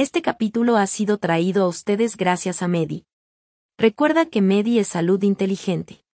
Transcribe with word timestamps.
Este 0.00 0.22
capítulo 0.22 0.76
ha 0.76 0.86
sido 0.86 1.18
traído 1.18 1.64
a 1.64 1.66
ustedes 1.66 2.16
gracias 2.16 2.62
a 2.62 2.68
Medi. 2.68 3.04
Recuerda 3.76 4.26
que 4.26 4.40
Medi 4.40 4.78
es 4.78 4.86
salud 4.86 5.20
inteligente. 5.24 6.04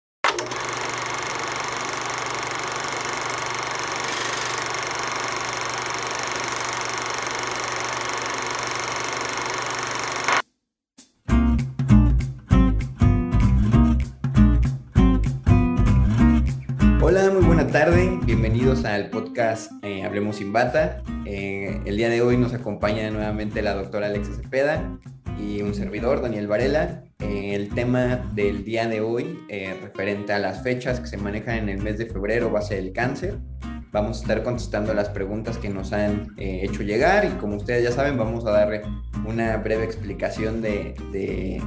Bienvenidos 18.75 19.01
al 19.01 19.11
podcast 19.11 19.73
eh, 19.85 20.03
Hablemos 20.03 20.37
sin 20.37 20.53
Bata. 20.53 21.01
Eh, 21.27 21.81
el 21.85 21.97
día 21.97 22.09
de 22.09 22.23
hoy 22.23 22.37
nos 22.37 22.55
acompaña 22.55 23.09
nuevamente 23.09 23.63
la 23.63 23.73
doctora 23.73 24.09
Alexa 24.09 24.33
Cepeda 24.35 24.99
y 25.39 25.63
un 25.63 25.75
servidor, 25.75 26.21
Daniel 26.21 26.49
Varela. 26.49 27.05
Eh, 27.21 27.55
el 27.55 27.69
tema 27.69 28.29
del 28.35 28.65
día 28.65 28.89
de 28.89 29.01
hoy, 29.01 29.39
referente 29.81 30.33
a 30.33 30.41
las 30.41 30.65
fechas 30.65 30.99
que 30.99 31.07
se 31.07 31.17
manejan 31.17 31.59
en 31.59 31.69
el 31.69 31.83
mes 31.83 31.99
de 31.99 32.07
febrero, 32.07 32.51
va 32.51 32.59
a 32.59 32.63
ser 32.63 32.79
el 32.81 32.93
cáncer. 32.93 33.39
Vamos 33.93 34.19
a 34.19 34.21
estar 34.23 34.43
contestando 34.43 34.93
las 34.93 35.09
preguntas 35.09 35.57
que 35.57 35.69
nos 35.69 35.93
han 35.93 36.35
hecho 36.37 36.83
llegar 36.83 37.27
y 37.27 37.29
como 37.39 37.55
ustedes 37.55 37.85
ya 37.85 37.93
saben, 37.93 38.19
vamos 38.19 38.45
a 38.45 38.51
darle 38.51 38.83
una 39.25 39.57
breve 39.59 39.85
explicación 39.85 40.61
de, 40.61 40.97
de 41.13 41.63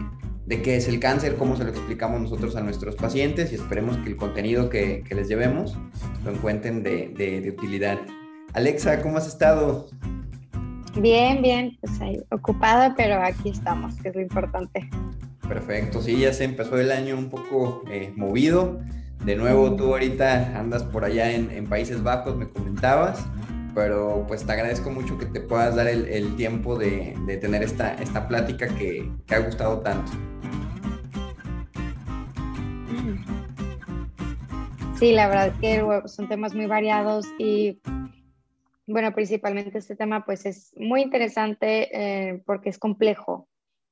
de 0.47 0.61
qué 0.61 0.77
es 0.77 0.87
el 0.87 1.01
cáncer, 1.01 1.35
cómo 1.35 1.57
se 1.57 1.65
lo 1.65 1.71
explicamos 1.71 2.21
nosotros 2.21 2.55
a 2.55 2.61
nuestros 2.61 2.95
pacientes 2.95 3.51
y 3.51 3.55
esperemos 3.55 3.97
que 3.97 4.09
el 4.09 4.15
contenido 4.15 4.69
que, 4.69 5.03
les 5.09 5.27
llevemos 5.27 5.77
lo 6.23 6.31
encuentren 6.31 6.83
de, 6.83 7.53
utilidad. 7.55 7.99
Alexa, 8.53 9.01
¿cómo 9.01 9.17
has 9.17 9.27
estado? 9.27 9.89
Bien, 10.95 11.41
bien, 11.41 11.77
pues 11.81 11.99
ahí, 11.99 12.23
ocupada, 12.31 12.95
pero 12.95 13.21
aquí 13.21 13.49
estamos, 13.49 13.95
que 14.01 14.07
es 14.07 14.15
lo 14.15 14.21
importante. 14.21 14.89
Perfecto, 15.47 16.01
sí, 16.01 16.17
ya 16.17 16.31
se 16.31 16.45
empezó 16.45 16.79
el 16.79 16.91
año 16.91 17.17
un 17.17 17.29
poco 17.29 17.83
eh, 17.91 18.13
movido. 18.15 18.79
De 19.25 19.35
nuevo, 19.35 19.75
tú 19.75 19.87
ahorita 19.87 20.57
andas 20.57 20.83
por 20.83 21.03
allá 21.03 21.29
en, 21.31 21.67
Países 21.67 22.03
Bajos, 22.03 22.37
me 22.37 22.47
comentabas, 22.47 23.25
pero 23.77 24.25
pues 24.27 24.43
te 24.43 24.51
agradezco 24.51 24.89
mucho 24.89 25.19
que 25.19 25.27
te 25.27 25.39
puedas 25.39 25.75
dar 25.75 25.87
el, 25.87 26.35
tiempo 26.35 26.79
de, 26.79 27.15
tener 27.39 27.61
esta, 27.61 27.93
esta 27.93 28.27
plática 28.27 28.67
que, 28.75 29.07
que 29.27 29.35
ha 29.35 29.37
gustado 29.37 29.81
tanto. 29.81 30.13
Sí, 34.97 35.11
la 35.11 35.27
verdad 35.27 35.53
que 35.61 36.07
son 36.07 36.27
temas 36.27 36.55
muy 36.55 36.65
variados 36.65 37.27
y 37.37 37.79
bueno, 38.87 39.13
principalmente 39.13 39.77
este 39.77 39.95
tema 39.95 40.25
pues 40.25 40.47
es 40.47 40.73
muy 40.75 41.03
interesante 41.03 41.89
eh, 41.93 42.41
porque 42.47 42.69
es 42.69 42.79
complejo. 42.79 43.47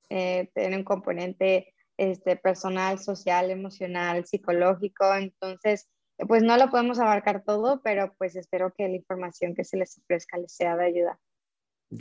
Eh, 0.09 0.49
tiene 0.55 0.77
un 0.77 0.83
componente 0.83 1.75
este, 1.95 2.37
personal, 2.37 2.97
social, 2.97 3.51
emocional, 3.51 4.25
psicológico, 4.25 5.13
entonces 5.13 5.87
pues 6.27 6.43
no 6.43 6.57
lo 6.57 6.69
podemos 6.69 6.99
abarcar 6.99 7.43
todo, 7.43 7.81
pero 7.83 8.13
pues 8.17 8.35
espero 8.35 8.73
que 8.75 8.87
la 8.87 8.95
información 8.95 9.55
que 9.55 9.63
se 9.63 9.77
les 9.77 9.97
ofrezca 9.97 10.37
les 10.37 10.51
sea 10.51 10.75
de 10.77 10.85
ayuda. 10.85 11.19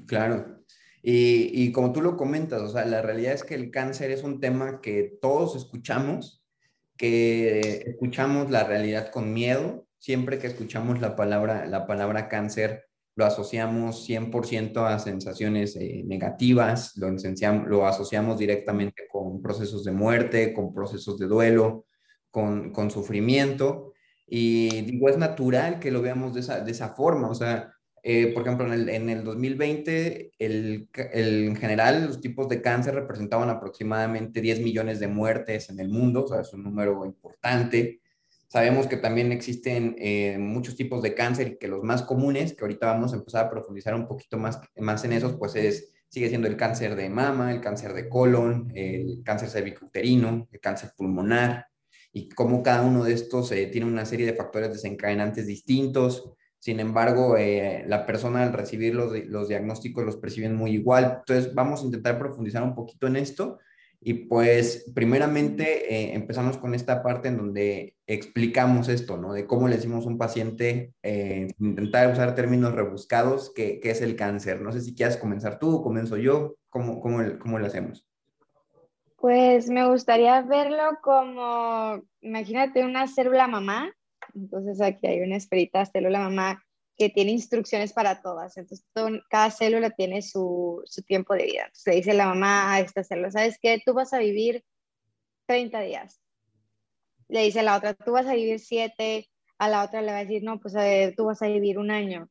Claro. 0.07 0.61
Y, 1.03 1.51
y 1.53 1.73
como 1.73 1.93
tú 1.93 2.01
lo 2.01 2.17
comentas, 2.17 2.63
o 2.63 2.69
sea, 2.69 2.85
la 2.85 3.03
realidad 3.03 3.35
es 3.35 3.45
que 3.45 3.55
el 3.55 3.71
cáncer 3.71 4.11
es 4.11 4.23
un 4.23 4.41
tema 4.41 4.81
que 4.81 5.19
todos 5.21 5.57
escuchamos, 5.57 6.43
que 6.97 7.83
escuchamos 7.87 8.51
la 8.51 8.65
realidad 8.65 9.11
con 9.11 9.33
miedo. 9.33 9.87
Siempre 9.99 10.39
que 10.39 10.47
escuchamos 10.47 11.01
la 11.01 11.17
palabra, 11.17 11.67
la 11.67 11.87
palabra 11.87 12.29
cáncer, 12.29 12.85
lo 13.17 13.25
asociamos 13.25 14.09
100% 14.09 14.87
a 14.87 14.99
sensaciones 14.99 15.77
eh, 15.77 16.03
negativas, 16.05 16.97
lo, 16.97 17.09
lo 17.67 17.87
asociamos 17.87 18.39
directamente 18.39 19.07
con 19.09 19.41
procesos 19.41 19.85
de 19.85 19.93
muerte, 19.93 20.53
con 20.53 20.75
procesos 20.75 21.19
de 21.19 21.27
duelo, 21.27 21.87
con, 22.31 22.73
con 22.73 22.91
sufrimiento. 22.91 23.94
Y 24.27 24.83
digo, 24.83 25.09
es 25.09 25.19
natural 25.19 25.79
que 25.79 25.91
lo 25.91 26.03
veamos 26.03 26.35
de 26.35 26.41
esa, 26.41 26.61
de 26.61 26.71
esa 26.71 26.91
forma. 26.91 27.29
O 27.29 27.35
sea, 27.35 27.75
eh, 28.07 28.33
por 28.35 28.43
ejemplo, 28.43 28.67
en 28.67 28.73
el, 28.75 28.89
en 28.91 29.09
el 29.09 29.25
2020, 29.25 30.33
el, 30.39 30.89
el, 31.13 31.45
en 31.45 31.57
general, 31.57 32.07
los 32.07 32.21
tipos 32.21 32.49
de 32.51 32.61
cáncer 32.61 32.95
representaban 32.95 33.49
aproximadamente 33.49 34.43
10 34.43 34.61
millones 34.61 35.01
de 35.01 35.09
muertes 35.09 35.71
en 35.71 35.81
el 35.81 35.89
mundo, 35.89 36.25
o 36.25 36.29
sea, 36.29 36.43
es 36.43 36.53
un 36.53 36.65
número 36.65 37.07
importante. 37.07 38.03
Sabemos 38.49 38.87
que 38.89 38.99
también 38.99 39.33
existen 39.33 39.97
eh, 39.99 40.37
muchos 40.39 40.77
tipos 40.77 41.01
de 41.03 41.15
cáncer 41.15 41.49
y 41.49 41.57
que 41.57 41.67
los 41.67 41.83
más 41.83 42.03
comunes, 42.03 42.55
que 42.55 42.63
ahorita 42.65 42.87
vamos 42.87 43.15
a 43.15 43.17
empezar 43.17 43.47
a 43.47 43.51
profundizar 43.51 43.95
un 43.95 44.07
poquito 44.07 44.37
más, 44.37 44.61
más 44.77 45.03
en 45.07 45.15
esos, 45.15 45.37
pues 45.39 45.57
es, 45.57 45.91
sigue 46.09 46.29
siendo 46.29 46.47
el 46.47 46.59
cáncer 46.59 46.97
de 46.97 47.09
mama, 47.09 47.53
el 47.53 47.63
cáncer 47.63 47.95
de 47.95 48.09
colon, 48.11 48.71
el 48.75 49.23
cáncer 49.25 49.49
cervicouterino, 49.49 50.47
el 50.53 50.61
cáncer 50.61 50.91
pulmonar, 50.95 51.69
y 52.15 52.31
cómo 52.31 52.63
cada 52.63 52.83
uno 52.83 53.05
de 53.05 53.13
estos 53.13 53.53
eh, 53.53 53.67
tiene 53.67 53.87
una 53.87 54.07
serie 54.07 54.25
de 54.25 54.35
factores 54.35 54.73
desencadenantes 54.73 55.47
distintos 55.47 56.35
sin 56.65 56.81
embargo, 56.81 57.37
eh, 57.37 57.85
la 57.89 58.07
persona 58.07 58.43
al 58.43 58.55
recibir 58.55 58.95
los, 58.95 59.13
los, 59.27 59.49
diagnósticos 59.49 60.03
los 60.03 60.17
perciben 60.17 60.57
muy 60.57 60.71
igual. 60.71 61.19
Entonces, 61.19 61.55
vamos 61.55 61.83
a 61.83 61.85
intentar 61.85 62.19
profundizar 62.19 62.63
un 62.63 62.75
poquito 62.75 63.07
en 63.07 63.17
esto. 63.17 63.59
Y 64.01 64.15
pues, 64.15 64.91
primeramente, 64.95 65.95
eh, 65.95 66.15
empezamos 66.15 66.57
con 66.57 66.75
esta 66.75 67.03
parte 67.03 67.29
en 67.29 67.37
donde 67.37 67.97
explicamos 68.07 68.89
esto, 68.89 69.19
¿no? 69.19 69.35
De 69.35 69.47
cómo 69.47 69.69
le 69.69 69.77
decimos 69.77 70.07
a 70.07 70.09
un 70.09 70.17
paciente, 70.17 70.95
intentar 71.59 72.11
usar 72.11 72.35
términos 72.35 72.73
rebuscados, 72.75 73.53
qué 73.55 73.79
es 73.83 74.01
el 74.01 74.17
cáncer. 74.17 74.63
No 74.63 74.73
sé 74.73 74.81
si 74.81 74.95
quieres 74.95 75.19
comenzar 75.19 75.59
tú 75.59 75.83
comienzo 75.83 76.17
yo. 76.17 76.57
¿Cómo, 76.71 76.99
cómo, 77.03 77.23
cómo 77.41 77.59
lo 77.59 77.67
hacemos? 77.67 78.07
Pues 79.25 79.71
me 79.71 79.89
gustaría 79.89 80.43
verlo 80.43 80.99
como, 81.01 82.03
imagínate 82.21 82.85
una 82.85 83.09
célula 83.09 83.47
mamá 83.47 83.91
entonces 84.35 84.81
aquí 84.81 85.07
hay 85.07 85.21
una 85.21 85.37
esferita 85.37 85.87
célula 85.87 86.19
mamá 86.19 86.63
que 86.97 87.09
tiene 87.11 87.33
instrucciones 87.33 87.93
para 87.93 88.21
todas. 88.23 88.57
Entonces 88.57 88.87
cada 89.29 89.51
célula 89.51 89.91
tiene 89.91 90.23
su, 90.23 90.83
su, 90.85 91.03
tiempo 91.03 91.35
de 91.35 91.45
vida. 91.47 91.63
Entonces 91.63 91.87
le 91.87 91.95
dice 91.97 92.15
la 92.15 92.27
mamá 92.27 92.75
a 92.75 92.81
esta 92.81 93.03
célula, 93.03 93.31
¿sabes 93.31 93.59
qué? 93.61 93.81
Tú 93.85 93.95
vas 93.95 94.13
a 94.13 94.19
vivir 94.19 94.65
30 95.47 95.81
días. 95.81 96.21
Le 97.29 97.45
dice 97.45 97.63
la 97.63 97.77
otra, 97.77 97.95
tú 97.95 98.13
vas 98.13 98.27
a 98.27 98.35
vivir 98.35 98.61
7. 98.61 99.29
A 99.59 99.69
la 99.69 99.85
otra 99.85 100.03
le 100.03 100.13
va 100.13 100.19
a 100.19 100.25
decir, 100.25 100.43
no, 100.43 100.61
pues 100.61 100.75
eh, 100.75 101.15
tú 101.17 101.27
vas 101.27 101.43
a 101.43 101.47
vivir 101.47 101.79
un 101.79 101.91
año. 101.91 102.29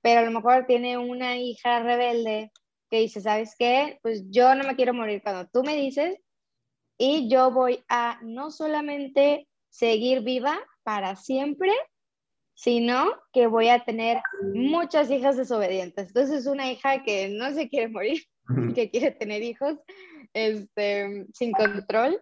Pero 0.00 0.20
a 0.20 0.24
lo 0.24 0.30
mejor 0.30 0.66
tiene 0.66 0.98
una 0.98 1.36
hija 1.36 1.80
rebelde 1.80 2.50
que 2.90 2.98
dice, 2.98 3.20
¿sabes 3.20 3.54
qué? 3.58 3.98
Pues 4.02 4.24
yo 4.30 4.54
no 4.54 4.64
me 4.64 4.76
quiero 4.76 4.92
morir 4.92 5.22
cuando 5.22 5.48
tú 5.48 5.62
me 5.62 5.76
dices 5.76 6.21
y 6.98 7.28
yo 7.28 7.50
voy 7.50 7.84
a 7.88 8.18
no 8.22 8.50
solamente 8.50 9.48
seguir 9.70 10.20
viva, 10.22 10.58
para 10.82 11.16
siempre, 11.16 11.70
sino 12.54 13.12
que 13.32 13.46
voy 13.46 13.68
a 13.68 13.84
tener 13.84 14.20
muchas 14.54 15.10
hijas 15.10 15.36
desobedientes. 15.36 16.08
Entonces 16.08 16.40
es 16.40 16.46
una 16.46 16.70
hija 16.70 17.02
que 17.02 17.28
no 17.28 17.52
se 17.52 17.68
quiere 17.68 17.88
morir, 17.88 18.22
que 18.74 18.90
quiere 18.90 19.10
tener 19.12 19.42
hijos 19.42 19.78
este, 20.34 21.26
sin 21.32 21.52
control. 21.52 22.20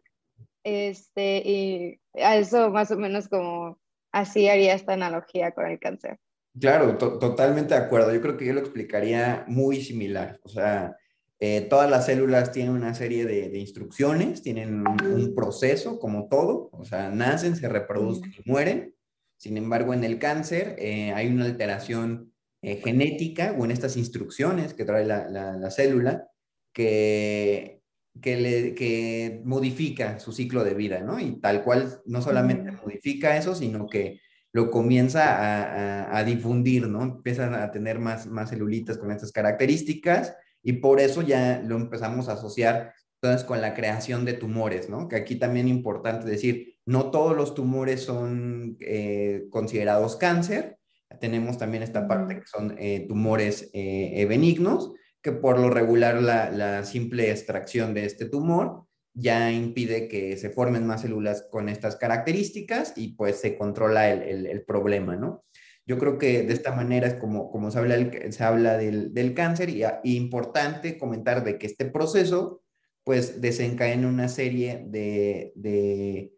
Este, 0.63 1.43
y 1.45 2.01
a 2.23 2.37
eso 2.37 2.71
más 2.71 2.91
o 2.91 2.97
menos 2.97 3.29
como 3.29 3.79
así 4.13 4.49
haría 4.49 4.75
esta 4.75 4.93
analogía 4.93 5.53
con 5.53 5.67
el 5.67 5.79
cáncer. 5.79 6.19
Claro, 6.59 6.99
totalmente 6.99 7.75
de 7.75 7.81
acuerdo. 7.81 8.13
Yo 8.13 8.21
creo 8.21 8.37
que 8.37 8.47
yo 8.47 8.53
lo 8.53 8.61
explicaría 8.61 9.45
muy 9.47 9.81
similar. 9.81 10.41
O 10.43 10.49
sea, 10.49 10.97
eh, 11.43 11.62
todas 11.62 11.89
las 11.89 12.05
células 12.05 12.53
tienen 12.53 12.75
una 12.75 12.93
serie 12.93 13.25
de, 13.25 13.59
instrucciones, 13.59 14.43
tienen 14.43 14.87
un, 14.87 15.34
proceso 15.34 15.99
como 15.99 16.28
todo, 16.28 16.69
o 16.71 16.84
sea, 16.84 17.09
nacen, 17.09 17.56
se 17.56 17.67
reproducen 17.67 18.31
y 18.31 18.49
mueren. 18.49 18.95
Sin 19.39 19.56
embargo, 19.56 19.95
en 19.95 20.05
el 20.05 20.19
cáncer 20.19 20.77
eh, 20.78 21.12
hay 21.12 21.28
una 21.28 21.47
alteración 21.47 22.34
eh, 22.61 22.77
genética 22.84 23.56
o 23.59 23.65
en 23.65 23.71
estas 23.71 23.97
instrucciones 23.97 24.75
que 24.75 24.84
trae 24.84 25.06
la, 25.06 25.71
célula 25.71 26.28
que, 26.75 27.81
que, 28.21 28.37
le, 28.37 28.75
que 28.75 29.41
modifica 29.47 30.21
su 30.21 30.33
ciclo 30.33 30.63
de 30.63 30.75
vida, 30.75 31.01
¿no? 31.01 31.19
Y 31.19 31.41
tal 31.41 31.65
cual 31.65 32.03
no 32.04 32.21
solamente 32.21 32.71
modifica 32.72 33.39
eso, 33.39 33.54
sino 33.54 33.87
que 33.87 34.21
lo 34.53 34.71
comienza 34.71 35.39
a, 35.39 36.19
a, 36.19 36.22
difundir, 36.22 36.87
¿no? 36.87 37.03
Empiezan 37.03 37.54
a 37.54 37.71
tener 37.71 37.98
más, 37.98 38.27
más 38.27 38.51
celulitas 38.51 38.98
con 38.98 39.10
estas 39.10 39.33
características 39.33 40.34
y 40.62 40.74
por 40.74 41.01
eso 41.01 41.22
ya 41.22 41.62
lo 41.65 41.77
empezamos 41.77 42.28
a 42.28 42.34
asociar 42.34 42.92
entonces 43.22 43.47
con 43.47 43.60
la 43.60 43.74
creación 43.74 44.24
de 44.24 44.33
tumores, 44.33 44.89
¿no? 44.89 45.07
Que 45.09 45.16
aquí 45.16 45.36
también 45.36 45.66
es 45.66 45.72
importante 45.72 46.27
decir, 46.27 46.78
no 46.86 47.10
todos 47.10 47.36
los 47.36 47.54
tumores 47.54 48.03
son 48.03 48.77
eh, 48.80 49.47
considerados 49.51 50.16
cáncer, 50.16 50.78
tenemos 51.21 51.59
también 51.59 51.83
esta 51.83 52.09
parte 52.09 52.36
que 52.36 52.47
son 52.47 52.77
eh, 52.78 53.04
tumores 53.09 53.68
eh, 53.74 54.24
benignos, 54.27 54.92
que 55.22 55.33
por 55.33 55.59
lo 55.59 55.68
regular 55.68 56.22
la, 56.22 56.84
simple 56.84 57.30
extracción 57.30 57.92
de 57.92 58.06
este 58.06 58.24
tumor 58.24 58.86
ya 59.13 59.51
impide 59.51 60.09
que 60.09 60.36
se 60.39 60.51
formen 60.51 60.86
más 60.86 61.03
células 61.03 61.47
con 61.51 61.68
estas 61.68 61.97
características 61.97 62.95
y 62.97 63.16
pues 63.16 63.41
se 63.41 63.59
controla 63.59 64.09
el, 64.10 64.47
el 64.47 64.65
problema, 64.65 65.16
¿no? 65.16 65.45
Yo 65.91 65.98
creo 65.98 66.19
que 66.19 66.45
de 66.45 66.53
esta 66.53 66.71
manera 66.71 67.09
es 67.09 67.15
como, 67.15 67.51
como 67.51 67.72
se 67.72 67.81
habla, 67.81 67.97
se 68.31 68.45
habla 68.45 68.77
del, 68.77 69.13
del 69.13 69.34
cáncer 69.34 69.71
y, 69.71 69.83
y, 70.04 70.15
importante 70.15 70.97
comentar 70.97 71.42
de 71.42 71.59
que 71.59 71.66
este 71.66 71.84
proceso 71.84 72.63
pues 73.03 73.41
desencadena 73.41 74.07
una 74.07 74.28
serie 74.28 74.84
de, 74.87 75.53
de, 75.57 76.33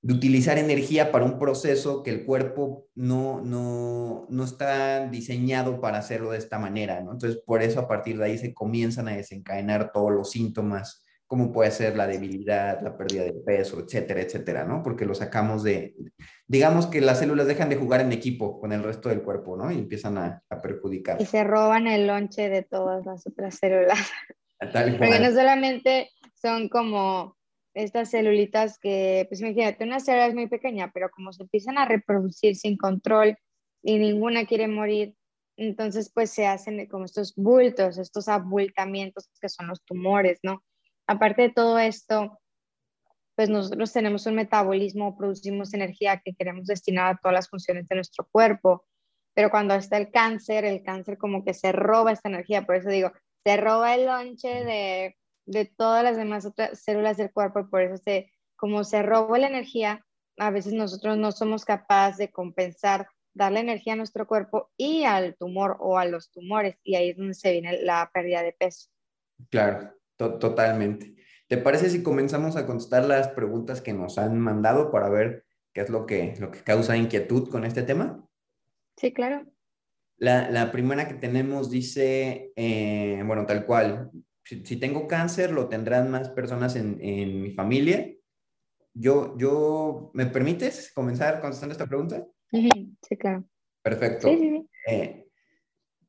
de, 0.00 0.14
utilizar 0.14 0.58
energía 0.58 1.10
para 1.10 1.24
un 1.24 1.40
proceso 1.40 2.04
que 2.04 2.10
el 2.10 2.24
cuerpo 2.24 2.86
no, 2.94 3.40
no, 3.40 4.28
no 4.30 4.44
está 4.44 5.08
diseñado 5.08 5.80
para 5.80 5.98
hacerlo 5.98 6.30
de 6.30 6.38
esta 6.38 6.60
manera. 6.60 6.98
Entonces 6.98 7.42
por 7.44 7.64
eso 7.64 7.80
a 7.80 7.88
partir 7.88 8.16
de 8.16 8.26
ahí 8.26 8.38
se 8.38 8.54
comienzan 8.54 9.08
a 9.08 9.16
desencadenar 9.16 9.90
todos 9.90 10.12
los 10.12 10.30
síntomas 10.30 11.02
como 11.32 11.50
puede 11.50 11.70
ser 11.70 11.96
la 11.96 12.06
debilidad, 12.06 12.82
la 12.82 12.94
pérdida 12.94 13.24
de 13.24 13.32
peso, 13.32 13.80
etcétera, 13.80 14.20
etcétera, 14.20 14.64
¿no? 14.66 14.82
Porque 14.82 15.06
lo 15.06 15.14
sacamos 15.14 15.62
de, 15.62 15.94
digamos 16.46 16.86
que 16.88 17.00
las 17.00 17.20
células 17.20 17.46
dejan 17.46 17.70
de 17.70 17.76
jugar 17.76 18.02
en 18.02 18.12
equipo 18.12 18.60
con 18.60 18.70
el 18.70 18.82
resto 18.82 19.08
del 19.08 19.22
cuerpo, 19.22 19.56
¿no? 19.56 19.72
Y 19.72 19.78
empiezan 19.78 20.18
a, 20.18 20.42
a 20.50 20.60
perjudicar. 20.60 21.16
Y 21.22 21.24
se 21.24 21.42
roban 21.42 21.86
el 21.86 22.06
lonche 22.06 22.50
de 22.50 22.62
todas 22.64 23.06
las 23.06 23.26
otras 23.26 23.54
células. 23.54 23.98
Tal 24.74 24.98
Porque 24.98 25.20
no 25.20 25.30
solamente 25.30 26.10
son 26.34 26.68
como 26.68 27.38
estas 27.72 28.10
celulitas 28.10 28.78
que, 28.78 29.24
pues 29.30 29.40
imagínate, 29.40 29.84
una 29.84 30.00
célula 30.00 30.26
es 30.26 30.34
muy 30.34 30.48
pequeña, 30.48 30.90
pero 30.92 31.08
como 31.08 31.32
se 31.32 31.44
empiezan 31.44 31.78
a 31.78 31.86
reproducir 31.86 32.56
sin 32.56 32.76
control 32.76 33.38
y 33.82 33.98
ninguna 33.98 34.44
quiere 34.44 34.68
morir, 34.68 35.14
entonces 35.56 36.12
pues 36.12 36.28
se 36.28 36.46
hacen 36.46 36.86
como 36.88 37.06
estos 37.06 37.34
bultos, 37.36 37.96
estos 37.96 38.28
abultamientos 38.28 39.30
que 39.40 39.48
son 39.48 39.68
los 39.68 39.82
tumores, 39.82 40.38
¿no? 40.42 40.62
Aparte 41.06 41.42
de 41.42 41.50
todo 41.50 41.78
esto, 41.78 42.38
pues 43.34 43.48
nosotros 43.48 43.92
tenemos 43.92 44.26
un 44.26 44.34
metabolismo, 44.34 45.16
producimos 45.16 45.74
energía 45.74 46.20
que 46.24 46.34
queremos 46.34 46.66
destinar 46.66 47.14
a 47.14 47.18
todas 47.18 47.34
las 47.34 47.48
funciones 47.48 47.88
de 47.88 47.96
nuestro 47.96 48.28
cuerpo, 48.30 48.84
pero 49.34 49.50
cuando 49.50 49.74
está 49.74 49.96
el 49.96 50.10
cáncer, 50.10 50.64
el 50.64 50.82
cáncer 50.82 51.16
como 51.16 51.44
que 51.44 51.54
se 51.54 51.72
roba 51.72 52.12
esta 52.12 52.28
energía, 52.28 52.66
por 52.66 52.76
eso 52.76 52.90
digo, 52.90 53.12
se 53.44 53.56
roba 53.56 53.94
el 53.94 54.06
lonche 54.06 54.64
de, 54.64 55.16
de 55.46 55.64
todas 55.64 56.04
las 56.04 56.16
demás 56.16 56.44
otras 56.44 56.82
células 56.82 57.16
del 57.16 57.32
cuerpo 57.32 57.60
y 57.60 57.64
por 57.64 57.80
eso 57.82 57.96
se, 57.96 58.32
como 58.56 58.84
se 58.84 59.02
roba 59.02 59.38
la 59.38 59.48
energía, 59.48 60.04
a 60.38 60.50
veces 60.50 60.72
nosotros 60.72 61.16
no 61.16 61.32
somos 61.32 61.64
capaces 61.64 62.18
de 62.18 62.30
compensar, 62.30 63.08
darle 63.34 63.60
energía 63.60 63.94
a 63.94 63.96
nuestro 63.96 64.26
cuerpo 64.26 64.70
y 64.76 65.04
al 65.04 65.36
tumor 65.36 65.76
o 65.80 65.98
a 65.98 66.04
los 66.04 66.30
tumores, 66.30 66.76
y 66.82 66.96
ahí 66.96 67.10
es 67.10 67.16
donde 67.16 67.34
se 67.34 67.52
viene 67.52 67.82
la 67.82 68.10
pérdida 68.12 68.42
de 68.42 68.52
peso. 68.52 68.90
Claro, 69.50 69.94
Totalmente. 70.38 71.14
¿Te 71.48 71.58
parece 71.58 71.90
si 71.90 72.02
comenzamos 72.02 72.56
a 72.56 72.66
contestar 72.66 73.04
las 73.04 73.28
preguntas 73.28 73.80
que 73.80 73.92
nos 73.92 74.18
han 74.18 74.38
mandado 74.38 74.90
para 74.90 75.08
ver 75.08 75.44
qué 75.72 75.82
es 75.82 75.90
lo 75.90 76.06
que, 76.06 76.34
lo 76.38 76.50
que 76.50 76.60
causa 76.60 76.96
inquietud 76.96 77.48
con 77.50 77.64
este 77.64 77.82
tema? 77.82 78.26
Sí, 78.96 79.12
claro. 79.12 79.46
La, 80.16 80.50
la 80.50 80.70
primera 80.70 81.08
que 81.08 81.14
tenemos 81.14 81.70
dice, 81.70 82.52
eh, 82.56 83.22
bueno, 83.26 83.44
tal 83.44 83.66
cual, 83.66 84.10
si, 84.44 84.76
tengo 84.76 85.06
cáncer, 85.06 85.52
lo 85.52 85.68
tendrán 85.68 86.10
más 86.10 86.30
personas 86.30 86.76
en, 86.76 86.98
en, 87.00 87.42
mi 87.42 87.52
familia. 87.52 88.12
Yo, 88.94 89.36
yo, 89.38 90.10
¿me 90.14 90.26
permites 90.26 90.92
comenzar 90.94 91.40
contestando 91.40 91.72
esta 91.72 91.86
pregunta? 91.86 92.26
Sí, 92.50 93.16
claro. 93.18 93.44
Perfecto. 93.82 94.28
Sí, 94.28 94.38
sí, 94.38 94.68
eh, 94.86 95.26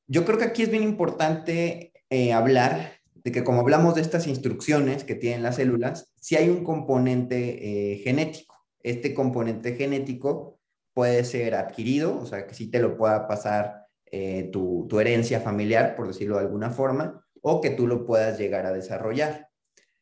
yo 0.08 0.26
creo 0.26 0.38
que 0.38 0.46
aquí 0.46 0.64
es 0.64 0.72
bien 0.72 0.84
importante 0.84 1.94
eh, 2.10 2.34
hablar 2.34 3.00
de 3.24 3.32
que 3.32 3.44
como 3.44 3.62
hablamos 3.62 3.96
de 3.96 4.02
estas 4.02 4.28
instrucciones 4.28 5.04
que 5.04 5.16
tienen 5.16 5.44
las 5.44 5.56
células, 5.56 6.12
si 6.20 6.36
hay 6.36 6.50
un 6.50 6.64
componente 6.64 7.94
eh, 7.94 7.98
genético. 7.98 8.56
Este 8.82 9.14
componente 9.14 9.76
genético 9.76 10.60
puede 10.94 11.24
ser 11.24 11.56
adquirido, 11.56 12.20
o 12.20 12.26
sea, 12.26 12.46
que 12.46 12.54
sí 12.54 12.70
te 12.70 12.80
lo 12.80 12.98
pueda 12.98 13.28
pasar 13.28 13.88
eh, 14.12 14.50
tu, 14.52 14.86
tu, 14.90 15.00
herencia 15.00 15.40
familiar, 15.40 15.96
por 15.96 16.08
decirlo 16.08 16.36
de 16.36 16.42
alguna 16.42 16.70
forma, 16.70 17.26
o 17.42 17.62
que 17.62 17.70
tú 17.70 17.88
lo 17.88 18.06
puedas 18.06 18.38
llegar 18.38 18.66
a 18.66 18.74
desarrollar. 18.74 19.48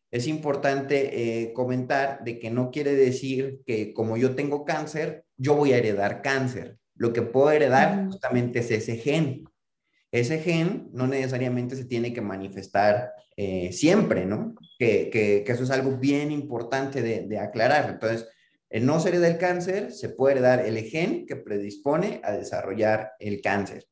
Es 0.10 0.28
importante 0.28 1.44
eh, 1.44 1.54
comentar 1.54 2.24
de 2.24 2.40
que 2.40 2.50
no 2.50 2.72
quiere 2.72 2.96
decir 2.96 3.62
que 3.66 3.94
como 3.94 4.18
yo 4.18 4.36
tengo 4.36 4.66
cáncer, 4.66 5.26
yo 5.38 5.56
voy 5.56 5.74
a 5.74 5.78
heredar 5.78 6.22
cáncer. 6.22 6.78
Lo 6.96 7.14
que 7.14 7.22
puedo 7.22 7.52
heredar 7.52 8.08
justamente 8.08 8.60
es 8.60 8.72
ese 8.72 8.98
gen 8.98 9.46
ese 10.12 10.40
gen 10.40 10.90
no 10.92 11.08
necesariamente 11.08 11.76
se 11.76 11.86
tiene 11.86 12.14
que 12.14 12.22
manifestar 12.22 13.14
eh, 13.38 13.72
siempre, 13.72 14.26
¿no? 14.26 14.56
Que, 14.78 15.44
eso 15.48 15.64
es 15.64 15.72
algo 15.72 15.98
bien 15.98 16.32
importante 16.32 17.02
de, 17.02 17.40
aclarar. 17.40 17.90
Entonces, 17.90 18.28
el 18.70 18.86
no 18.86 19.00
ser 19.00 19.20
del 19.20 19.38
cáncer 19.38 19.92
se 19.92 20.10
puede 20.10 20.42
dar 20.42 20.66
el 20.66 20.78
gen 20.84 21.26
que 21.26 21.38
predispone 21.38 22.22
a 22.24 22.32
desarrollar 22.34 23.14
el 23.20 23.42
cáncer. 23.42 23.86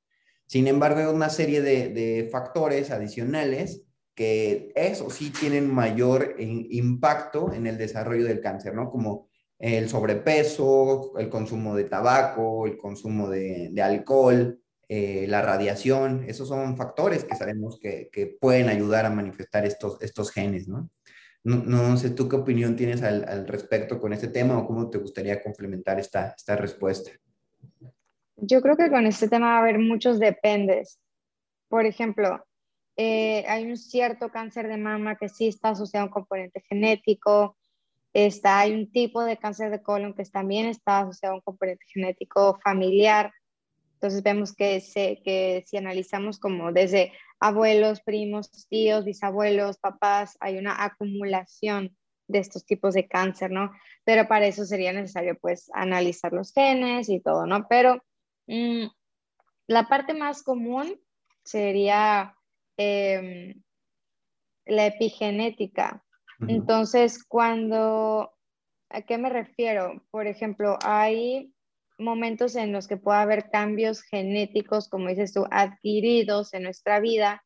Sin 0.46 0.68
embargo, 0.68 1.00
hay 1.00 1.06
una 1.06 1.30
serie 1.30 1.62
de, 1.62 2.28
factores 2.32 2.92
adicionales 2.92 3.84
que 4.14 4.74
eso 4.76 5.10
sí 5.10 5.30
tienen 5.30 5.74
mayor 5.74 6.36
impacto 6.38 7.54
en 7.54 7.66
el 7.68 7.78
desarrollo 7.78 8.26
del 8.26 8.42
cáncer, 8.42 8.74
¿no? 8.74 8.90
Como 8.90 9.30
el 9.58 9.88
sobrepeso, 9.88 11.18
el 11.18 11.30
consumo 11.30 11.76
de 11.76 11.86
tabaco, 11.86 12.66
el 12.66 12.78
consumo 12.78 13.30
de 13.30 13.82
alcohol, 13.82 14.62
eh, 14.92 15.28
la 15.28 15.44
radiación, 15.44 16.26
esos 16.28 16.48
son 16.48 16.76
factores 16.76 17.24
que 17.24 17.36
sabemos 17.36 17.80
que, 17.80 18.10
que, 18.12 18.26
pueden 18.26 18.70
ayudar 18.70 19.06
a 19.06 19.12
manifestar 19.12 19.64
estos, 19.64 20.02
estos 20.02 20.32
genes, 20.32 20.68
¿no? 20.68 20.90
¿no? 21.44 21.58
No, 21.58 21.96
sé, 21.96 22.10
¿tú 22.10 22.28
qué 22.28 22.36
opinión 22.36 22.76
tienes 22.76 23.04
al, 23.04 23.48
respecto 23.48 24.00
con 24.00 24.14
este 24.14 24.30
tema 24.30 24.58
o 24.58 24.66
cómo 24.66 24.90
te 24.90 24.98
gustaría 24.98 25.44
complementar 25.44 26.00
esta, 26.00 26.34
esta 26.36 26.56
respuesta? 26.56 27.12
Yo 28.38 28.62
creo 28.62 28.76
que 28.76 28.90
con 28.90 29.06
este 29.06 29.30
tema 29.30 29.50
va 29.50 29.58
a 29.58 29.60
haber 29.60 29.78
muchos 29.78 30.20
dependes. 30.20 31.00
Por 31.68 31.86
ejemplo, 31.86 32.44
eh, 32.98 33.46
hay 33.48 33.70
un 33.70 33.78
cierto 33.78 34.30
cáncer 34.30 34.68
de 34.68 34.78
mama 34.78 35.18
que 35.18 35.30
sí 35.30 35.48
está 35.48 35.70
asociado 35.70 36.06
a 36.06 36.08
un 36.08 36.14
componente 36.14 36.64
genético, 36.68 37.56
está, 38.12 38.62
hay 38.62 38.74
un 38.74 38.92
tipo 38.92 39.24
de 39.24 39.38
cáncer 39.38 39.70
de 39.70 39.84
colon 39.84 40.16
que 40.16 40.24
también 40.26 40.66
está 40.66 41.02
asociado 41.02 41.36
a 41.36 41.38
un 41.38 41.42
componente 41.42 41.86
genético 41.94 42.60
familiar. 42.64 43.32
Entonces 44.00 44.24
vemos 44.24 44.56
que, 44.56 44.80
se, 44.80 45.22
que 45.26 45.66
si 45.68 45.76
analizamos 45.76 46.40
como 46.40 46.72
desde 46.72 47.12
abuelos, 47.42 48.00
primos, 48.00 48.50
tíos, 48.70 49.04
bisabuelos, 49.04 49.78
papás, 49.78 50.38
hay 50.40 50.58
una 50.58 50.86
acumulación 50.86 51.98
de 52.30 52.40
estos 52.40 52.66
tipos 52.66 52.94
de 52.94 53.10
cáncer, 53.10 53.52
¿no? 53.52 53.72
Pero 54.06 54.26
para 54.30 54.48
eso 54.48 54.64
sería 54.64 54.94
necesario 54.94 55.38
pues 55.42 55.70
analizar 55.74 56.32
los 56.32 56.54
genes 56.54 57.10
y 57.10 57.20
todo, 57.20 57.46
¿no? 57.46 57.68
Pero 57.68 58.02
mmm, 58.48 58.86
la 59.68 59.90
parte 59.90 60.14
más 60.14 60.44
común 60.44 60.98
sería 61.44 62.38
eh, 62.78 63.54
la 64.66 64.86
epigenética. 64.86 66.06
Entonces, 66.48 67.22
cuando, 67.26 68.32
¿a 68.90 69.02
qué 69.02 69.18
me 69.18 69.30
refiero? 69.30 70.02
Por 70.10 70.26
ejemplo, 70.26 70.80
hay 70.82 71.54
momentos 72.00 72.56
en 72.56 72.72
los 72.72 72.88
que 72.88 72.98
pueda 72.98 73.22
haber 73.22 73.50
cambios 73.50 74.02
genéticos, 74.02 74.90
como 74.90 75.10
dices 75.10 75.34
tú, 75.34 75.46
adquiridos 75.52 76.54
en 76.54 76.64
nuestra 76.64 77.00
vida, 77.00 77.44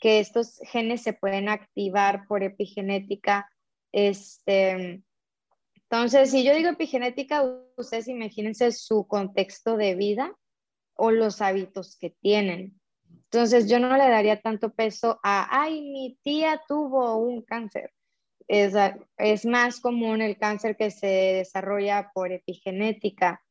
que 0.00 0.20
estos 0.20 0.58
genes 0.64 1.02
se 1.02 1.12
pueden 1.12 1.48
activar 1.48 2.26
por 2.26 2.42
epigenética. 2.42 3.50
Este, 3.92 5.02
entonces, 5.74 6.30
si 6.30 6.44
yo 6.44 6.54
digo 6.54 6.70
epigenética, 6.70 7.44
ustedes 7.76 8.08
imagínense 8.08 8.72
su 8.72 9.06
contexto 9.06 9.76
de 9.76 9.94
vida 9.94 10.36
o 10.94 11.10
los 11.10 11.40
hábitos 11.40 11.96
que 11.98 12.10
tienen. 12.10 12.80
Entonces, 13.08 13.68
yo 13.68 13.78
no 13.78 13.96
le 13.96 14.08
daría 14.08 14.40
tanto 14.40 14.72
peso 14.72 15.20
a, 15.22 15.62
ay, 15.62 15.82
mi 15.82 16.18
tía 16.22 16.60
tuvo 16.68 17.16
un 17.16 17.42
cáncer. 17.42 17.92
Es, 18.48 18.74
es 19.16 19.44
más 19.44 19.80
común 19.80 20.22
el 20.22 20.38
cáncer 20.38 20.76
que 20.76 20.90
se 20.90 21.06
desarrolla 21.06 22.10
por 22.14 22.30
epigenética 22.30 23.42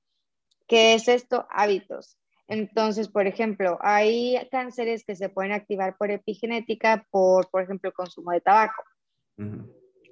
¿Qué 0.67 0.95
es 0.95 1.07
esto? 1.07 1.45
Hábitos. 1.49 2.17
Entonces, 2.47 3.07
por 3.07 3.25
ejemplo, 3.27 3.77
hay 3.81 4.37
cánceres 4.51 5.03
que 5.03 5.15
se 5.15 5.29
pueden 5.29 5.51
activar 5.51 5.97
por 5.97 6.11
epigenética, 6.11 7.05
por, 7.09 7.49
por 7.49 7.63
ejemplo, 7.63 7.89
el 7.89 7.93
consumo 7.95 8.31
de 8.31 8.41
tabaco. 8.41 8.83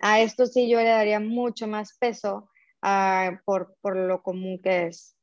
A 0.02 0.20
esto 0.20 0.46
sí 0.46 0.70
yo 0.70 0.80
le 0.80 0.90
daría 0.90 1.20
mucho 1.20 1.68
más 1.68 1.98
peso 1.98 2.50
uh, 2.84 3.38
por, 3.46 3.76
por, 3.82 3.96
lo 3.96 4.22
común 4.22 4.60
que 4.62 4.88
es. 4.88 5.16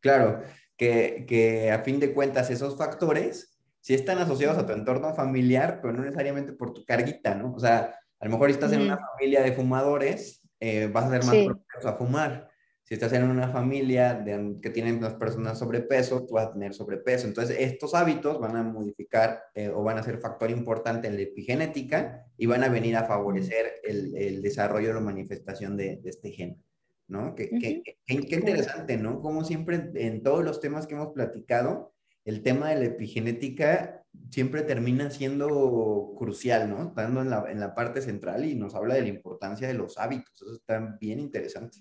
Claro, 0.00 0.42
que, 0.76 1.24
que, 1.26 1.70
a 1.70 1.82
fin 1.82 2.00
de 2.00 2.12
cuentas 2.12 2.50
esos 2.50 2.76
factores 2.76 3.56
sí 3.80 3.94
están 3.94 4.18
asociados 4.18 4.58
a 4.58 4.66
tu 4.66 4.72
entorno 4.72 5.14
familiar, 5.14 5.78
pero 5.80 5.94
no 5.94 6.02
necesariamente 6.02 6.52
por 6.52 6.74
tu 6.74 6.84
carguita, 6.84 7.34
¿no? 7.34 7.54
O 7.54 7.60
sea, 7.60 7.94
a 8.18 8.24
lo 8.24 8.30
mejor 8.32 8.50
estás 8.50 8.72
en 8.72 8.82
una 8.82 8.98
familia 8.98 9.42
de 9.42 9.52
fumadores, 9.52 10.42
eh, 10.58 10.90
vas 10.92 11.04
a 11.04 11.10
ser 11.10 11.24
más 11.24 11.30
sí. 11.30 11.46
propenso 11.46 11.88
a 11.88 11.96
fumar 11.96 12.55
si 12.86 12.94
estás 12.94 13.12
en 13.14 13.24
una 13.24 13.48
familia 13.48 14.14
de, 14.14 14.58
que 14.62 14.70
tienen 14.70 15.00
las 15.00 15.14
personas 15.14 15.58
sobrepeso, 15.58 16.24
tú 16.24 16.34
vas 16.34 16.46
a 16.46 16.52
tener 16.52 16.72
sobrepeso. 16.72 17.26
Entonces, 17.26 17.56
estos 17.58 17.94
hábitos 17.94 18.38
van 18.38 18.54
a 18.54 18.62
modificar 18.62 19.42
eh, 19.54 19.68
o 19.68 19.82
van 19.82 19.98
a 19.98 20.04
ser 20.04 20.18
factor 20.18 20.52
importante 20.52 21.08
en 21.08 21.16
la 21.16 21.22
epigenética 21.22 22.24
y 22.38 22.46
van 22.46 22.62
a 22.62 22.68
venir 22.68 22.94
a 22.96 23.04
favorecer 23.04 23.80
el, 23.82 24.16
el 24.16 24.40
desarrollo 24.40 24.90
o 24.90 24.94
la 24.94 25.00
manifestación 25.00 25.76
de, 25.76 25.96
de, 25.96 26.10
este 26.10 26.30
gen. 26.30 26.62
¿no? 27.08 27.34
Qué, 27.34 27.82
interesante, 28.06 28.96
¿no? 28.96 29.20
Como 29.20 29.42
siempre 29.42 29.90
en 29.94 30.22
todos 30.22 30.44
los 30.44 30.60
temas 30.60 30.86
que 30.86 30.94
hemos 30.94 31.12
platicado, 31.12 31.92
el 32.24 32.44
tema 32.44 32.70
de 32.70 32.76
la 32.76 32.84
epigenética 32.84 34.04
siempre 34.30 34.62
termina 34.62 35.10
siendo 35.10 36.14
crucial, 36.16 36.70
¿no? 36.70 36.88
Estando 36.88 37.22
en 37.22 37.30
la, 37.30 37.46
en 37.50 37.58
la 37.58 37.74
parte 37.74 38.00
central 38.00 38.44
y 38.44 38.54
nos 38.54 38.76
habla 38.76 38.94
de 38.94 39.02
la 39.02 39.08
importancia 39.08 39.66
de 39.66 39.74
los 39.74 39.98
hábitos. 39.98 40.40
Eso 40.40 40.54
está 40.54 40.96
bien 41.00 41.18
interesante. 41.18 41.78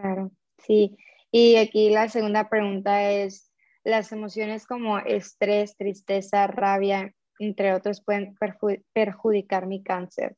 Claro, 0.00 0.30
sí. 0.58 0.96
Y 1.30 1.56
aquí 1.56 1.90
la 1.90 2.08
segunda 2.08 2.48
pregunta 2.48 3.10
es, 3.10 3.52
las 3.84 4.12
emociones 4.12 4.66
como 4.66 4.98
estrés, 4.98 5.76
tristeza, 5.76 6.46
rabia, 6.46 7.14
entre 7.38 7.74
otros, 7.74 8.02
pueden 8.02 8.34
perjudicar 8.92 9.66
mi 9.66 9.82
cáncer. 9.82 10.36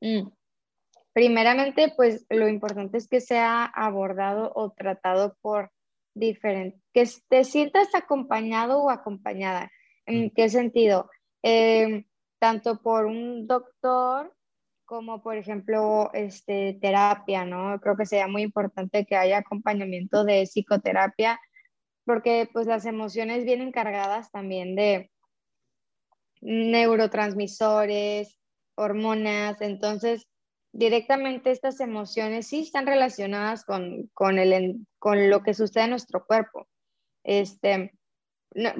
Mm. 0.00 0.28
Primeramente, 1.12 1.92
pues 1.96 2.24
lo 2.28 2.48
importante 2.48 2.98
es 2.98 3.08
que 3.08 3.20
sea 3.20 3.64
abordado 3.64 4.52
o 4.54 4.70
tratado 4.70 5.36
por 5.40 5.70
diferentes, 6.14 6.80
que 6.92 7.08
te 7.28 7.44
sientas 7.44 7.94
acompañado 7.94 8.82
o 8.82 8.90
acompañada. 8.90 9.70
¿En 10.06 10.26
mm. 10.26 10.30
qué 10.34 10.48
sentido? 10.48 11.10
Em, 11.42 12.04
tanto 12.38 12.80
por 12.80 13.06
un 13.06 13.46
doctor 13.46 14.34
como 14.90 15.22
por 15.22 15.36
ejemplo 15.36 16.10
este, 16.14 16.76
terapia, 16.82 17.44
¿no? 17.44 17.78
Creo 17.80 17.96
que 17.96 18.06
sería 18.06 18.26
muy 18.26 18.42
importante 18.42 19.06
que 19.06 19.14
haya 19.14 19.38
acompañamiento 19.38 20.24
de 20.24 20.42
psicoterapia 20.46 21.40
porque 22.04 22.50
pues 22.52 22.66
las 22.66 22.84
emociones 22.86 23.44
vienen 23.44 23.70
cargadas 23.70 24.32
también 24.32 24.74
de 24.74 25.12
neurotransmisores, 26.40 28.36
hormonas, 28.74 29.60
entonces 29.60 30.26
directamente 30.72 31.52
estas 31.52 31.78
emociones 31.78 32.48
sí 32.48 32.62
están 32.62 32.88
relacionadas 32.88 33.64
con, 33.64 34.10
con, 34.12 34.40
el, 34.40 34.84
con 34.98 35.30
lo 35.30 35.44
que 35.44 35.54
sucede 35.54 35.84
en 35.84 35.90
nuestro 35.90 36.26
cuerpo. 36.26 36.66
Este, 37.22 37.92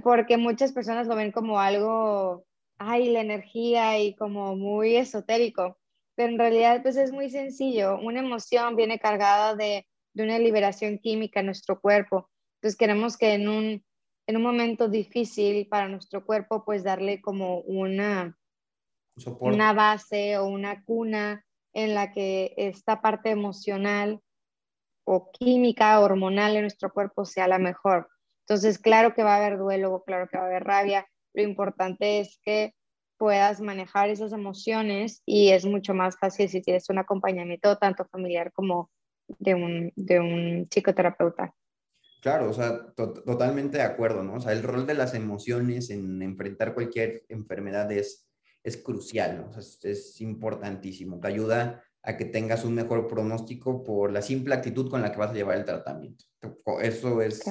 porque 0.02 0.38
muchas 0.38 0.72
personas 0.72 1.06
lo 1.06 1.14
ven 1.14 1.30
como 1.30 1.60
algo, 1.60 2.46
ay, 2.78 3.10
la 3.10 3.20
energía 3.20 4.00
y 4.00 4.16
como 4.16 4.56
muy 4.56 4.96
esotérico, 4.96 5.79
pero 6.20 6.32
en 6.32 6.38
realidad 6.38 6.82
pues 6.82 6.98
es 6.98 7.12
muy 7.12 7.30
sencillo. 7.30 7.98
Una 7.98 8.20
emoción 8.20 8.76
viene 8.76 8.98
cargada 8.98 9.56
de, 9.56 9.86
de 10.12 10.22
una 10.22 10.38
liberación 10.38 10.98
química 10.98 11.40
en 11.40 11.46
nuestro 11.46 11.80
cuerpo. 11.80 12.28
Entonces 12.56 12.76
queremos 12.76 13.16
que 13.16 13.32
en 13.32 13.48
un, 13.48 13.84
en 14.26 14.36
un 14.36 14.42
momento 14.42 14.88
difícil 14.88 15.66
para 15.68 15.88
nuestro 15.88 16.26
cuerpo 16.26 16.62
pues 16.62 16.84
darle 16.84 17.22
como 17.22 17.60
una, 17.60 18.36
una 19.38 19.72
base 19.72 20.36
o 20.36 20.44
una 20.44 20.84
cuna 20.84 21.42
en 21.72 21.94
la 21.94 22.12
que 22.12 22.52
esta 22.58 23.00
parte 23.00 23.30
emocional 23.30 24.20
o 25.04 25.30
química, 25.32 26.00
hormonal 26.00 26.54
en 26.54 26.62
nuestro 26.62 26.92
cuerpo 26.92 27.24
sea 27.24 27.48
la 27.48 27.58
mejor. 27.58 28.10
Entonces, 28.46 28.78
claro 28.78 29.14
que 29.14 29.22
va 29.22 29.36
a 29.36 29.38
haber 29.38 29.56
duelo, 29.56 30.02
claro 30.04 30.28
que 30.30 30.36
va 30.36 30.44
a 30.44 30.46
haber 30.48 30.64
rabia. 30.64 31.08
Lo 31.32 31.42
importante 31.42 32.20
es 32.20 32.38
que 32.44 32.74
puedas 33.20 33.60
manejar 33.60 34.08
esas 34.08 34.32
emociones 34.32 35.22
y 35.26 35.50
es 35.50 35.66
mucho 35.66 35.92
más 35.92 36.16
fácil 36.18 36.48
si 36.48 36.62
tienes 36.62 36.88
un 36.88 36.96
acompañamiento 36.96 37.76
tanto 37.76 38.06
familiar 38.06 38.50
como 38.50 38.90
de 39.38 39.54
un, 39.54 39.92
de 39.94 40.20
un 40.20 40.68
psicoterapeuta. 40.70 41.54
Claro, 42.22 42.48
o 42.48 42.52
sea, 42.54 42.94
totalmente 42.94 43.76
de 43.76 43.82
acuerdo, 43.82 44.22
¿no? 44.22 44.36
O 44.36 44.40
sea, 44.40 44.52
el 44.52 44.62
rol 44.62 44.86
de 44.86 44.94
las 44.94 45.12
emociones 45.12 45.90
en 45.90 46.22
enfrentar 46.22 46.72
cualquier 46.72 47.26
enfermedad 47.28 47.92
es, 47.92 48.26
es 48.64 48.78
crucial, 48.78 49.36
¿no? 49.36 49.48
O 49.48 49.52
sea, 49.52 49.60
es, 49.60 49.84
es, 49.84 50.20
importantísimo. 50.22 51.20
Te 51.20 51.28
ayuda 51.28 51.84
a 52.02 52.16
que 52.16 52.24
tengas 52.24 52.64
un 52.64 52.74
mejor 52.74 53.06
pronóstico 53.06 53.84
por 53.84 54.12
la 54.12 54.22
simple 54.22 54.54
actitud 54.54 54.88
con 54.88 55.02
la 55.02 55.12
que 55.12 55.18
vas 55.18 55.30
a 55.30 55.34
llevar 55.34 55.58
el 55.58 55.66
tratamiento. 55.66 56.24
Eso 56.80 57.20
es, 57.20 57.44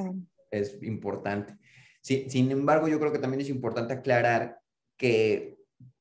es 0.50 0.82
importante. 0.82 1.54
sin 2.02 2.50
embargo, 2.50 2.88
yo 2.88 3.00
creo 3.00 3.12
que 3.12 3.20
también 3.20 3.42
es 3.42 3.50
importante 3.50 3.94
aclarar 3.94 4.60
que 4.98 5.59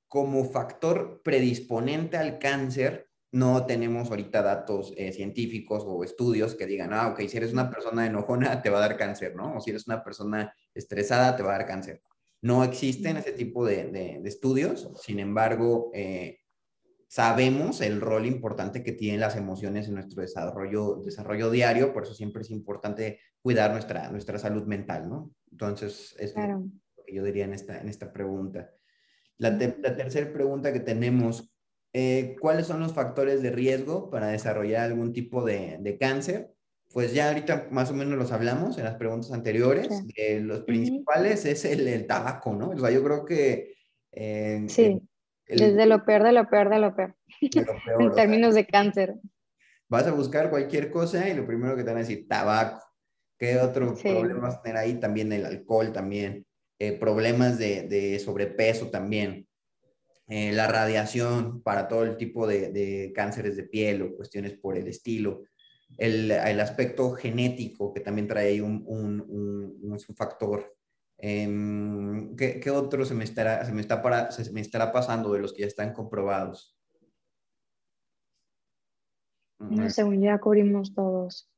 como 0.09 0.45
factor 0.45 1.21
predisponente 1.23 2.17
al 2.17 2.39
cáncer, 2.39 3.09
no 3.31 3.67
tenemos 3.67 4.09
ahorita 4.09 4.43
datos 4.43 4.95
eh, 4.97 5.13
científicos 5.13 5.85
o 5.87 6.03
estudios 6.03 6.55
que 6.55 6.67
digan, 6.67 6.95
ah, 6.95 7.09
ok, 7.09 7.21
si 7.29 7.37
eres 7.37 7.53
una 7.53 7.71
persona 7.71 8.07
enojona, 8.07 8.61
te 8.63 8.71
va 8.71 8.79
a 8.79 8.89
dar 8.89 8.97
cáncer, 8.97 9.37
¿no? 9.37 9.57
O 9.57 9.61
si 9.61 9.71
eres 9.71 9.87
una 9.87 10.03
persona 10.03 10.53
estresada, 10.75 11.37
te 11.37 11.43
va 11.43 11.55
a 11.55 11.59
dar 11.59 11.67
cáncer. 11.67 12.03
No 12.41 12.65
existen 12.65 13.17
ese 13.17 13.33
tipo 13.33 13.67
de, 13.67 14.21
estudios, 14.25 14.89
sin 15.03 15.19
embargo, 15.19 15.91
eh, 15.93 16.39
sabemos 17.09 17.81
el 17.81 18.01
rol 18.01 18.27
importante 18.27 18.85
que 18.85 18.93
tienen 18.93 19.21
las 19.21 19.35
emociones 19.35 19.89
en 19.89 19.95
nuestro 19.95 20.23
desarrollo, 20.23 21.03
desarrollo 21.05 21.51
diario, 21.51 21.93
por 21.93 22.05
eso 22.05 22.15
siempre 22.15 22.43
es 22.43 22.51
importante 22.51 23.19
cuidar 23.43 23.73
nuestra, 23.73 24.11
nuestra 24.11 24.39
salud 24.39 24.65
mental, 24.67 25.09
¿no? 25.09 25.33
Entonces, 25.51 26.15
es 26.19 26.35
lo 26.37 27.05
que 27.05 27.15
yo 27.15 27.25
diría 27.25 27.45
en 27.45 27.55
esta, 27.55 27.81
en 27.81 27.89
esta 27.89 28.13
pregunta. 28.13 28.71
La, 29.39 29.51
la 29.51 29.97
tercera 29.97 30.33
pregunta 30.33 30.73
que 30.73 30.81
tenemos, 30.81 31.51
eh, 31.93 32.37
¿cuáles 32.41 32.67
son 32.67 32.81
los 32.81 32.93
factores 32.93 33.43
de 33.43 33.51
riesgo 33.51 34.11
para 34.11 34.29
desarrollar 34.29 34.83
algún 34.83 35.13
tipo 35.13 35.45
de, 35.45 35.79
de, 35.81 35.97
cáncer? 35.97 36.53
Pues 36.93 37.15
ya 37.15 37.29
ahorita 37.29 37.69
más 37.71 37.91
o 37.91 37.95
menos 37.95 38.19
los 38.19 38.33
hablamos 38.33 38.79
en 38.79 38.85
las 38.85 38.97
preguntas 38.97 39.33
anteriores. 39.33 39.89
los 40.41 40.61
principales 40.65 41.45
es 41.45 41.65
el, 41.65 41.87
el, 41.87 42.07
tabaco, 42.07 42.55
¿no? 42.55 42.71
O 42.71 42.79
sea, 42.79 42.91
yo 42.91 43.03
creo 43.03 43.25
que... 43.25 43.75
Eh, 44.13 44.65
sí 44.69 45.01
desde 45.49 45.87
lo 45.87 46.05
peor 46.05 46.23
de 46.23 46.33
lo 46.33 46.49
peor 46.49 46.69
de 46.71 46.79
lo 46.79 46.95
peor. 46.95 47.15
en 47.99 48.13
términos 48.15 48.55
de 48.55 48.67
cáncer. 48.67 49.15
Vas 49.89 50.07
a 50.07 50.13
buscar 50.13 50.51
cualquier 50.51 50.91
cosa 50.91 51.29
y 51.29 51.35
lo 51.35 51.47
primero 51.47 51.75
que 51.75 51.83
te 51.83 51.89
van 51.89 51.97
a 51.97 52.01
decir, 52.01 52.27
tabaco. 52.29 52.85
¿Qué 53.39 53.57
otro 53.59 53.95
problema 53.95 54.41
vas 54.41 54.57
a 54.57 54.63
tener 54.63 54.77
ahí? 54.77 54.99
También 54.99 55.33
el 55.33 55.47
alcohol, 55.47 55.93
también. 55.93 56.45
Eh, 56.79 56.93
problemas 56.93 57.59
de, 57.59 57.83
de, 57.83 58.19
sobrepeso 58.19 58.91
también. 58.91 59.47
Eh, 60.29 60.53
la 60.53 60.67
radiación 60.67 61.63
para 61.63 61.89
todo 61.89 62.05
el 62.05 62.17
tipo 62.17 62.47
de, 62.47 62.71
de, 62.71 63.13
cánceres 63.15 63.57
de 63.57 63.65
piel 63.65 64.03
o 64.03 64.15
cuestiones 64.15 64.55
por 64.55 64.77
el 64.77 64.87
estilo. 64.87 65.45
El, 65.97 66.31
el 66.31 66.61
aspecto 66.61 67.13
genético 67.13 67.93
que 67.93 68.01
también 68.01 68.29
trae 68.29 68.49
ahí 68.49 68.61
un, 68.61 68.85
un, 68.87 69.21
un, 69.21 69.79
un 69.83 69.99
factor 70.17 70.79
Em, 71.21 72.37
¿qué, 72.37 72.71
otro 72.71 73.05
se 73.05 73.13
me, 73.13 73.25
estará, 73.25 73.65
se, 73.65 73.73
me 73.73 73.81
está 73.81 74.01
para, 74.01 74.31
se 74.31 74.53
me 74.53 74.61
estará 74.61 74.93
pasando 74.93 75.33
de 75.33 75.41
los 75.41 75.53
que 75.53 75.63
ya 75.63 75.67
están 75.67 75.93
comprobados? 75.93 76.77
No, 79.59 79.91
según 79.91 80.21
ya 80.21 80.39
cubrimos 80.39 80.95
todos. 80.95 81.51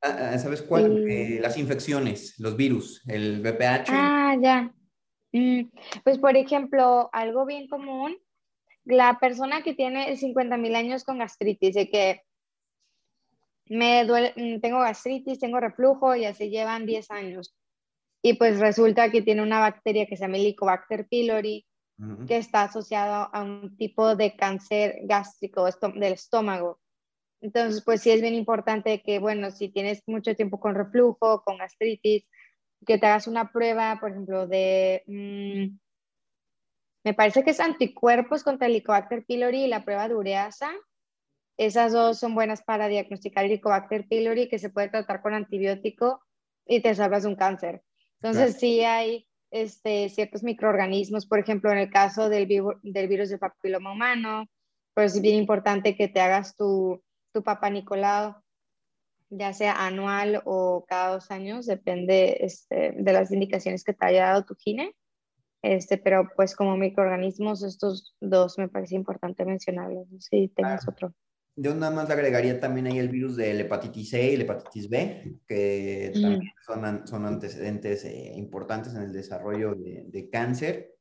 Ah, 0.00 0.32
ah, 0.32 0.38
¿Sabes 0.38 0.62
cuál? 0.62 1.04
Eh, 1.08 1.38
las 1.40 1.58
infecciones, 1.58 2.38
los 2.38 2.56
virus, 2.56 3.02
el 3.08 3.40
VPH. 3.40 3.88
Ah, 3.88 4.36
ya. 4.40 4.74
Mm, 5.32 5.70
pues, 6.04 6.18
por 6.18 6.36
ejemplo, 6.36 7.10
algo 7.12 7.44
bien 7.44 7.66
común, 7.68 8.16
la 8.84 9.18
persona 9.18 9.62
que 9.62 9.74
tiene 9.74 10.16
50 10.16 10.56
mil 10.56 10.74
años 10.74 11.04
con 11.04 11.18
gastritis, 11.18 11.74
de 11.74 11.90
que 11.90 12.22
me 13.66 14.04
duele, 14.04 14.32
mm, 14.36 14.60
tengo 14.60 14.80
gastritis, 14.80 15.38
tengo 15.38 15.58
reflujo 15.60 16.14
y 16.14 16.24
así 16.24 16.50
llevan 16.50 16.86
10 16.86 17.10
años 17.10 17.54
y 18.22 18.34
pues 18.34 18.60
resulta 18.60 19.10
que 19.10 19.20
tiene 19.20 19.42
una 19.42 19.58
bacteria 19.58 20.06
que 20.06 20.16
se 20.16 20.22
llama 20.22 20.36
Helicobacter 20.36 21.08
pylori, 21.08 21.66
que 22.26 22.36
está 22.36 22.62
asociado 22.62 23.28
a 23.32 23.42
un 23.42 23.76
tipo 23.76 24.16
de 24.16 24.34
cáncer 24.34 25.00
gástrico 25.04 25.64
del 25.94 26.12
estómago. 26.12 26.80
Entonces, 27.42 27.82
pues 27.84 28.00
sí 28.00 28.10
es 28.10 28.22
bien 28.22 28.34
importante 28.34 29.02
que, 29.02 29.18
bueno, 29.18 29.50
si 29.50 29.68
tienes 29.68 30.02
mucho 30.06 30.36
tiempo 30.36 30.60
con 30.60 30.76
reflujo, 30.76 31.42
con 31.42 31.58
gastritis, 31.58 32.24
que 32.86 32.98
te 32.98 33.06
hagas 33.06 33.26
una 33.26 33.50
prueba, 33.50 33.98
por 34.00 34.12
ejemplo, 34.12 34.46
de, 34.46 35.02
mm, 35.06 35.76
me 37.04 37.14
parece 37.14 37.42
que 37.42 37.50
es 37.50 37.58
anticuerpos 37.58 38.44
contra 38.44 38.68
el 38.68 38.74
Helicobacter 38.74 39.24
pylori 39.24 39.64
y 39.64 39.66
la 39.66 39.84
prueba 39.84 40.06
de 40.06 40.14
ureasa. 40.14 40.70
Esas 41.58 41.92
dos 41.92 42.20
son 42.20 42.36
buenas 42.36 42.62
para 42.62 42.86
diagnosticar 42.86 43.44
el 43.44 43.50
Helicobacter 43.50 44.06
pylori, 44.06 44.48
que 44.48 44.60
se 44.60 44.70
puede 44.70 44.88
tratar 44.88 45.20
con 45.20 45.34
antibiótico 45.34 46.22
y 46.64 46.80
te 46.80 46.94
salvas 46.94 47.24
de 47.24 47.28
un 47.28 47.36
cáncer. 47.36 47.82
Entonces 48.20 48.56
sí 48.56 48.84
hay 48.84 49.26
este, 49.50 50.08
ciertos 50.10 50.44
microorganismos, 50.44 51.26
por 51.26 51.40
ejemplo, 51.40 51.72
en 51.72 51.78
el 51.78 51.90
caso 51.90 52.28
del, 52.28 52.46
del 52.82 53.08
virus 53.08 53.30
del 53.30 53.40
papiloma 53.40 53.92
humano, 53.92 54.46
pues 54.94 55.16
es 55.16 55.20
bien 55.20 55.36
importante 55.36 55.96
que 55.96 56.06
te 56.06 56.20
hagas 56.20 56.54
tu, 56.56 57.02
tu 57.32 57.42
papá 57.42 57.70
Nicolau, 57.70 58.36
ya 59.30 59.52
sea 59.52 59.86
anual 59.86 60.42
o 60.44 60.84
cada 60.86 61.14
dos 61.14 61.30
años, 61.30 61.66
depende 61.66 62.38
este, 62.40 62.92
de 62.96 63.12
las 63.12 63.32
indicaciones 63.32 63.84
que 63.84 63.94
te 63.94 64.06
haya 64.06 64.26
dado 64.26 64.44
tu 64.44 64.54
gine. 64.54 64.94
Este, 65.62 65.96
pero 65.96 66.28
pues 66.34 66.56
como 66.56 66.76
microorganismos, 66.76 67.62
estos 67.62 68.14
dos 68.20 68.58
me 68.58 68.68
parece 68.68 68.96
importante 68.96 69.44
mencionarlos. 69.44 70.08
Si 70.18 70.48
tengas 70.48 70.86
otro. 70.88 71.14
Yo 71.54 71.74
nada 71.74 71.94
más 71.94 72.08
le 72.08 72.14
agregaría 72.14 72.58
también 72.58 72.86
ahí 72.86 72.98
el 72.98 73.10
virus 73.10 73.36
de 73.36 73.52
la 73.52 73.62
hepatitis 73.62 74.10
C 74.10 74.32
y 74.32 74.36
la 74.38 74.44
hepatitis 74.44 74.88
B, 74.88 75.38
que 75.46 76.10
también 76.14 76.52
son, 76.64 77.06
son 77.06 77.26
antecedentes 77.26 78.04
eh, 78.06 78.32
importantes 78.36 78.94
en 78.94 79.02
el 79.02 79.12
desarrollo 79.12 79.74
de, 79.74 80.04
de, 80.08 80.30
cáncer. 80.30 80.94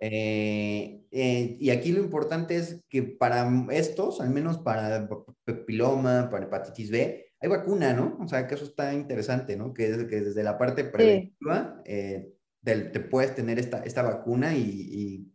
Eh, 0.00 1.06
eh, 1.10 1.56
y 1.58 1.70
aquí 1.70 1.92
lo 1.92 2.00
importante 2.00 2.56
es 2.56 2.84
que 2.88 3.02
para 3.02 3.48
estos, 3.70 4.20
al 4.20 4.30
menos 4.30 4.58
para 4.58 5.08
papiloma, 5.44 6.28
para 6.30 6.46
hepatitis 6.46 6.90
B, 6.90 7.26
hay 7.40 7.48
vacuna, 7.48 7.92
¿no? 7.92 8.18
O 8.20 8.28
sea, 8.28 8.46
que 8.46 8.54
eso 8.54 8.64
está 8.64 8.92
interesante, 8.94 9.56
¿no? 9.56 9.72
Que, 9.72 10.06
que 10.08 10.20
desde 10.20 10.42
la 10.42 10.58
parte 10.58 10.84
preventiva 10.84 11.82
eh, 11.84 12.32
te, 12.62 13.00
puedes 13.00 13.34
tener 13.34 13.58
esta, 13.58 13.82
esta 13.84 14.02
vacuna 14.02 14.56
y, 14.56 15.32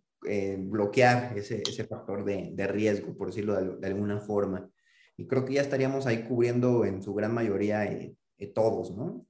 bloquear 0.57 1.35
ese, 1.35 1.63
ese 1.67 1.83
factor 1.85 2.23
de, 2.23 2.51
de, 2.53 2.67
riesgo, 2.67 3.17
por 3.17 3.27
decirlo 3.27 3.55
de, 3.55 3.77
de, 3.77 3.87
alguna 3.87 4.19
forma. 4.19 4.69
Y 5.17 5.25
creo 5.25 5.45
que 5.45 5.53
ya 5.53 5.61
estaríamos 5.61 6.05
ahí 6.05 6.23
cubriendo 6.23 6.85
en 6.85 7.01
su 7.01 7.13
gran 7.15 7.33
mayoría 7.33 7.87
todos, 8.53 8.95
¿no? 8.95 9.25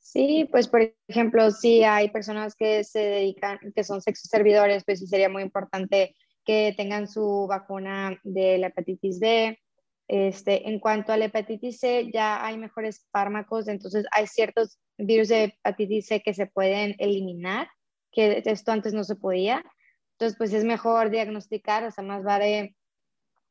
Sí, 0.00 0.48
pues 0.50 0.66
por 0.68 0.94
ejemplo, 1.08 1.50
si 1.50 1.84
hay 1.84 2.10
personas 2.10 2.54
que 2.56 2.84
se 2.84 2.98
dedican, 3.00 3.58
que 3.74 3.84
son 3.84 4.00
sexo 4.00 4.26
servidores, 4.28 4.82
pues 4.84 4.98
sí 4.98 5.06
sería 5.06 5.28
muy 5.28 5.42
importante 5.42 6.16
que 6.44 6.74
tengan 6.76 7.06
su 7.06 7.46
vacuna 7.48 8.18
de 8.24 8.58
la 8.58 8.68
hepatitis 8.68 9.20
B. 9.20 9.58
Este, 10.08 10.68
en 10.68 10.80
cuanto 10.80 11.12
a 11.12 11.16
la 11.16 11.26
hepatitis 11.26 11.78
C, 11.78 12.10
ya 12.12 12.44
hay 12.44 12.56
mejores 12.58 13.06
fármacos, 13.12 13.68
entonces 13.68 14.06
hay 14.10 14.26
ciertos 14.26 14.78
virus 14.98 15.28
de 15.28 15.44
hepatitis 15.44 16.06
C 16.06 16.20
que 16.20 16.34
se 16.34 16.46
pueden 16.46 16.96
eliminar, 16.98 17.68
que 18.10 18.42
esto 18.46 18.72
antes 18.72 18.92
no 18.94 19.04
se 19.04 19.14
podía. 19.16 19.64
Entonces, 20.14 20.36
pues 20.36 20.52
es 20.52 20.64
mejor 20.64 21.10
diagnosticar, 21.10 21.84
o 21.84 21.90
sea, 21.92 22.02
más 22.02 22.24
vale 22.24 22.74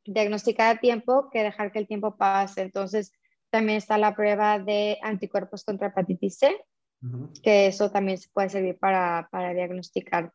diagnosticar 0.06 0.76
a 0.78 0.80
tiempo 0.80 1.30
que 1.32 1.44
dejar 1.44 1.72
que 1.72 1.80
el 1.80 1.88
tiempo 1.88 2.18
pase. 2.18 2.62
Entonces, 2.62 3.12
también 3.50 3.78
está 3.78 3.98
la 3.98 4.16
prueba 4.16 4.60
de 4.60 4.98
anticuerpos 5.02 5.64
contra 5.64 5.88
hepatitis 5.88 6.38
C, 6.38 6.56
que 7.42 7.68
eso 7.68 7.92
también 7.92 8.18
se 8.18 8.30
puede 8.30 8.50
servir 8.50 8.78
para, 8.78 9.28
para 9.32 9.54
diagnosticar. 9.54 10.32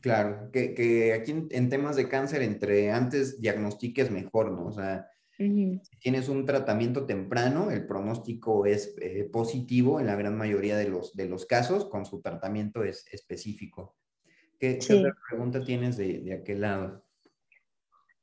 Claro, 0.00 0.50
que, 0.52 0.74
que 0.74 1.12
aquí 1.12 1.32
en, 1.50 1.68
temas 1.68 1.96
de 1.96 2.08
cáncer, 2.08 2.42
entre 2.42 2.92
antes 2.92 3.40
diagnostiques 3.40 4.10
mejor, 4.10 4.52
¿no? 4.52 4.66
O 4.66 4.72
sea, 4.72 5.08
si 5.36 5.80
tienes 6.00 6.28
un 6.28 6.44
tratamiento 6.44 7.06
temprano, 7.06 7.70
el 7.70 7.86
pronóstico 7.86 8.66
es 8.66 8.96
eh, 9.00 9.28
positivo 9.32 10.00
en 10.00 10.06
la 10.06 10.16
gran 10.16 10.36
mayoría 10.36 10.76
de 10.76 10.88
los, 10.88 11.14
de 11.14 11.28
los 11.28 11.46
casos 11.46 11.88
con 11.88 12.04
su 12.06 12.20
tratamiento 12.20 12.82
es, 12.82 13.06
específico. 13.12 13.96
¿Qué, 14.58 14.80
otra 14.82 15.16
pregunta 15.28 15.64
tienes 15.64 15.96
de, 15.96 16.18
de 16.20 16.34
aquel 16.34 16.62
lado? 16.62 17.04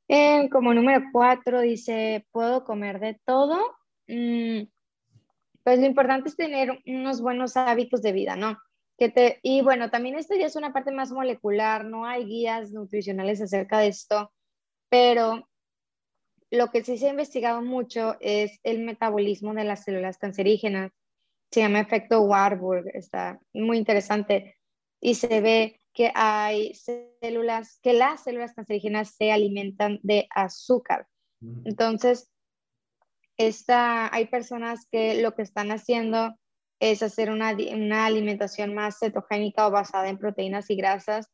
Eh, 0.08 0.48
como 0.50 0.72
número 0.72 1.04
cuatro 1.10 1.60
dice, 1.60 2.26
¿puedo 2.30 2.64
comer 2.64 3.00
de 3.00 3.18
todo? 3.24 3.58
Mm, 4.08 4.68
pues 5.62 5.80
lo 5.80 5.86
importante 5.86 6.28
es 6.28 6.36
tener 6.36 6.78
unos 6.86 7.20
buenos 7.20 7.56
hábitos 7.56 8.02
de 8.02 8.12
vida, 8.12 8.36
¿no? 8.36 8.58
Que 8.98 9.08
te, 9.08 9.40
y 9.42 9.62
bueno, 9.62 9.90
también 9.90 10.16
esto 10.16 10.34
ya 10.34 10.46
es 10.46 10.56
una 10.56 10.72
parte 10.72 10.92
más 10.92 11.12
molecular, 11.12 11.84
no 11.84 12.06
hay 12.06 12.24
guías 12.24 12.72
nutricionales 12.72 13.40
acerca 13.42 13.78
de 13.80 13.88
esto, 13.88 14.32
pero 14.88 15.48
lo 16.50 16.70
que 16.70 16.84
sí 16.84 16.96
se 16.96 17.08
ha 17.08 17.10
investigado 17.10 17.62
mucho 17.62 18.16
es 18.20 18.60
el 18.62 18.84
metabolismo 18.84 19.54
de 19.54 19.64
las 19.64 19.84
células 19.84 20.18
cancerígenas. 20.18 20.92
Se 21.50 21.60
llama 21.60 21.80
efecto 21.80 22.22
Warburg, 22.22 22.88
está 22.94 23.40
muy 23.52 23.78
interesante. 23.78 24.56
Y 25.00 25.14
se 25.14 25.40
ve 25.40 25.80
que 25.92 26.12
hay 26.14 26.74
células, 26.74 27.78
que 27.82 27.92
las 27.92 28.24
células 28.24 28.54
cancerígenas 28.54 29.14
se 29.16 29.32
alimentan 29.32 29.98
de 30.02 30.26
azúcar. 30.30 31.06
Entonces, 31.64 32.30
esta, 33.36 34.14
hay 34.14 34.26
personas 34.26 34.86
que 34.90 35.20
lo 35.22 35.34
que 35.34 35.42
están 35.42 35.70
haciendo 35.70 36.36
es 36.80 37.02
hacer 37.02 37.30
una, 37.30 37.56
una 37.72 38.06
alimentación 38.06 38.74
más 38.74 38.98
cetogénica 38.98 39.66
o 39.66 39.70
basada 39.70 40.08
en 40.08 40.18
proteínas 40.18 40.70
y 40.70 40.76
grasas, 40.76 41.28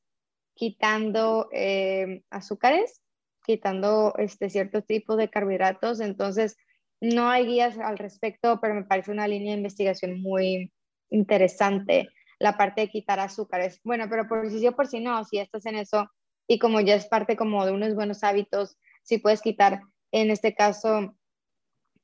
quitando 0.55 1.49
eh, 1.53 2.23
azúcares, 2.31 3.01
quitando 3.45 4.15
este 4.19 4.51
cierto 4.51 4.83
tipo 4.83 5.17
de 5.17 5.31
carbohidratos. 5.31 6.01
Entonces, 6.01 6.57
no 7.01 7.29
hay 7.29 7.47
guías 7.47 7.79
al 7.79 7.99
respecto, 7.99 8.61
pero 8.61 8.75
me 8.75 8.85
parece 8.85 9.11
una 9.11 9.27
línea 9.27 9.53
de 9.53 9.59
investigación 9.59 10.21
muy 10.23 10.73
interesante 11.11 12.09
la 12.39 12.57
parte 12.57 12.83
de 12.83 12.89
quitar 12.89 13.21
azúcares. 13.21 13.81
Bueno, 13.85 14.07
pero 14.11 14.27
por 14.27 14.51
si 14.51 14.59
sí 14.59 14.67
o 14.67 14.75
por 14.75 14.89
si 14.89 15.01
no, 15.01 15.25
si 15.25 15.39
estás 15.39 15.65
en 15.67 15.77
eso 15.77 16.11
y 16.49 16.59
como 16.59 16.81
ya 16.81 16.97
es 16.97 17.07
parte 17.07 17.37
como 17.37 17.65
de 17.65 17.73
unos 17.73 17.95
buenos 17.95 18.25
hábitos, 18.25 18.77
si 19.05 19.19
puedes 19.19 19.43
quitar, 19.43 19.81
en 20.11 20.31
este 20.31 20.55
caso, 20.55 21.17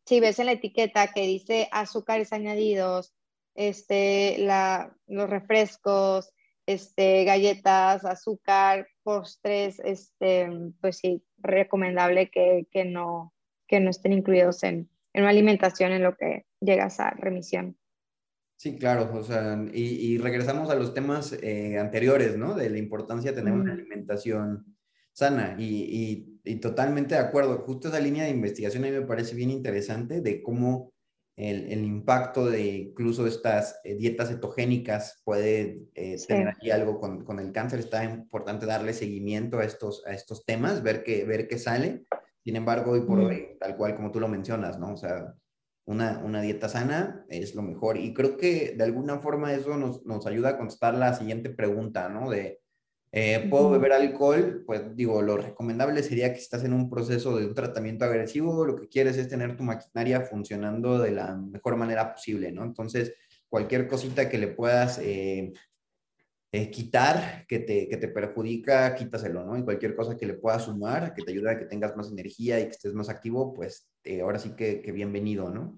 si 0.09 0.21
ves 0.21 0.39
en 0.39 0.47
la 0.47 0.53
etiqueta 0.53 1.09
que 1.09 1.21
dice 1.21 1.69
azúcares 1.71 2.33
añadidos, 2.33 3.15
este, 3.55 4.37
la, 4.39 4.97
los 5.07 5.29
refrescos, 5.29 6.33
este, 6.65 7.25
galletas, 7.25 8.07
azúcar, 8.07 8.89
postres, 9.03 9.79
este, 9.81 10.49
pues 10.81 10.97
sí, 10.97 11.23
recomendable 11.37 12.31
que, 12.31 12.67
que, 12.71 12.87
no, 12.87 13.35
que 13.67 13.81
no 13.81 13.91
estén 13.91 14.15
incluidos 14.15 14.63
en, 14.63 14.89
en, 15.13 15.23
una 15.23 15.31
alimentación 15.31 15.93
en 15.93 16.03
lo 16.03 16.17
que 16.17 16.47
llegas 16.59 17.01
a 17.01 17.11
remisión. 17.11 17.77
Sí, 18.57 18.79
claro, 18.79 19.11
o 19.13 19.23
sea, 19.23 19.63
y, 19.75 20.15
y 20.15 20.19
regresamos 20.19 20.71
a 20.71 20.75
los 20.75 20.95
temas 20.95 21.35
eh, 21.35 21.79
anteriores, 21.79 22.39
¿no? 22.39 22.55
De 22.55 22.71
la 22.71 22.79
importancia 22.79 23.33
de 23.33 23.37
tener 23.37 23.53
una 23.53 23.75
alimentación 23.75 24.75
sana 25.13 25.57
y, 25.59 25.65
y, 25.65 26.38
totalmente 26.57 27.15
de 27.15 27.21
acuerdo. 27.21 27.59
Justo 27.59 27.89
esa 27.89 28.01
línea 28.01 28.25
de 28.25 28.31
investigación 28.31 28.85
a 28.85 28.89
mí 28.89 28.93
me 28.93 29.07
parece 29.07 29.35
bien 29.35 29.51
interesante 29.51 30.21
de 30.21 30.43
cómo 30.43 30.93
el, 31.39 31.71
el 31.71 31.85
impacto 31.85 32.47
de 32.47 32.67
incluso 32.67 33.27
estas 33.27 33.79
eh, 33.85 33.95
dietas 33.95 34.29
cetogénicas 34.29 35.23
puede 35.25 35.83
eh, 35.95 36.17
tener 36.27 36.49
aquí 36.49 36.73
algo 36.73 36.99
con, 36.99 37.25
con, 37.25 37.39
el 37.39 37.53
cáncer. 37.53 37.79
Está 37.79 38.03
importante 38.03 38.67
darle 38.67 38.93
seguimiento 38.93 39.61
a 39.61 39.65
estos, 39.65 40.05
a 40.05 40.13
estos 40.15 40.45
temas, 40.45 40.83
ver 40.83 41.05
qué, 41.05 41.25
ver 41.25 41.47
qué 41.47 41.59
sale. 41.59 42.05
Sin 42.43 42.57
embargo, 42.57 42.91
hoy 42.93 43.03
por 43.03 43.21
hoy, 43.21 43.57
tal 43.61 43.77
cual 43.77 43.95
como 43.95 44.11
tú 44.11 44.19
lo 44.19 44.27
mencionas, 44.27 44.81
¿no? 44.81 44.95
O 44.95 44.97
sea, 44.97 45.33
una, 45.87 46.19
una, 46.25 46.43
dieta 46.43 46.69
sana 46.69 47.25
es 47.29 47.55
lo 47.55 47.63
mejor. 47.63 47.99
Y 47.99 48.15
creo 48.15 48.37
que 48.37 48.75
de 48.77 48.85
alguna 48.85 49.21
forma 49.21 49.53
eso 49.53 49.77
nos, 49.77 50.05
nos 50.05 50.27
ayuda 50.27 50.51
a 50.51 50.59
contestar 50.59 50.95
la 50.95 51.15
siguiente 51.15 51.51
pregunta, 51.51 52.09
¿no? 52.09 52.31
De 52.31 52.61
eh, 53.21 53.49
¿Puedo 53.51 53.71
beber 53.71 53.93
alcohol? 53.93 54.63
Pues 54.65 54.95
digo, 54.95 55.21
lo 55.23 55.37
recomendable 55.37 56.05
sería 56.05 56.33
que 56.33 56.39
estás 56.39 56.63
en 56.63 56.73
un 56.73 56.89
proceso 56.89 57.37
de 57.37 57.47
un 57.47 57.55
tratamiento 57.55 58.05
agresivo, 58.05 58.65
lo 58.65 58.77
que 58.77 58.87
quieres 58.87 59.17
es 59.17 59.29
tener 59.29 59.57
tu 59.57 59.65
maquinaria 59.65 60.21
funcionando 60.21 61.01
de 61.01 61.11
la 61.11 61.35
mejor 61.35 61.75
manera 61.75 62.15
posible, 62.15 62.53
¿no? 62.53 62.63
Entonces, 62.63 63.13
cualquier 63.49 63.89
cosita 63.89 64.29
que 64.29 64.39
le 64.39 64.47
puedas 64.47 65.01
eh, 65.01 65.53
eh, 66.53 66.71
quitar, 66.71 67.45
que 67.49 67.59
te, 67.59 67.89
que 67.89 67.97
te 67.97 68.07
perjudica, 68.07 68.95
quítaselo, 68.95 69.45
¿no? 69.45 69.59
Y 69.59 69.65
cualquier 69.65 69.97
cosa 69.97 70.17
que 70.17 70.27
le 70.27 70.35
puedas 70.35 70.67
sumar, 70.67 71.13
que 71.13 71.25
te 71.25 71.33
ayude 71.33 71.51
a 71.51 71.59
que 71.59 71.65
tengas 71.65 71.97
más 71.97 72.13
energía 72.13 72.61
y 72.61 72.67
que 72.67 72.71
estés 72.71 72.95
más 72.95 73.09
activo, 73.09 73.53
pues 73.53 73.91
ahora 74.23 74.39
sí 74.39 74.55
que, 74.55 74.81
que 74.81 74.93
bienvenido, 74.93 75.51
¿no? 75.51 75.77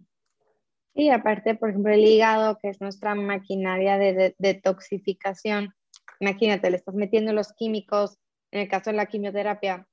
Y 0.92 1.08
aparte, 1.08 1.54
por 1.54 1.70
ejemplo, 1.70 1.90
el 1.90 2.04
hígado, 2.04 2.58
que 2.60 2.68
es 2.68 2.82
nuestra 2.82 3.14
maquinaria 3.14 3.96
de 3.96 4.34
detoxificación 4.38 5.72
Imagínate, 6.20 6.70
le 6.70 6.76
estás 6.76 6.94
metiendo 6.94 7.32
los 7.32 7.52
químicos, 7.54 8.18
en 8.52 8.60
el 8.60 8.68
caso 8.68 8.90
de 8.90 8.96
la 8.96 9.06
quimioterapia, 9.06 9.88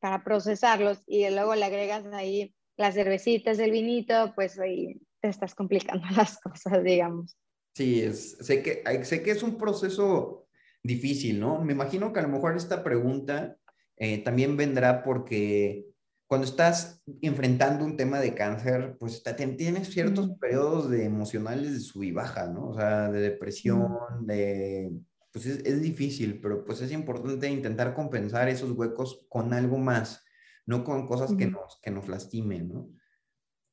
para 0.00 0.24
procesarlos 0.24 1.02
y 1.06 1.28
luego 1.30 1.54
le 1.54 1.64
agregas 1.64 2.06
ahí 2.12 2.54
las 2.76 2.94
cervecitas, 2.94 3.58
el 3.58 3.70
vinito, 3.70 4.32
pues 4.34 4.58
ahí 4.58 5.00
te 5.20 5.28
estás 5.28 5.54
complicando 5.54 6.06
las 6.16 6.38
cosas, 6.40 6.82
digamos. 6.82 7.36
Sí, 7.74 8.00
es, 8.00 8.38
sé, 8.40 8.62
que, 8.62 8.82
sé 9.04 9.22
que 9.22 9.30
es 9.30 9.42
un 9.42 9.58
proceso 9.58 10.46
difícil, 10.82 11.40
¿no? 11.40 11.62
Me 11.62 11.72
imagino 11.72 12.12
que 12.12 12.20
a 12.20 12.22
lo 12.22 12.28
mejor 12.28 12.56
esta 12.56 12.82
pregunta 12.82 13.56
eh, 13.96 14.18
también 14.18 14.56
vendrá 14.56 15.02
porque 15.02 15.86
cuando 16.26 16.46
estás 16.46 17.02
enfrentando 17.22 17.84
un 17.84 17.96
tema 17.96 18.18
de 18.18 18.34
cáncer, 18.34 18.96
pues 18.98 19.22
tienes 19.56 19.88
ciertos 19.92 20.30
periodos 20.40 20.90
de 20.90 21.04
emocionales 21.04 21.72
de 21.72 21.80
sub 21.80 22.02
y 22.02 22.12
baja, 22.12 22.46
¿no? 22.46 22.70
O 22.70 22.74
sea, 22.74 23.10
de 23.10 23.20
depresión, 23.20 23.98
de 24.22 24.90
pues 25.36 25.44
es, 25.44 25.82
difícil, 25.82 26.40
pero 26.40 26.64
pues 26.64 26.80
es 26.80 26.90
importante 26.92 27.46
intentar 27.50 27.92
compensar 27.92 28.48
esos 28.48 28.70
huecos 28.70 29.26
con 29.28 29.52
algo 29.52 29.76
más, 29.76 30.24
no 30.64 30.82
con 30.82 31.06
cosas 31.06 31.34
que 31.36 31.44
nos, 31.44 31.78
que 31.82 31.90
nos 31.90 32.08
lastimen, 32.08 32.70
¿no? 32.70 32.88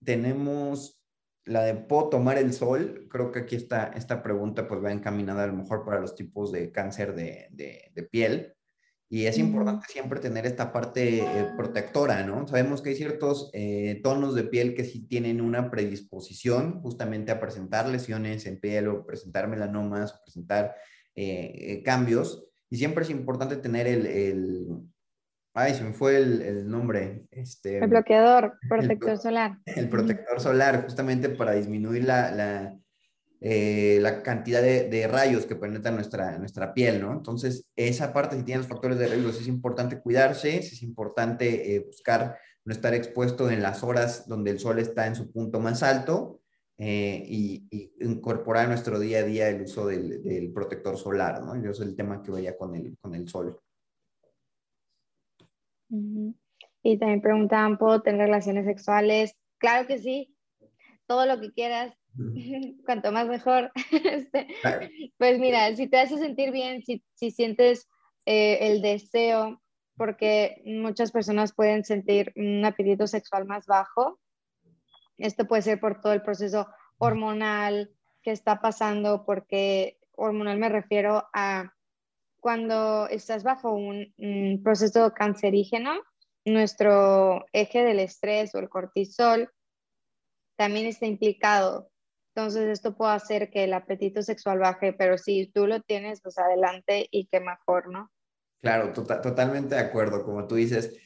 Tenemos 0.04 1.02
la 1.46 1.64
de 1.64 1.76
¿puedo 1.76 2.10
tomar 2.10 2.38
el 2.38 2.52
sol? 2.52 3.08
Creo 3.10 3.32
que 3.32 3.40
aquí 3.40 3.56
está, 3.56 3.94
esta 3.96 4.22
pregunta 4.22 4.68
pues 4.68 4.84
va 4.84 4.92
encaminada 4.92 5.46
a 5.46 5.48
lo 5.48 5.54
mejor 5.54 5.86
para 5.86 6.02
los 6.02 6.16
tipos 6.16 6.52
de 6.52 6.70
cáncer 6.74 7.16
de, 7.16 7.48
de, 7.52 8.04
piel. 8.12 8.54
Y 9.08 9.28
es 9.28 9.38
importante 9.38 9.86
siempre 9.88 10.20
tener 10.20 10.46
esta 10.46 10.74
parte 10.74 11.20
eh, 11.20 11.48
protectora, 11.56 12.26
¿no? 12.26 12.46
Sabemos 12.46 12.82
que 12.82 12.90
hay 12.90 12.96
ciertos 12.96 13.52
eh, 13.54 14.02
tonos 14.04 14.36
de 14.36 14.44
piel 14.44 14.76
que 14.76 14.84
sí 14.84 15.08
tienen 15.08 15.40
una 15.40 15.72
predisposición 15.72 16.82
justamente 16.82 17.32
a 17.32 17.40
presentar 17.40 17.88
lesiones 17.88 18.46
en 18.48 18.60
piel 18.60 18.90
o 18.90 19.06
presentar 19.06 19.48
melanomas 19.48 20.14
o 20.14 20.22
presentar 20.26 20.76
eh, 21.16 21.54
eh, 21.56 21.84
cambios. 21.84 22.48
Y 22.70 22.78
siempre 22.78 23.04
es 23.04 23.10
importante 23.10 23.58
tener 23.58 23.88
el, 23.88 24.06
el 24.08 24.68
ay, 25.54 25.74
se 25.74 25.84
me 25.84 25.94
fue 25.94 26.18
el, 26.18 26.42
el 26.42 26.70
nombre. 26.70 27.26
Este, 27.32 27.78
el 27.78 27.90
bloqueador, 27.90 28.58
protector 28.68 29.18
solar. 29.18 29.60
El 29.66 29.90
protector 29.90 30.40
solar, 30.40 30.84
justamente 30.84 31.30
para 31.30 31.54
disminuir 31.54 32.06
la, 32.06 32.32
la 32.32 32.78
eh, 33.46 34.00
la 34.00 34.24
cantidad 34.24 34.62
de, 34.62 35.06
rayos 35.12 35.46
que 35.46 35.58
penetran 35.58 35.96
nuestra, 35.96 36.38
nuestra 36.38 36.74
piel, 36.74 37.02
¿no? 37.02 37.12
Entonces, 37.12 37.66
esa 37.76 38.14
parte, 38.14 38.38
si 38.38 38.44
tiene 38.44 38.60
los 38.60 38.70
factores 38.70 38.98
de 38.98 39.08
riesgo, 39.08 39.32
es 39.32 39.48
importante 39.48 40.00
cuidarse, 40.00 40.60
es 40.60 40.82
importante 40.82 41.76
eh, 41.76 41.80
buscar 41.82 42.38
no 42.64 42.72
estar 42.72 42.94
expuesto 42.94 43.50
en 43.50 43.62
las 43.62 43.84
horas 43.84 44.30
donde 44.30 44.52
el 44.52 44.60
sol 44.60 44.80
está 44.80 45.08
en 45.08 45.18
su 45.18 45.30
punto 45.30 45.60
más 45.60 45.84
alto 45.84 46.40
eh, 46.78 47.24
y, 47.28 47.68
incorporar 48.00 48.66
a 48.66 48.70
nuestro 48.70 49.00
día 49.00 49.20
a 49.20 49.24
día 49.24 49.50
el 49.50 49.62
uso 49.62 49.88
del, 49.88 50.52
protector 50.54 50.98
solar, 50.98 51.44
¿no? 51.44 51.62
Yo 51.62 51.72
es 51.72 51.80
el 51.80 51.96
tema 51.96 52.22
que 52.22 52.32
veía 52.32 52.58
con 52.58 52.76
el, 52.76 52.98
con 53.00 53.16
el 53.16 53.28
sol. 53.28 53.60
Y 55.90 56.98
también 56.98 57.22
preguntaban, 57.22 57.78
¿puedo 57.78 58.02
tener 58.02 58.22
relaciones 58.22 58.66
sexuales? 58.66 59.36
Claro 59.60 59.88
que 59.88 60.00
sí, 60.00 60.36
todo 61.06 61.26
lo 61.26 61.40
que 61.40 61.52
quieras, 61.52 61.96
cuanto 62.86 63.12
más 63.12 63.28
mejor. 63.28 63.72
Este, 63.92 64.48
pues 65.18 65.40
mira, 65.40 65.76
si 65.76 65.88
te 65.88 65.98
hace 65.98 66.18
sentir 66.18 66.52
bien, 66.52 66.84
si, 66.84 67.04
si 67.14 67.32
sientes 67.32 67.88
eh, 68.26 68.58
el 68.62 68.82
deseo, 68.82 69.62
porque 69.96 70.62
muchas 70.66 71.12
personas 71.12 71.54
pueden 71.54 71.84
sentir 71.84 72.34
un 72.36 72.66
apetito 72.66 73.08
sexual 73.08 73.46
más 73.46 73.66
bajo. 73.66 74.20
Esto 75.18 75.48
puede 75.48 75.62
ser 75.62 75.80
por 75.80 76.02
todo 76.02 76.14
el 76.14 76.22
proceso 76.22 76.68
hormonal 76.98 77.92
que 78.22 78.32
está 78.32 78.62
pasando, 78.62 79.26
porque 79.26 80.00
hormonal 80.16 80.58
me 80.58 80.70
refiero 80.70 81.28
a 81.34 81.74
cuando 82.40 83.08
estás 83.08 83.44
bajo 83.44 83.72
un, 83.72 84.62
proceso 84.64 85.14
cancerígeno, 85.14 86.02
nuestro 86.46 87.46
eje 87.54 87.84
del 87.84 88.00
estrés 88.00 88.54
o 88.54 88.60
el 88.60 88.70
cortisol 88.70 89.50
también 90.58 90.86
está 90.88 91.06
implicado 91.06 91.90
entonces, 92.36 92.68
esto 92.68 92.96
puede 92.96 93.14
hacer 93.14 93.52
que 93.52 93.66
el 93.66 93.74
apetito 93.74 94.24
sexual 94.24 94.58
baje, 94.58 94.92
pero 94.92 95.20
si 95.20 95.52
tú 95.54 95.68
lo 95.68 95.82
tienes, 95.82 96.20
pues 96.22 96.40
adelante 96.40 97.08
y 97.12 97.28
qué 97.28 97.40
mejor, 97.40 97.92
¿no? 97.92 98.10
Claro, 98.60 98.92
tota-, 98.92 99.22
totalmente 99.22 99.76
de 99.76 99.82
acuerdo. 99.82 100.24
Como 100.24 100.48
tú 100.48 100.56
dices, 100.56 101.00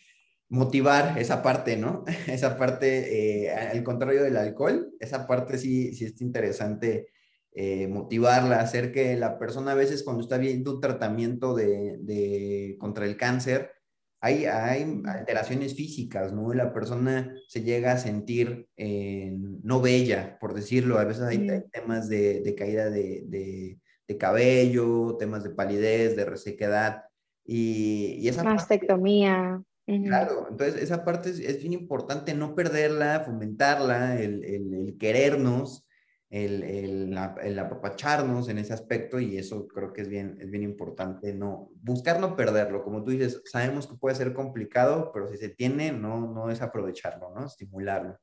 motivar 0.50 1.18
esa 1.18 1.44
parte, 1.44 1.78
¿no? 1.78 2.04
Esa 2.28 2.58
parte, 2.58 3.46
eh, 3.46 3.52
al 3.52 3.84
contrario 3.84 4.24
del 4.24 4.38
alcohol, 4.38 4.94
esa 5.00 5.28
parte 5.28 5.58
sí, 5.58 5.94
sí 5.94 6.06
es 6.06 6.22
interesante 6.22 7.10
eh, 7.54 7.88
motivarla, 7.88 8.60
hacer 8.60 8.92
que 8.92 9.16
la 9.16 9.40
persona 9.40 9.72
a 9.72 9.76
veces 9.76 10.04
cuando 10.04 10.22
está 10.22 10.38
viendo 10.38 10.76
un 10.76 10.82
tratamiento 10.82 11.56
de, 11.56 11.98
de 12.00 12.78
contra 12.80 13.06
el 13.06 13.18
cáncer, 13.18 13.72
hay, 14.20 14.46
hay 14.46 15.02
alteraciones 15.06 15.76
físicas, 15.76 16.34
¿no? 16.34 16.54
La 16.54 16.74
persona 16.74 17.36
se 17.48 17.62
llega 17.62 17.94
a 17.94 17.98
sentir 17.98 18.68
eh, 18.76 19.36
no 19.64 19.82
bella, 19.82 20.38
por 20.40 20.54
decirlo. 20.54 20.98
A 20.98 21.04
veces 21.04 21.24
hay 21.24 21.48
temas 21.72 22.10
de, 22.10 22.42
de 22.42 22.56
caída 22.56 22.90
de, 22.90 23.24
de, 23.28 23.80
de, 24.08 24.18
cabello, 24.18 25.18
temas 25.18 25.44
de 25.44 25.52
palidez, 25.52 26.16
de 26.16 26.26
resequedad. 26.26 27.04
Y, 27.46 28.18
y 28.20 28.28
esa 28.28 28.44
Mastectomía. 28.44 29.62
Claro, 29.88 30.48
entonces 30.50 30.82
esa 30.82 31.06
parte 31.06 31.30
es, 31.30 31.40
es, 31.40 31.60
bien 31.60 31.72
importante 31.72 32.34
no 32.34 32.56
perderla, 32.56 33.22
fomentarla, 33.22 34.20
el, 34.20 34.44
el, 34.44 34.74
el 34.74 34.98
querernos 34.98 35.88
el, 36.30 36.64
el, 36.64 37.18
el, 37.42 37.60
apapacharnos 37.60 38.50
en 38.50 38.58
ese 38.58 38.74
aspecto 38.74 39.20
y 39.20 39.38
eso 39.38 39.68
creo 39.68 39.94
que 39.94 40.02
es 40.02 40.10
bien, 40.10 40.38
es 40.42 40.50
bien 40.50 40.64
importante, 40.64 41.34
no, 41.34 41.70
buscar 41.82 42.20
no 42.20 42.36
perderlo, 42.36 42.84
como 42.84 43.04
tú 43.04 43.12
dices, 43.12 43.42
sabemos 43.46 43.88
que 43.88 43.96
puede 43.96 44.16
ser 44.16 44.34
complicado, 44.34 45.12
pero 45.14 45.28
si 45.28 45.38
se 45.38 45.50
tiene, 45.50 45.92
no, 45.92 46.28
no 46.28 46.50
es 46.50 46.62
aprovecharlo, 46.62 47.34
¿no? 47.34 47.46
Estimularlo. 47.46 48.20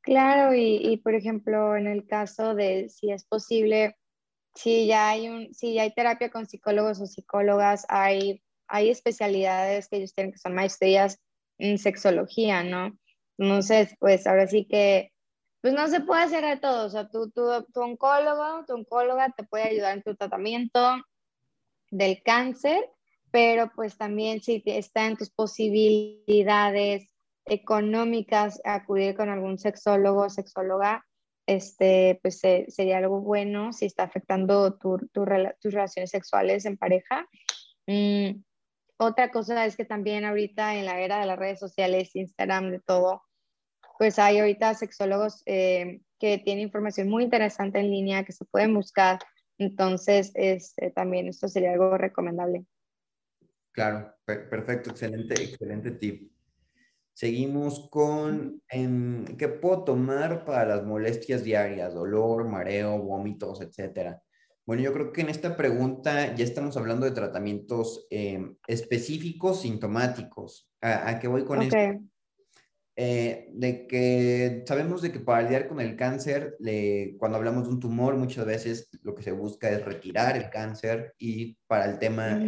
Claro, 0.00 0.54
y, 0.54 0.76
y 0.76 0.96
por 0.98 1.14
ejemplo, 1.14 1.76
en 1.76 1.86
el 1.86 2.06
caso 2.06 2.54
de 2.54 2.88
si 2.88 3.10
es 3.10 3.24
posible, 3.24 3.98
si 4.54 4.86
ya 4.86 5.10
hay, 5.10 5.28
un, 5.28 5.52
si 5.52 5.74
ya 5.74 5.82
hay 5.82 5.92
terapia 5.92 6.30
con 6.30 6.46
psicólogos 6.46 7.00
o 7.00 7.06
psicólogas, 7.06 7.84
hay, 7.88 8.42
hay 8.68 8.90
especialidades 8.90 9.88
que 9.88 9.96
ellos 9.98 10.14
tienen 10.14 10.32
que 10.32 10.38
son 10.38 10.54
maestrías 10.54 11.18
en 11.58 11.78
sexología, 11.78 12.62
¿no? 12.62 12.98
Entonces, 13.38 13.94
pues 13.98 14.26
ahora 14.26 14.46
sí 14.46 14.66
que 14.66 15.12
pues 15.60 15.74
no 15.74 15.88
se 15.88 16.00
puede 16.00 16.22
hacer 16.22 16.44
de 16.44 16.58
todo. 16.58 16.86
O 16.86 16.90
sea, 16.90 17.08
tu, 17.08 17.30
tu, 17.30 17.42
tu 17.72 17.80
oncólogo, 17.80 18.64
tu 18.66 18.74
oncóloga 18.74 19.32
te 19.36 19.44
puede 19.44 19.64
ayudar 19.64 19.96
en 19.96 20.02
tu 20.02 20.14
tratamiento 20.14 20.80
del 21.90 22.22
cáncer, 22.22 22.88
pero 23.30 23.70
pues 23.74 23.96
también 23.96 24.40
si 24.40 24.62
está 24.66 25.06
en 25.06 25.16
tus 25.16 25.30
posibilidades 25.30 27.12
económicas 27.46 28.60
acudir 28.64 29.16
con 29.16 29.28
algún 29.28 29.58
sexólogo 29.58 30.22
o 30.22 30.30
sexóloga, 30.30 31.04
este, 31.46 32.18
pues 32.22 32.40
sería 32.40 32.98
algo 32.98 33.20
bueno 33.20 33.72
si 33.72 33.86
está 33.86 34.02
afectando 34.04 34.76
tu, 34.78 34.98
tus 35.12 35.26
relaciones 35.26 36.10
sexuales 36.10 36.64
en 36.64 36.76
pareja. 36.76 37.26
Mm, 37.86 38.42
otra 38.98 39.30
cosa 39.30 39.66
es 39.66 39.76
que 39.76 39.84
también 39.84 40.24
ahorita 40.24 40.74
en 40.76 40.86
la 40.86 41.00
era 41.00 41.20
de 41.20 41.26
las 41.26 41.38
redes 41.38 41.60
sociales, 41.60 42.14
Instagram, 42.14 42.70
de 42.70 42.80
todo, 42.80 43.22
pues 43.98 44.18
hay 44.18 44.38
ahorita 44.38 44.74
sexólogos 44.74 45.42
eh, 45.46 46.00
que 46.18 46.38
tienen 46.38 46.64
información 46.64 47.08
muy 47.08 47.24
interesante 47.24 47.78
en 47.78 47.90
línea 47.90 48.24
que 48.24 48.32
se 48.32 48.44
pueden 48.44 48.74
buscar. 48.74 49.18
Entonces, 49.58 50.32
este, 50.34 50.90
también 50.90 51.28
esto 51.28 51.48
sería 51.48 51.72
algo 51.72 51.96
recomendable. 51.96 52.66
Claro, 53.72 54.14
perfecto, 54.24 54.90
excelente, 54.90 55.34
excelente 55.34 55.90
tip. 55.92 56.32
Seguimos 57.12 57.88
con 57.90 58.62
em, 58.68 59.24
qué 59.36 59.48
puedo 59.48 59.84
tomar 59.84 60.44
para 60.44 60.76
las 60.76 60.84
molestias 60.84 61.44
diarias, 61.44 61.94
dolor, 61.94 62.46
mareo, 62.46 62.98
vómitos, 62.98 63.60
etcétera. 63.60 64.22
Bueno, 64.66 64.82
yo 64.82 64.92
creo 64.92 65.12
que 65.12 65.20
en 65.20 65.28
esta 65.28 65.56
pregunta 65.56 66.34
ya 66.34 66.44
estamos 66.44 66.76
hablando 66.76 67.06
de 67.06 67.12
tratamientos 67.12 68.04
em, 68.10 68.56
específicos, 68.66 69.62
sintomáticos. 69.62 70.68
¿A, 70.80 71.20
qué 71.20 71.28
voy 71.28 71.44
con 71.44 71.62
esto? 71.62 71.76
Eh, 72.98 73.50
de 73.52 73.86
que 73.86 74.64
sabemos 74.66 75.02
de 75.02 75.12
que 75.12 75.20
para 75.20 75.42
lidiar 75.42 75.68
con 75.68 75.80
el 75.80 75.94
cáncer, 75.94 76.56
cuando 77.18 77.38
hablamos 77.38 77.64
de 77.64 77.74
un 77.74 77.80
tumor, 77.80 78.16
muchas 78.16 78.44
veces 78.44 78.88
lo 79.02 79.14
que 79.14 79.22
se 79.22 79.30
busca 79.30 79.70
es 79.70 79.84
retirar 79.84 80.36
el 80.36 80.50
cáncer 80.50 81.14
y 81.16 81.56
para 81.68 81.84
el 81.84 82.00
tema 82.00 82.40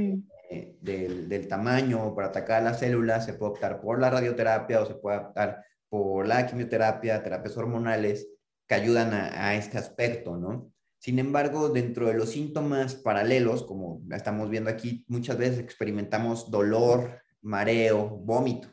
eh, 0.50 0.74
del, 0.80 1.28
del, 1.28 1.46
tamaño, 1.46 2.14
para 2.16 2.28
atacar 2.28 2.64
las 2.64 2.80
células, 2.80 3.26
se 3.26 3.34
puede 3.34 3.52
optar 3.52 3.80
por 3.80 4.00
la 4.00 4.10
radioterapia 4.10 4.80
o 4.80 4.86
se 4.86 4.94
puede 4.94 5.18
optar 5.18 5.62
por 5.88 6.26
la 6.26 6.46
quimioterapia, 6.46 7.22
terapias 7.22 7.56
hormonales 7.56 8.26
que 8.66 8.74
ayudan 8.74 9.12
a, 9.12 9.48
a 9.48 9.54
este 9.54 9.78
aspecto, 9.78 10.36
¿no? 10.36 10.72
Sin 10.98 11.18
embargo, 11.18 11.68
dentro 11.68 12.08
de 12.08 12.14
los 12.14 12.30
síntomas 12.30 12.94
paralelos, 12.96 13.62
como 13.64 14.02
estamos 14.10 14.50
viendo 14.50 14.70
aquí, 14.70 15.04
muchas 15.08 15.38
veces 15.38 15.60
experimentamos 15.60 16.50
dolor, 16.50 17.22
mareo, 17.40 18.08
vómito 18.08 18.68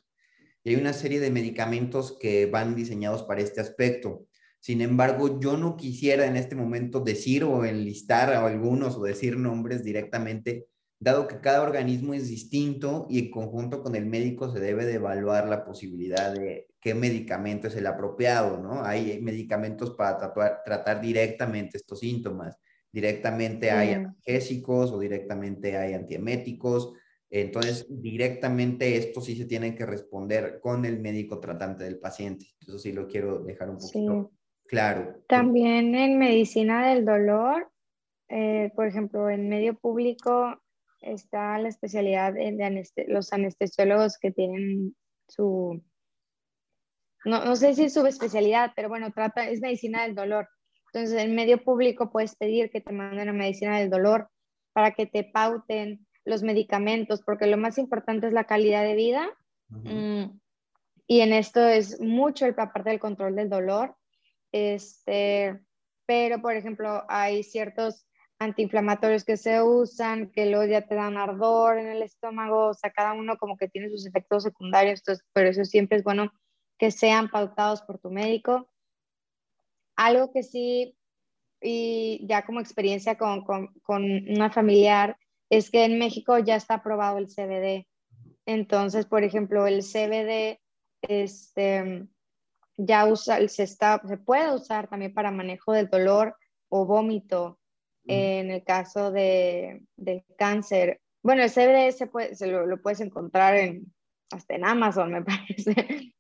y 0.65 0.71
hay 0.71 0.75
una 0.77 0.93
serie 0.93 1.19
de 1.19 1.29
medicamentos 1.29 2.17
que 2.19 2.47
van 2.47 2.75
diseñados 2.75 3.21
para 3.23 3.41
este 3.41 3.61
aspecto. 3.61 4.25
Sin 4.59 4.81
embargo, 4.81 5.39
yo 5.39 5.57
no 5.57 5.77
quisiera 5.77 6.25
en 6.25 6.35
este 6.35 6.55
momento 6.55 7.01
decir 7.01 7.43
o 7.43 7.63
enlistar 7.65 8.33
a 8.33 8.43
algunos 8.43 8.97
o 8.97 9.03
decir 9.03 9.37
nombres 9.37 9.83
directamente, 9.83 10.65
dado 10.99 11.27
que 11.27 11.39
cada 11.39 11.61
organismo 11.61 12.15
es 12.15 12.27
distinto 12.27 13.05
y 13.11 13.19
en 13.19 13.29
conjunto 13.29 13.83
con 13.83 13.93
el 13.93 14.07
médico 14.07 14.51
se 14.51 14.59
debe 14.59 14.85
de 14.85 14.95
evaluar 14.95 15.47
la 15.47 15.63
posibilidad 15.63 16.33
de 16.33 16.67
qué 16.85 16.93
medicamento 16.93 17.67
es 17.67 17.75
el 17.75 17.87
apropiado, 17.87 18.61
¿no? 18.61 18.85
Hay 18.85 19.19
medicamentos 19.19 19.95
para 19.95 20.19
tratar, 20.19 20.61
tratar 20.63 21.01
directamente 21.01 21.77
estos 21.77 21.99
síntomas. 21.99 22.59
Directamente 22.91 23.71
hay 23.71 23.93
analgésicos 23.93 24.91
o 24.91 24.99
directamente 24.99 25.75
hay 25.75 25.95
antieméticos 25.95 26.93
entonces, 27.29 27.85
directamente 27.89 28.95
esto 28.97 29.19
sí 29.19 29.35
se 29.35 29.45
tiene 29.45 29.75
que 29.75 29.85
responder 29.85 30.59
con 30.61 30.85
el 30.85 30.99
médico 30.99 31.39
tratante 31.39 31.83
del 31.83 31.99
paciente. 31.99 32.45
Eso 32.61 32.79
sí 32.79 32.93
lo 32.93 33.07
quiero 33.07 33.39
dejar 33.43 33.69
un 33.69 33.77
poquito 33.77 34.31
claro. 34.67 35.21
También 35.27 35.95
en 35.95 36.17
medicina 36.17 36.87
del 36.87 37.03
dolor, 37.03 37.69
eh, 38.29 38.71
por 38.75 38.87
ejemplo, 38.87 39.29
en 39.29 39.49
medio 39.49 39.75
público 39.75 40.61
está 41.01 41.57
la 41.59 41.67
especialidad 41.67 42.33
de 42.33 42.87
los 43.07 43.33
anestesiólogos 43.33 44.17
que 44.17 44.31
tienen 44.31 44.95
su, 45.27 45.83
no, 47.25 47.43
no 47.43 47.55
sé 47.55 47.73
si 47.73 47.85
es 47.85 47.93
su 47.93 48.05
especialidad, 48.05 48.71
pero 48.75 48.87
bueno, 48.87 49.11
trata, 49.11 49.49
es 49.49 49.59
medicina 49.61 50.03
del 50.03 50.15
dolor. 50.15 50.47
Entonces, 50.93 51.21
en 51.21 51.35
medio 51.35 51.63
público 51.63 52.11
puedes 52.11 52.35
pedir 52.35 52.69
que 52.69 52.81
te 52.81 52.93
manden 52.93 53.27
a 53.27 53.33
medicina 53.33 53.79
del 53.79 53.89
dolor 53.89 54.29
para 54.73 54.91
que 54.91 55.05
te 55.05 55.23
pauten 55.23 56.05
los 56.23 56.43
medicamentos, 56.43 57.21
porque 57.21 57.47
lo 57.47 57.57
más 57.57 57.77
importante 57.77 58.27
es 58.27 58.33
la 58.33 58.45
calidad 58.45 58.83
de 58.83 58.95
vida. 58.95 59.27
Mm, 59.67 60.39
y 61.07 61.21
en 61.21 61.33
esto 61.33 61.65
es 61.67 61.99
mucho 61.99 62.45
el 62.45 62.55
parte 62.55 62.89
del 62.89 62.99
control 62.99 63.35
del 63.35 63.49
dolor. 63.49 63.95
Este, 64.51 65.59
pero, 66.05 66.41
por 66.41 66.55
ejemplo, 66.55 67.03
hay 67.09 67.43
ciertos 67.43 68.07
antiinflamatorios 68.39 69.23
que 69.23 69.37
se 69.37 69.61
usan, 69.61 70.31
que 70.31 70.45
luego 70.45 70.65
ya 70.65 70.87
te 70.87 70.95
dan 70.95 71.17
ardor 71.17 71.77
en 71.77 71.87
el 71.87 72.01
estómago, 72.01 72.67
o 72.67 72.73
sea, 72.73 72.91
cada 72.91 73.13
uno 73.13 73.37
como 73.37 73.57
que 73.57 73.67
tiene 73.67 73.89
sus 73.89 74.05
efectos 74.05 74.43
secundarios, 74.43 74.99
entonces 74.99 75.25
por 75.33 75.45
eso 75.45 75.63
siempre 75.63 75.97
es 75.97 76.03
bueno 76.03 76.31
que 76.77 76.91
sean 76.91 77.29
pautados 77.29 77.81
por 77.81 77.99
tu 77.99 78.09
médico. 78.11 78.69
Algo 79.95 80.31
que 80.31 80.43
sí 80.43 80.97
y 81.61 82.25
ya 82.27 82.45
como 82.45 82.59
experiencia 82.59 83.17
con, 83.17 83.43
con, 83.43 83.67
con 83.81 84.03
una 84.03 84.51
familiar, 84.51 85.17
es 85.49 85.71
que 85.71 85.85
en 85.85 85.97
México 85.97 86.37
ya 86.39 86.55
está 86.55 86.75
aprobado 86.75 87.17
el 87.17 87.27
CBD. 87.27 87.87
Entonces, 88.45 89.05
por 89.05 89.23
ejemplo, 89.23 89.65
el 89.65 89.81
CBD 89.81 90.59
este, 91.01 92.07
ya 92.77 93.07
usa, 93.07 93.47
se, 93.47 93.63
está, 93.63 94.01
se 94.07 94.17
puede 94.17 94.53
usar 94.53 94.87
también 94.87 95.13
para 95.13 95.31
manejo 95.31 95.73
del 95.73 95.89
dolor 95.89 96.35
o 96.69 96.85
vómito 96.85 97.59
en 98.07 98.51
el 98.51 98.63
caso 98.63 99.11
de, 99.11 99.81
cáncer. 100.37 101.01
Bueno, 101.23 101.41
el 101.41 101.49
CBD 101.49 101.91
se, 101.91 102.05
puede, 102.05 102.35
se 102.35 102.45
lo, 102.45 102.67
lo, 102.67 102.79
puedes 102.79 102.99
encontrar 102.99 103.55
en, 103.55 103.91
hasta 104.31 104.53
en 104.53 104.65
Amazon, 104.65 105.11
me 105.11 105.21
parece. 105.23 106.13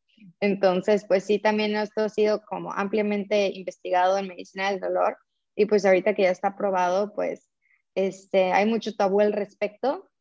Entonces, 0.45 1.05
pues 1.07 1.23
sí, 1.23 1.39
también 1.39 1.75
esto 1.75 2.01
ha 2.01 2.09
sido 2.09 2.41
como 2.43 2.71
ampliamente 2.71 3.51
investigado 3.53 4.17
en 4.17 4.27
medicina 4.27 4.71
del 4.71 4.79
dolor 4.79 5.17
y 5.55 5.65
pues 5.65 5.85
ahorita 5.85 6.13
que 6.13 6.23
ya 6.23 6.31
está 6.31 6.49
aprobado, 6.49 7.13
pues 7.13 7.49
este, 7.95 8.51
hay 8.51 8.65
mucho 8.65 8.95
tabú 8.95 9.21
al 9.21 9.33
respecto 9.33 10.11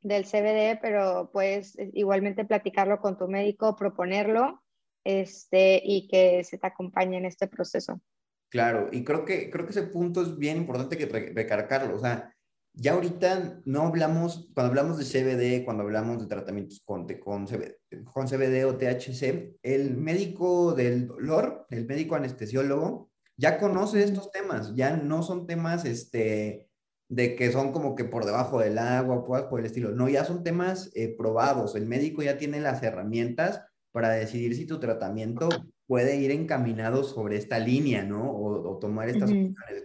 del 0.00 0.24
CBD, 0.24 0.78
pero 0.80 1.30
pues 1.32 1.76
igualmente 1.92 2.44
platicarlo 2.44 3.00
con 3.00 3.18
tu 3.18 3.28
médico, 3.28 3.76
proponerlo 3.76 4.62
este, 5.04 5.80
y 5.84 6.08
que 6.08 6.44
se 6.44 6.58
te 6.58 6.66
acompañe 6.66 7.18
en 7.18 7.26
este 7.26 7.46
proceso. 7.46 8.00
Claro, 8.48 8.88
y 8.92 9.04
creo 9.04 9.24
que, 9.24 9.50
creo 9.50 9.64
que 9.64 9.72
ese 9.72 9.84
punto 9.84 10.22
es 10.22 10.36
bien 10.36 10.58
importante 10.58 10.98
que 10.98 11.06
recargarlo. 11.06 11.96
O 11.96 11.98
sea, 11.98 12.34
ya 12.74 12.94
ahorita 12.94 13.60
no 13.64 13.82
hablamos, 13.82 14.48
cuando 14.54 14.70
hablamos 14.70 14.98
de 14.98 15.04
CBD, 15.04 15.64
cuando 15.64 15.82
hablamos 15.82 16.20
de 16.20 16.26
tratamientos 16.26 16.80
con, 16.84 17.06
con, 17.20 17.46
CBD, 17.46 17.76
con 18.04 18.26
CBD 18.26 18.64
o 18.64 18.76
THC, 18.76 19.58
el 19.62 19.96
médico 19.96 20.72
del 20.72 21.06
dolor, 21.06 21.66
el 21.70 21.86
médico 21.86 22.14
anestesiólogo, 22.14 23.10
ya 23.36 23.58
conoce 23.58 24.02
estos 24.02 24.30
temas, 24.30 24.74
ya 24.74 24.96
no 24.96 25.22
son 25.22 25.46
temas 25.46 25.84
este, 25.84 26.68
de 27.08 27.36
que 27.36 27.52
son 27.52 27.72
como 27.72 27.94
que 27.94 28.04
por 28.04 28.24
debajo 28.24 28.60
del 28.60 28.78
agua, 28.78 29.24
pues, 29.24 29.42
por 29.44 29.60
el 29.60 29.66
estilo. 29.66 29.92
No, 29.92 30.08
ya 30.08 30.24
son 30.24 30.42
temas 30.42 30.90
eh, 30.94 31.14
probados. 31.16 31.74
El 31.76 31.86
médico 31.86 32.22
ya 32.22 32.38
tiene 32.38 32.60
las 32.60 32.82
herramientas 32.82 33.62
para 33.90 34.10
decidir 34.10 34.54
si 34.54 34.66
tu 34.66 34.80
tratamiento 34.80 35.50
puede 35.86 36.16
ir 36.16 36.30
encaminado 36.30 37.04
sobre 37.04 37.36
esta 37.36 37.58
línea, 37.58 38.02
¿no? 38.02 38.32
O, 38.32 38.78
tomar 38.78 39.10
estas. 39.10 39.30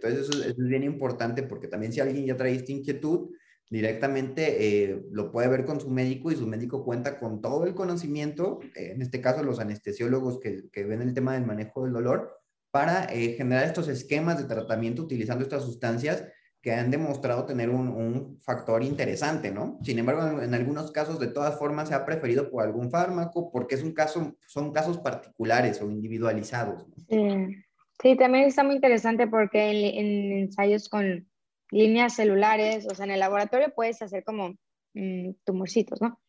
Entonces, 0.02 0.30
eso, 0.30 0.44
es 0.44 0.56
bien 0.58 0.84
importante 0.84 1.44
porque 1.44 1.68
también 1.68 1.92
si 1.92 2.00
alguien 2.00 2.26
ya 2.26 2.38
trae 2.38 2.54
esta 2.54 2.72
inquietud, 2.72 3.32
directamente 3.70 4.86
eh, 4.90 5.04
lo 5.12 5.32
puede 5.32 5.48
ver 5.50 5.66
con 5.66 5.80
su 5.80 5.90
médico 5.90 6.32
y 6.32 6.36
su 6.36 6.48
médico 6.48 6.84
cuenta 6.86 7.20
con 7.20 7.42
todo 7.42 7.66
el 7.66 7.76
conocimiento, 7.76 8.60
eh, 8.76 8.92
en 8.94 9.02
este 9.02 9.22
caso 9.22 9.44
los 9.44 9.60
anestesiólogos 9.60 10.40
que, 10.40 10.70
que, 10.72 10.86
ven 10.86 11.02
el 11.02 11.14
tema 11.14 11.34
del 11.34 11.46
manejo 11.46 11.84
del 11.84 11.94
dolor, 11.94 12.40
para 12.72 13.06
eh, 13.06 13.34
generar 13.34 13.66
estos 13.66 13.88
esquemas 13.88 14.38
de 14.38 14.46
tratamiento 14.46 15.02
utilizando 15.02 15.44
estas 15.44 15.64
sustancias 15.64 16.26
que 16.62 16.74
han 16.74 16.92
demostrado 16.92 17.46
tener 17.46 17.70
un, 17.70 17.88
un, 17.88 18.40
factor 18.40 18.84
interesante, 18.84 19.52
¿no? 19.52 19.80
Sin 19.84 20.00
embargo, 20.00 20.42
en, 20.42 20.54
algunos 20.54 20.92
casos, 20.92 21.20
de 21.20 21.28
todas 21.28 21.58
formas, 21.58 21.88
se 21.88 21.96
ha 21.96 22.06
preferido 22.06 22.50
por 22.50 22.64
algún 22.64 22.90
fármaco 22.90 23.52
porque 23.52 23.76
es 23.76 23.84
un 23.84 23.94
caso, 23.94 24.36
son 24.48 24.74
casos 24.74 24.98
particulares 24.98 25.82
o 25.82 25.90
individualizados. 25.90 26.86
Sí. 27.10 27.64
También 27.98 28.46
está 28.46 28.64
muy 28.64 28.76
interesante 28.76 29.28
porque 29.28 29.70
en, 29.70 30.32
ensayos 30.32 30.90
con 30.90 31.28
líneas 31.72 32.16
celulares, 32.16 32.88
o 32.90 32.96
sea, 32.96 33.06
en 33.06 33.12
el 33.12 33.20
laboratorio 33.20 33.74
puedes 33.76 34.02
hacer 34.02 34.24
como 34.24 34.56
mm, 34.94 35.32
tumorcitos, 35.44 36.02
¿no? 36.02 36.20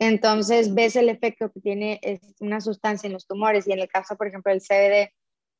Entonces 0.00 0.74
ves 0.74 0.94
el 0.96 1.08
efecto 1.08 1.50
que 1.50 1.60
tiene 1.60 2.00
una 2.40 2.60
sustancia 2.60 3.06
en 3.06 3.14
los 3.14 3.26
tumores 3.26 3.66
y 3.66 3.72
en 3.72 3.80
el 3.80 3.88
caso, 3.88 4.16
por 4.16 4.28
ejemplo, 4.28 4.52
del 4.52 4.60
CBD, 4.60 5.12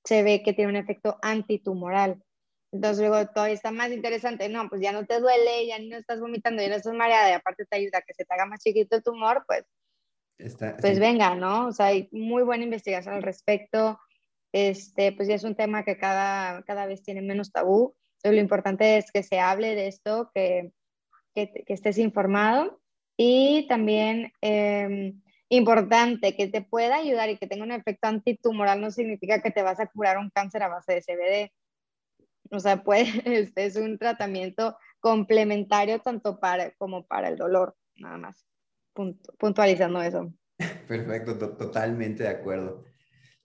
se 0.05 0.23
ve 0.23 0.43
que 0.43 0.53
tiene 0.53 0.71
un 0.71 0.77
efecto 0.77 1.19
antitumoral. 1.23 2.23
Entonces 2.71 3.07
luego 3.07 3.29
todavía 3.31 3.55
está 3.55 3.71
más 3.71 3.91
interesante, 3.91 4.49
no, 4.49 4.69
pues 4.69 4.81
ya 4.81 4.93
no 4.93 5.07
te 5.07 5.21
duele, 5.21 5.67
ya 5.67 5.79
no 5.79 5.97
estás 5.97 6.21
vomitando, 6.21 6.63
ya 6.63 6.69
no 6.69 6.77
estás 6.77 6.95
mareada 6.95 7.31
y 7.31 7.33
aparte 7.33 7.65
te 7.65 7.77
ayuda 7.77 7.99
a 7.99 8.03
que 8.03 8.15
se 8.15 8.25
te 8.25 8.35
haga 8.35 8.47
más 8.47 8.61
chiquito 8.63 8.97
el 8.97 9.03
tumor, 9.03 9.43
pues, 9.47 9.65
pues 10.81 11.01
venga, 11.01 11.35
¿no? 11.35 11.69
O 11.69 11.73
sea, 11.73 11.87
hay 11.87 12.09
muy 12.13 12.43
buena 12.43 12.63
investigación 12.63 13.15
al 13.15 13.23
respecto. 13.23 13.99
Este, 14.53 15.13
pues 15.13 15.29
ya 15.29 15.35
es 15.35 15.45
un 15.45 15.55
tema 15.55 15.85
que 15.85 15.99
cada, 15.99 16.63
cada 16.63 16.87
vez 16.87 17.03
tiene 17.03 17.23
menos 17.23 17.53
tabú. 17.53 17.95
Entonces 18.17 18.37
lo 18.37 18.41
importante 18.41 18.97
es 18.97 19.13
que 19.13 19.23
se 19.23 19.39
hable 19.39 19.75
de 19.75 19.89
esto, 19.89 20.31
que, 20.35 20.73
que, 21.35 21.65
que 21.67 21.73
estés 21.73 21.99
informado 21.99 22.81
y 23.17 23.67
también 23.69 24.33
eh, 24.43 25.15
importante 25.49 26.37
que 26.37 26.49
te 26.49 26.63
pueda 26.63 26.97
ayudar 26.97 27.31
y 27.31 27.37
que 27.37 27.47
tenga 27.47 27.65
un 27.65 27.73
efecto 27.73 28.09
antitumoral 28.09 28.81
no 28.81 28.91
significa 28.91 29.41
que 29.41 29.51
te 29.51 29.63
vas 29.63 29.81
a 29.81 29.87
curar 29.87 30.19
un 30.19 30.31
cáncer 30.31 30.63
a 30.63 30.69
base 30.69 30.95
de 30.95 31.03
CBD 31.03 31.53
o 32.51 32.61
sea, 32.61 32.83
puede, 32.83 33.05
este 33.25 33.67
es 33.67 33.77
un 33.77 33.99
tratamiento 33.99 34.77
complementario 35.01 36.01
tanto 36.01 36.41
para 36.41 36.73
como 36.73 37.07
para 37.07 37.29
el 37.29 37.37
dolor, 37.37 37.77
nada 37.97 38.19
más. 38.19 38.47
puntualizando 39.39 40.03
eso. 40.03 40.33
Perfecto, 40.89 41.39
totalmente 41.57 42.25
de 42.25 42.31
acuerdo. 42.31 42.85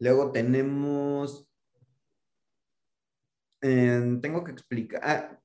Luego 0.04 0.34
tenemos, 0.34 1.48
em, 3.62 4.20
tengo 4.20 4.44
que 4.44 4.52
explicar, 4.52 5.00
ah, 5.02 5.40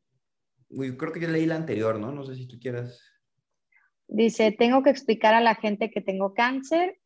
creo 0.68 1.12
que 1.12 1.20
yo 1.20 1.28
leí 1.28 1.46
la 1.46 1.54
anterior, 1.54 1.96
¿no? 2.00 2.10
No 2.10 2.24
sé 2.24 2.34
si 2.34 2.48
tú 2.48 2.58
quieras. 2.58 3.00
Dice, 4.08 4.50
tengo 4.50 4.82
que 4.82 4.90
explicar 4.90 5.34
a 5.34 5.40
la 5.40 5.54
gente 5.54 5.92
que 5.92 6.00
tengo 6.00 6.34
cáncer. 6.34 6.98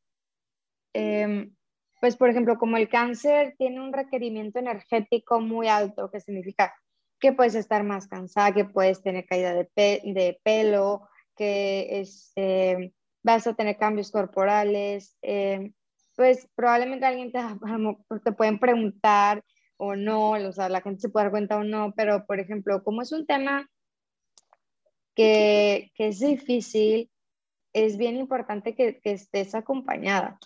Eh, 0.94 1.50
pues 2.00 2.16
por 2.16 2.30
ejemplo, 2.30 2.56
como 2.56 2.78
el 2.78 2.88
cáncer 2.88 3.54
tiene 3.58 3.82
un 3.82 3.92
requerimiento 3.92 4.58
energético 4.58 5.38
muy 5.38 5.68
alto, 5.68 6.10
que 6.10 6.20
significa 6.20 6.74
que 7.20 7.34
puedes 7.34 7.54
estar 7.54 7.84
más 7.84 8.08
cansada, 8.08 8.54
que 8.54 8.64
puedes 8.64 9.02
tener 9.02 9.26
caída 9.26 9.52
de, 9.52 9.68
de 9.76 10.40
pelo, 10.42 11.06
que 11.36 12.00
este, 12.00 12.94
vas 13.22 13.46
a 13.46 13.54
tener 13.54 13.76
cambios 13.76 14.10
corporales, 14.10 15.18
eh, 15.20 15.74
pues 16.16 16.48
probablemente 16.54 17.06
alguien 17.06 17.32
te, 17.32 17.40
te 18.24 18.32
pueden 18.32 18.58
preguntar 18.58 19.42
o 19.76 19.96
no, 19.96 20.32
o 20.32 20.52
sea, 20.52 20.68
la 20.68 20.80
gente 20.80 21.00
se 21.00 21.08
puede 21.08 21.24
dar 21.24 21.32
cuenta 21.32 21.56
o 21.56 21.64
no, 21.64 21.92
pero 21.96 22.24
por 22.26 22.38
ejemplo, 22.38 22.82
como 22.84 23.02
es 23.02 23.12
un 23.12 23.26
tema 23.26 23.68
que, 25.14 25.90
que 25.94 26.08
es 26.08 26.20
difícil, 26.20 27.10
es 27.72 27.96
bien 27.96 28.16
importante 28.16 28.74
que, 28.74 29.00
que 29.00 29.12
estés 29.12 29.54
acompañada. 29.54 30.38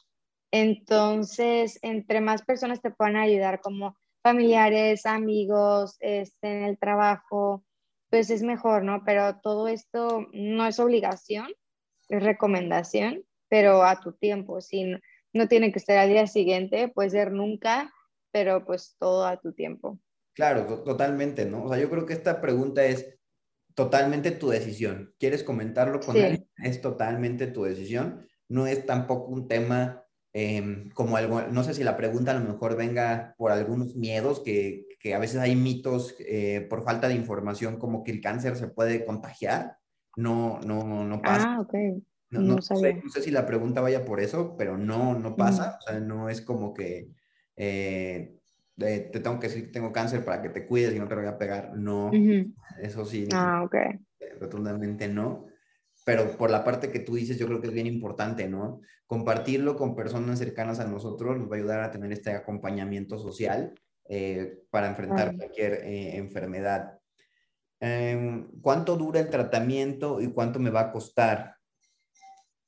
Entonces, 0.51 1.79
entre 1.83 2.21
más 2.21 2.43
personas 2.43 2.81
te 2.81 2.91
puedan 2.91 3.17
ayudar, 3.17 3.61
como 3.61 3.97
familiares, 4.23 5.07
amigos, 5.07 5.97
este, 6.01 6.49
en 6.49 6.65
el 6.65 6.79
trabajo, 6.79 7.65
pues 8.11 8.31
es 8.31 8.43
mejor, 8.43 8.85
¿no? 8.85 9.03
Pero 9.05 9.39
todo 9.41 9.69
esto 9.69 10.27
no 10.33 10.67
es 10.67 10.79
obligación, 10.79 11.49
es 12.09 12.23
recomendación, 12.23 13.23
pero 13.49 13.85
a 13.85 14.01
tu 14.01 14.13
tiempo, 14.13 14.61
si 14.61 14.97
no, 15.37 15.49
tiene 15.49 15.73
que 15.73 15.81
ser 15.81 15.99
al 15.99 16.09
día 16.09 16.27
siguiente, 16.27 16.89
puede 16.89 17.11
ser 17.11 17.33
nunca, 17.33 17.93
pero 18.33 18.65
pues 18.65 18.97
todo 18.99 19.27
a 19.27 19.39
tu 19.39 19.53
tiempo. 19.53 19.99
Claro, 20.35 20.83
totalmente, 20.83 21.47
¿no? 21.47 21.65
O 21.65 21.69
sea, 21.69 21.79
yo 21.79 21.89
creo 21.89 22.05
que 22.07 22.13
esta 22.13 22.41
pregunta 22.41 22.85
es 22.85 23.19
totalmente 23.75 24.31
tu 24.31 24.49
decisión. 24.49 25.15
¿Quieres 25.19 25.43
comentarlo 25.43 26.01
con 26.01 26.17
él? 26.17 26.47
Es 26.63 26.81
totalmente 26.81 27.47
tu 27.47 27.65
decisión. 27.65 28.27
No 28.49 28.67
es 28.67 28.85
tampoco 28.87 29.27
un 29.27 29.49
tema 29.49 30.07
Em, 30.39 30.91
como 30.91 31.17
algo, 31.17 31.41
no 31.51 31.65
sé 31.65 31.73
si 31.73 31.83
la 31.83 31.97
pregunta 31.97 32.33
a 32.33 32.39
lo 32.39 32.47
mejor 32.47 32.77
venga 32.77 33.35
por 33.39 33.53
algunos 33.53 33.97
miedos, 33.97 34.41
que, 34.41 34.85
que 35.01 35.15
a 35.15 35.19
veces 35.19 35.41
hay 35.41 35.57
mitos 35.57 36.15
eh, 36.19 36.67
por 36.69 36.85
falta 36.85 37.09
de 37.09 37.15
información, 37.15 37.79
como 37.79 38.05
que 38.05 38.13
el 38.13 38.21
cáncer 38.21 38.55
se 38.57 38.69
puede 38.69 39.07
contagiar. 39.07 39.79
No, 40.15 40.61
no, 40.61 41.05
no 41.05 41.23
pasa. 41.23 41.55
Ah, 41.57 41.61
ok. 41.63 41.75
No, 42.31 42.41
no, 42.41 42.61
sé, 42.61 43.01
no, 43.03 43.11
sé, 43.11 43.23
si 43.23 43.31
la 43.31 43.47
pregunta 43.47 43.81
vaya 43.81 44.05
por 44.05 44.21
eso, 44.21 44.57
pero 44.57 44.77
no, 44.77 45.19
no 45.19 45.37
pasa. 45.37 45.79
O 45.81 45.83
sea, 45.83 46.01
no 46.01 46.29
es 46.29 46.41
como 46.41 46.75
que 46.75 47.09
eh, 47.57 48.37
te 48.77 49.21
tengo 49.21 49.39
que 49.39 49.49
decir 49.49 49.67
que 49.67 49.73
tengo 49.73 49.93
cáncer 49.93 50.25
para 50.25 50.43
que 50.43 50.49
te 50.49 50.67
cuides 50.67 50.95
y 50.95 50.99
no 50.99 51.07
te 51.07 51.15
voy 51.15 51.27
a 51.27 51.39
pegar. 51.39 51.77
No, 51.77 52.11
eso 52.83 53.05
sí. 53.05 53.29
Ah, 53.33 53.63
ok. 53.65 53.77
Rotundamente 54.41 55.09
no 55.09 55.47
pero 56.07 56.37
por 56.37 56.53
la 56.53 56.63
parte 56.63 56.93
que 56.93 57.01
tú 57.01 57.17
dices, 57.17 57.37
yo 57.37 57.49
creo 57.49 57.61
que 57.61 57.67
es 57.67 57.73
bien 57.73 57.89
importante, 57.89 58.49
¿no? 58.49 58.81
Compartirlo 59.09 59.75
con 59.75 59.97
personas 59.97 60.39
cercanas 60.39 60.79
a 60.79 60.87
nosotros 60.87 61.37
nos 61.37 61.51
va 61.51 61.57
a 61.57 61.59
ayudar 61.59 61.81
a 61.81 61.91
tener 61.91 62.13
este 62.13 62.31
acompañamiento 62.31 63.19
social 63.19 63.75
eh, 64.09 64.61
para 64.71 64.87
enfrentar 64.87 65.37
cualquier 65.37 65.73
eh, 65.83 66.17
enfermedad. 66.17 67.01
Em, 67.81 68.47
¿Cuánto 68.61 68.97
dura 68.97 69.19
el 69.19 69.31
tratamiento 69.31 70.21
y 70.21 70.29
cuánto 70.29 70.61
me 70.61 70.71
va 70.71 70.83
a 70.83 70.93
costar? 70.93 71.56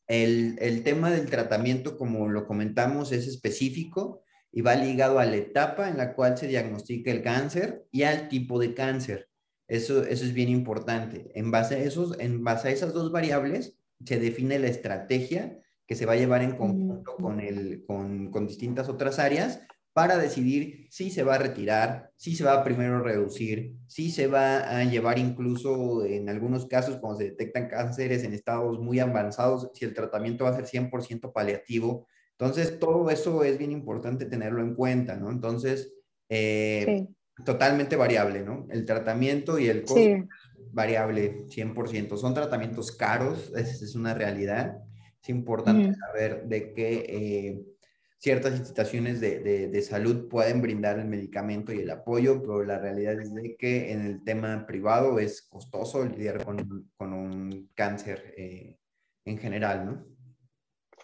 El, 0.09 0.57
el 0.61 0.83
tema 0.83 1.11
del 1.11 1.27
tratamiento, 1.27 1.97
como 1.97 2.29
lo 2.29 2.47
comentamos, 2.47 3.13
es 3.13 3.27
específico 3.29 4.23
y 4.51 4.63
va 4.63 4.75
ligado 4.75 5.19
a 5.19 5.27
la 5.27 5.37
etapa 5.37 5.89
en 5.89 5.99
la 5.99 6.15
cual 6.15 6.39
se 6.39 6.49
diagnostica 6.49 7.11
el 7.11 7.23
cáncer 7.23 7.85
y 7.93 8.03
al 8.03 8.29
tipo 8.29 8.59
de 8.59 8.75
cáncer. 8.75 9.29
Eso, 9.69 10.03
eso 10.05 10.25
es 10.25 10.33
bien 10.33 10.49
importante. 10.49 11.31
En 11.35 11.51
base, 11.51 11.77
a 11.77 11.79
esos, 11.79 12.19
en 12.19 12.43
base 12.43 12.69
a 12.69 12.71
esas 12.71 12.95
dos 12.95 13.13
variables 13.13 13.77
se 14.05 14.19
define 14.19 14.59
la 14.59 14.69
estrategia 14.69 15.61
que 15.87 15.95
se 15.95 16.07
va 16.07 16.15
a 16.15 16.17
llevar 16.17 16.43
en 16.43 16.57
conjunto 16.57 17.17
con, 17.17 17.41
el, 17.41 17.85
con, 17.87 18.31
con 18.31 18.47
distintas 18.47 18.89
otras 18.89 19.19
áreas 19.19 19.61
para 19.99 20.17
decidir 20.17 20.87
si 20.91 21.11
se 21.11 21.25
va 21.25 21.35
a 21.35 21.39
retirar, 21.39 22.13
si 22.15 22.37
se 22.37 22.45
va 22.45 22.53
a 22.53 22.63
primero 22.63 23.03
reducir, 23.03 23.75
si 23.89 24.13
se 24.13 24.29
va 24.29 24.61
a 24.61 24.85
llevar 24.85 25.19
incluso 25.19 26.05
en 26.05 26.29
algunos 26.29 26.67
casos 26.67 26.99
cuando 26.99 27.19
se 27.19 27.31
detectan 27.31 27.67
cánceres 27.67 28.23
en 28.23 28.33
estados 28.33 28.79
muy 28.79 29.01
avanzados, 29.01 29.69
si 29.75 29.85
el 29.85 29.95
tratamiento 29.95 30.45
va 30.45 30.51
a 30.51 30.55
ser 30.55 30.67
100% 30.67 31.33
paliativo. 31.33 32.07
Entonces, 32.39 32.79
todo 32.79 33.11
eso 33.11 33.43
es 33.43 33.59
bien 33.59 33.73
importante 33.73 34.27
tenerlo 34.27 34.63
en 34.63 34.77
cuenta, 34.77 35.17
¿no? 35.17 35.33
Entonces, 35.33 35.93
eh, 36.29 37.09
totalmente 37.45 37.97
variable, 37.97 38.45
¿no? 38.45 38.69
El 38.71 38.85
tratamiento 38.85 39.59
y 39.59 39.67
el 39.67 39.83
costo 39.83 40.29
variable 40.71 41.45
100%. 41.49 42.17
Son 42.17 42.35
tratamientos 42.35 42.93
caros, 42.93 43.53
es 43.57 43.97
una 43.97 44.15
realidad. 44.15 44.79
Es 45.21 45.29
importante 45.29 45.93
saber 45.97 46.45
de 46.47 46.73
qué... 46.73 47.05
Eh, 47.09 47.78
ciertas 48.19 48.59
instituciones 48.59 49.21
de, 49.21 49.39
de, 49.69 49.83
salud 49.83 50.29
pueden 50.29 50.61
brindar 50.61 50.99
el 50.99 51.07
medicamento 51.07 51.73
y 51.73 51.81
el 51.81 51.91
apoyo, 51.91 52.41
pero 52.41 52.65
la 52.65 52.79
realidad 52.79 53.21
es 53.21 53.33
de 53.33 53.57
que 53.57 53.93
en 53.93 54.05
el 54.05 54.25
tema 54.25 54.67
privado 54.67 55.21
es 55.21 55.43
costoso 55.43 56.05
lidiar 56.05 56.45
con, 56.45 56.91
con 56.97 57.13
un 57.13 57.71
cáncer 57.75 58.35
eh, 58.37 58.77
en 59.25 59.39
general, 59.39 59.87
¿no? 59.87 60.07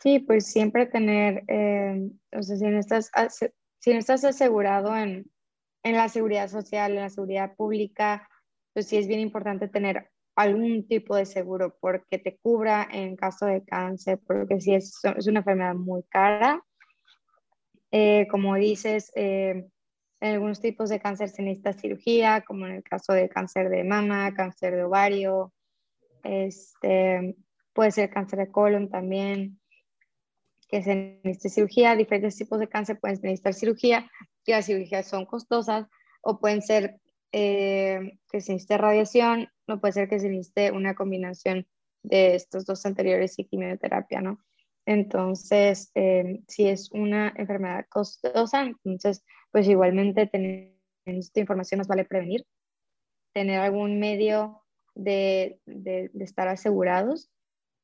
Sí, 0.02 0.18
pues 0.18 0.46
siempre 0.46 0.86
tener, 0.86 1.44
eh, 1.46 2.10
o 2.32 2.42
sea, 2.42 2.56
si 2.56 2.64
no 2.64 2.78
estás, 2.78 3.10
si 3.78 3.92
no 3.92 3.98
estás 3.98 4.24
asegurado 4.24 4.94
en, 4.96 5.24
en 5.84 5.96
la 5.96 6.08
seguridad 6.08 6.48
social, 6.48 6.92
en 6.92 7.00
la 7.00 7.10
seguridad 7.10 7.54
pública, 7.54 8.28
pues 8.72 8.88
sí 8.88 8.96
es 8.96 9.06
bien 9.06 9.20
importante 9.20 9.68
tener 9.68 10.10
algún 10.36 10.86
tipo 10.88 11.14
de 11.14 11.26
seguro 11.26 11.78
porque 11.80 12.18
te 12.18 12.38
cubra 12.38 12.88
en 12.90 13.14
caso 13.14 13.46
de 13.46 13.64
cáncer, 13.64 14.18
porque 14.26 14.60
si 14.60 14.74
es, 14.74 15.00
es 15.16 15.26
una 15.28 15.38
enfermedad 15.38 15.74
muy 15.74 16.02
cara 16.10 16.62
eh, 17.96 18.26
como 18.28 18.56
dices, 18.56 19.12
eh, 19.14 19.68
en 20.20 20.32
algunos 20.32 20.60
tipos 20.60 20.90
de 20.90 20.98
cáncer 20.98 21.28
se 21.28 21.42
necesita 21.42 21.74
cirugía, 21.74 22.40
como 22.40 22.66
en 22.66 22.72
el 22.72 22.82
caso 22.82 23.12
de 23.12 23.28
cáncer 23.28 23.68
de 23.68 23.84
mama, 23.84 24.34
cáncer 24.34 24.74
de 24.74 24.82
ovario, 24.82 25.52
este, 26.24 27.36
puede 27.72 27.92
ser 27.92 28.10
cáncer 28.10 28.40
de 28.40 28.50
colon 28.50 28.90
también, 28.90 29.60
que 30.68 30.82
se 30.82 31.20
necesita 31.22 31.54
cirugía. 31.54 31.94
Diferentes 31.94 32.34
tipos 32.34 32.58
de 32.58 32.68
cáncer 32.68 32.98
pueden 32.98 33.20
necesitar 33.22 33.54
cirugía, 33.54 34.10
que 34.44 34.52
las 34.52 34.66
cirugías 34.66 35.06
son 35.06 35.24
costosas, 35.24 35.86
o 36.20 36.40
pueden 36.40 36.62
ser 36.62 36.96
eh, 37.30 38.18
que 38.28 38.40
se 38.40 38.54
necesite 38.54 38.76
radiación, 38.76 39.50
o 39.68 39.78
puede 39.78 39.92
ser 39.92 40.08
que 40.08 40.18
se 40.18 40.28
necesite 40.28 40.72
una 40.72 40.96
combinación 40.96 41.64
de 42.02 42.34
estos 42.34 42.66
dos 42.66 42.84
anteriores 42.86 43.38
y 43.38 43.44
quimioterapia, 43.44 44.20
¿no? 44.20 44.40
Entonces, 44.86 45.90
eh, 45.94 46.42
si 46.46 46.68
es 46.68 46.90
una 46.92 47.32
enfermedad 47.36 47.86
costosa, 47.88 48.62
entonces, 48.62 49.24
pues 49.50 49.66
igualmente 49.68 50.26
tener 50.26 50.74
esta 51.06 51.40
información 51.40 51.78
nos 51.78 51.88
vale 51.88 52.04
prevenir, 52.04 52.46
tener 53.32 53.60
algún 53.60 53.98
medio 53.98 54.62
de, 54.94 55.58
de, 55.66 56.10
estar 56.20 56.48
asegurados. 56.48 57.30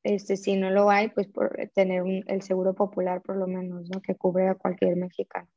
Este, 0.03 0.37
si 0.37 0.55
no 0.55 0.71
lo 0.71 0.89
hay, 0.89 1.09
pues 1.09 1.27
por 1.27 1.55
tener 1.75 2.03
el 2.27 2.41
seguro 2.41 2.73
popular 2.73 3.21
por 3.21 3.37
lo 3.37 3.47
menos, 3.47 3.89
¿no? 3.89 4.01
Que 4.01 4.15
cubre 4.15 4.47
a 4.47 4.55
cualquier 4.55 4.95
mexicano. 4.95 5.47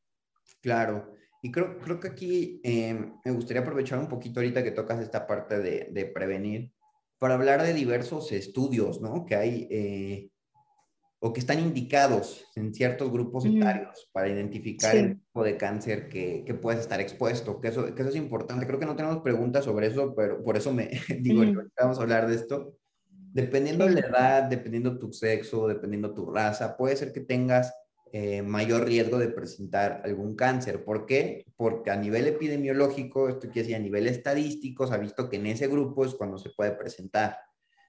Claro. 0.61 1.15
Y 1.41 1.51
creo, 1.51 1.79
creo 1.79 2.01
que 2.01 2.09
aquí 2.09 2.61
eh, 2.63 3.13
me 3.25 3.33
gustaría 3.33 3.63
aprovechar 3.63 3.99
un 3.99 4.09
poquito 4.09 4.41
ahorita 4.41 4.63
que 4.63 4.71
tocas 4.71 5.01
esta 5.01 5.27
parte 5.27 5.59
de, 5.59 5.89
de 5.91 6.07
prevenir 6.07 6.73
para 7.19 7.35
hablar 7.35 7.63
de 7.63 7.73
diversos 7.73 8.33
estudios, 8.33 9.01
¿no? 9.01 9.25
Que 9.25 9.37
hay 9.37 9.69
eh, 9.71 10.31
o 11.27 11.33
que 11.33 11.41
están 11.41 11.59
indicados 11.59 12.45
en 12.55 12.75
ciertos 12.75 13.11
grupos 13.11 13.47
etarios 13.47 14.11
para 14.13 14.29
identificar 14.29 14.95
el 14.95 15.19
tipo 15.19 15.43
de 15.43 15.57
cáncer 15.57 16.11
que, 16.11 16.45
que, 16.45 16.53
puedes 16.53 16.83
estar 16.83 17.01
expuesto, 17.01 17.63
que 17.63 17.69
eso, 17.69 17.95
que 17.95 18.03
eso 18.03 18.11
es 18.11 18.17
importante. 18.17 18.67
Creo 18.67 18.79
que 18.79 18.85
no 18.85 18.95
tenemos 18.95 19.23
preguntas 19.23 19.65
sobre 19.65 19.87
eso, 19.87 20.15
pero 20.15 20.45
por 20.45 20.59
eso 20.59 20.71
me 20.71 20.91
digo, 21.21 21.43
vamos 21.81 21.99
a 21.99 22.03
hablar 22.03 22.29
de 22.29 22.35
esto. 22.35 22.77
Dependiendo 23.09 23.87
de 23.87 23.93
la 23.93 24.01
edad, 24.01 24.43
dependiendo 24.43 24.99
tu 24.99 25.15
sexo, 25.15 25.67
dependiendo 25.67 26.13
tu 26.13 26.31
raza, 26.31 26.77
puede 26.77 26.95
ser 26.95 27.11
que 27.11 27.21
tengas 27.21 27.73
eh, 28.13 28.43
mayor 28.43 28.85
riesgo 28.85 29.17
de 29.19 29.29
presentar 29.29 30.03
algún 30.05 30.37
cáncer. 30.37 30.85
¿Por 30.85 31.07
qué? 31.07 31.47
Porque 31.57 31.91
a 31.91 31.97
nivel 31.97 32.27
epidemiológico, 32.27 33.31
esto 33.31 33.49
quiere 33.49 33.61
decir 33.63 33.77
a 33.77 33.79
nivel 33.79 34.09
estadístico, 34.09 34.87
se 34.87 34.93
ha 34.93 34.99
visto 34.99 35.31
que 35.31 35.37
en 35.37 35.47
ese 35.47 35.69
grupo 35.69 36.05
es 36.05 36.15
cuando 36.15 36.37
se 36.37 36.51
puede 36.51 36.73
presentar. 36.73 37.39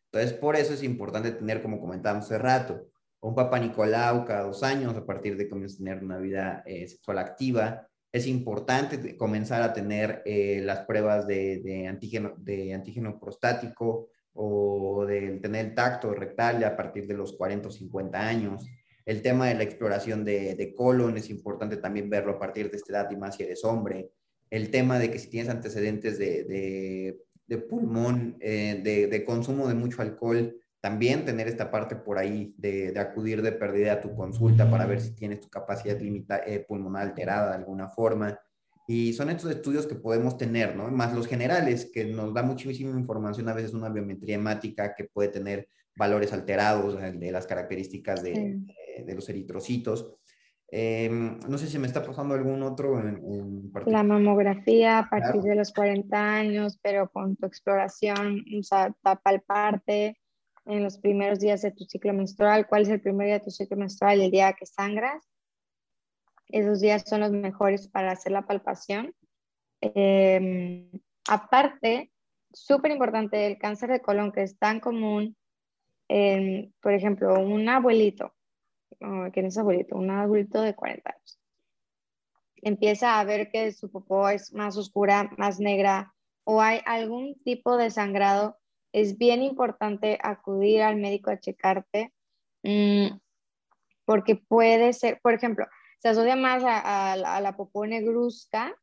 Entonces, 0.05 0.31
por 0.31 0.55
eso 0.55 0.73
es 0.73 0.83
importante 0.83 1.31
tener, 1.31 1.61
como 1.61 1.81
comentábamos 1.81 2.27
hace 2.27 2.37
rato, 2.37 2.94
un 3.25 3.33
papá 3.33 3.59
Nicolau 3.59 4.23
cada 4.23 4.43
dos 4.43 4.61
años 4.61 4.95
a 4.95 5.05
partir 5.05 5.35
de 5.35 5.45
que 5.45 5.49
comienzas 5.49 5.79
a 5.79 5.83
tener 5.83 6.03
una 6.03 6.19
vida 6.19 6.63
eh, 6.65 6.87
sexual 6.87 7.17
activa. 7.17 7.87
Es 8.11 8.27
importante 8.27 9.17
comenzar 9.17 9.63
a 9.63 9.73
tener 9.73 10.21
eh, 10.25 10.61
las 10.63 10.85
pruebas 10.85 11.25
de, 11.25 11.87
antígeno, 11.89 12.35
de 12.37 12.73
antígeno 12.73 13.19
prostático 13.19 14.09
o 14.33 15.05
de 15.07 15.39
tener 15.39 15.65
el 15.65 15.73
tacto 15.73 16.13
rectal 16.13 16.63
a 16.63 16.77
partir 16.77 17.07
de 17.07 17.15
los 17.15 17.33
40 17.33 17.67
o 17.67 17.71
50 17.71 18.19
años. 18.19 18.65
El 19.05 19.23
tema 19.23 19.47
de 19.47 19.55
la 19.55 19.63
exploración 19.63 20.23
de, 20.23 20.73
colon 20.77 21.17
es 21.17 21.29
importante 21.31 21.77
también 21.77 22.09
verlo 22.09 22.33
a 22.33 22.39
partir 22.39 22.69
de 22.69 22.77
esta 22.77 22.93
edad 22.93 23.11
y 23.11 23.17
más 23.17 23.35
si 23.35 23.43
eres 23.43 23.63
hombre. 23.63 24.11
El 24.51 24.69
tema 24.69 24.99
de 24.99 25.09
que 25.09 25.17
si 25.17 25.31
tienes 25.31 25.49
antecedentes 25.49 26.19
de, 26.19 27.17
de 27.47 27.57
pulmón, 27.57 28.37
eh, 28.39 28.81
de, 28.83 29.25
consumo 29.25 29.67
de 29.67 29.75
mucho 29.75 30.01
alcohol, 30.01 30.55
también 30.85 31.25
tener 31.25 31.47
esta 31.47 31.71
parte 31.71 31.95
por 31.95 32.19
ahí 32.19 32.53
de, 32.59 32.93
acudir 32.99 33.41
de 33.41 33.51
pérdida 33.51 33.93
a 33.93 34.01
tu 34.01 34.13
consulta 34.13 34.69
para 34.69 34.85
ver 34.85 35.01
si 35.01 35.15
tienes 35.15 35.39
tu 35.39 35.49
capacidad 35.49 35.99
limita, 35.99 36.43
eh, 36.45 36.59
pulmonar 36.59 37.07
alterada 37.07 37.49
de 37.49 37.55
alguna 37.55 37.89
forma. 37.89 38.39
Y 38.87 39.13
son 39.13 39.31
estos 39.31 39.49
estudios 39.49 39.87
que 39.87 39.95
podemos 39.95 40.37
tener, 40.37 40.75
¿no? 40.75 40.87
Más 40.91 41.15
los 41.15 41.25
generales, 41.25 41.89
que 41.91 42.05
nos 42.05 42.35
da 42.35 42.43
muchísima 42.43 42.99
información, 42.99 43.49
a 43.49 43.53
veces 43.53 43.73
una 43.73 43.89
biometría 43.89 44.35
hemática 44.35 44.93
que 44.93 45.05
puede 45.05 45.29
tener 45.29 45.69
valores 45.95 46.31
alterados 46.33 47.01
de 47.01 47.31
las 47.31 47.47
características 47.47 48.21
de, 48.21 48.59
de, 49.03 49.15
los 49.15 49.27
eritrocitos. 49.27 50.13
Em, 50.67 51.39
no 51.49 51.57
sé 51.57 51.65
si 51.65 51.79
me 51.79 51.87
está 51.87 52.03
pasando 52.03 52.35
algún 52.35 52.61
otro 52.61 52.99
en, 52.99 53.71
La 53.87 54.03
mamografía 54.03 54.99
a 54.99 55.09
partir 55.09 55.41
de 55.41 55.55
los 55.55 55.73
40 55.73 56.15
años, 56.15 56.77
pero 56.79 57.09
con 57.09 57.35
tu 57.37 57.47
exploración, 57.47 58.45
o 58.59 58.61
sea, 58.61 58.93
palparte, 59.23 60.19
en 60.65 60.83
los 60.83 60.97
primeros 60.97 61.39
días 61.39 61.61
de 61.61 61.71
tu 61.71 61.85
ciclo 61.85 62.13
menstrual. 62.13 62.67
¿Cuál 62.67 62.83
es 62.83 62.89
el 62.89 63.01
primer 63.01 63.27
día 63.27 63.39
de 63.39 63.45
tu 63.45 63.51
ciclo 63.51 63.77
menstrual? 63.77 64.21
El 64.21 64.31
día 64.31 64.53
que 64.53 64.65
sangras. 64.65 65.23
Esos 66.49 66.81
días 66.81 67.03
son 67.07 67.21
los 67.21 67.31
mejores 67.31 67.87
para 67.87 68.11
hacer 68.11 68.31
la 68.31 68.45
palpación. 68.45 69.13
Em, 69.81 70.89
aparte, 71.27 72.11
súper 72.51 72.91
importante, 72.91 73.47
el 73.47 73.57
cáncer 73.57 73.89
de 73.91 74.01
colon 74.01 74.31
que 74.31 74.43
es 74.43 74.57
tan 74.57 74.79
común, 74.79 75.35
por 76.81 76.93
ejemplo, 76.93 77.39
un 77.39 77.67
abuelito, 77.67 78.33
¿quién 79.33 79.47
es 79.47 79.57
abuelito? 79.57 79.95
Un 79.95 80.11
adulto 80.11 80.61
de 80.61 80.75
40 80.75 81.09
años. 81.09 81.39
Empieza 82.57 83.19
a 83.19 83.23
ver 83.23 83.49
que 83.51 83.71
su 83.71 83.91
popó 83.91 84.29
es 84.29 84.53
más 84.53 84.77
oscura, 84.77 85.31
más 85.37 85.59
negra, 85.59 86.13
o 86.43 86.61
hay 86.61 86.79
algún 86.85 87.35
tipo 87.43 87.75
de 87.77 87.89
sangrado 87.89 88.57
es 88.95 89.17
bien 89.17 89.43
importante 89.43 90.17
acudir 90.23 90.81
al 90.81 90.95
médico 90.95 91.29
a 91.29 91.37
checarte 91.37 92.13
mm, 92.63 93.07
porque 94.05 94.37
puede 94.37 94.93
ser, 94.93 95.19
por 95.21 95.33
ejemplo, 95.33 95.67
se 95.99 96.07
asocia 96.07 96.37
más 96.37 96.63
a, 96.65 97.17
la 97.17 97.57
popó 97.57 97.85
negruzca, 97.85 98.73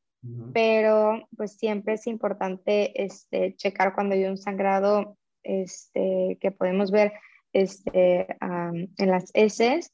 pero 0.52 1.26
pues 1.36 1.56
siempre 1.56 1.94
es 1.94 2.06
importante 2.06 3.02
este, 3.02 3.56
checar 3.56 3.94
cuando 3.94 4.14
hay 4.14 4.24
un 4.24 4.36
sangrado 4.36 5.16
este, 5.42 6.36
que 6.40 6.50
podemos 6.50 6.90
ver 6.90 7.12
este, 7.52 8.26
en 8.40 9.10
las 9.10 9.30
heces. 9.34 9.92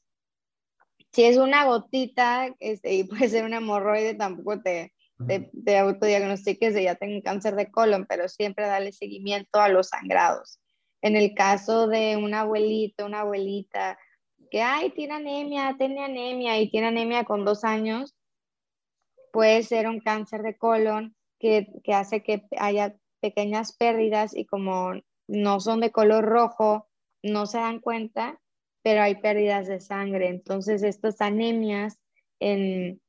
Si 1.13 1.23
es 1.23 1.37
una 1.37 1.65
gotita 1.65 2.53
este, 2.59 2.93
y 2.93 3.03
puede 3.05 3.29
ser 3.29 3.45
una 3.45 3.57
hemorroide, 3.57 4.15
tampoco 4.15 4.61
te, 4.61 4.91
de, 5.19 5.49
de 5.53 5.77
autodiagnostiques 5.77 6.73
de 6.73 6.83
ya 6.83 6.95
tengo 6.95 7.21
cáncer 7.21 7.55
de 7.55 7.69
colon, 7.69 8.05
pero 8.07 8.27
siempre 8.27 8.65
darle 8.65 8.91
seguimiento 8.91 9.59
a 9.59 9.69
los 9.69 9.89
sangrados. 9.89 10.59
En 11.01 11.15
el 11.15 11.33
caso 11.33 11.87
de 11.87 12.17
un 12.17 12.33
abuelito, 12.33 13.05
una 13.05 13.21
abuelita 13.21 13.97
que, 14.49 14.61
ay, 14.61 14.91
tiene 14.91 15.15
anemia, 15.15 15.75
tiene 15.77 16.03
anemia 16.03 16.59
y 16.59 16.69
tiene 16.69 16.87
anemia 16.87 17.23
con 17.23 17.45
dos 17.45 17.63
años, 17.63 18.15
puede 19.31 19.63
ser 19.63 19.87
un 19.87 19.99
cáncer 19.99 20.41
de 20.41 20.57
colon 20.57 21.15
que, 21.39 21.67
que 21.83 21.93
hace 21.93 22.23
que 22.23 22.47
haya 22.57 22.95
pequeñas 23.21 23.75
pérdidas 23.75 24.35
y 24.35 24.45
como 24.45 24.93
no 25.27 25.59
son 25.59 25.81
de 25.81 25.91
color 25.91 26.25
rojo, 26.25 26.87
no 27.21 27.45
se 27.45 27.59
dan 27.59 27.79
cuenta, 27.79 28.39
pero 28.81 29.01
hay 29.01 29.15
pérdidas 29.15 29.67
de 29.67 29.79
sangre. 29.79 30.29
Entonces, 30.29 30.81
estas 30.83 31.21
anemias 31.21 31.99
en, 32.39 33.01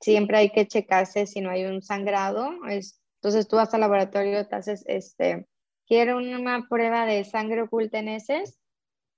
siempre 0.00 0.38
hay 0.38 0.50
que 0.50 0.66
checarse 0.66 1.26
si 1.26 1.40
no 1.40 1.50
hay 1.50 1.64
un 1.64 1.82
sangrado. 1.82 2.50
Es, 2.68 3.00
entonces 3.20 3.48
tú 3.48 3.56
vas 3.56 3.72
al 3.74 3.80
laboratorio, 3.80 4.46
te 4.46 4.56
haces, 4.56 4.84
este, 4.86 5.46
quiero 5.86 6.18
una 6.18 6.66
prueba 6.68 7.06
de 7.06 7.24
sangre 7.24 7.62
oculta 7.62 7.98
en 7.98 8.08
heces 8.08 8.58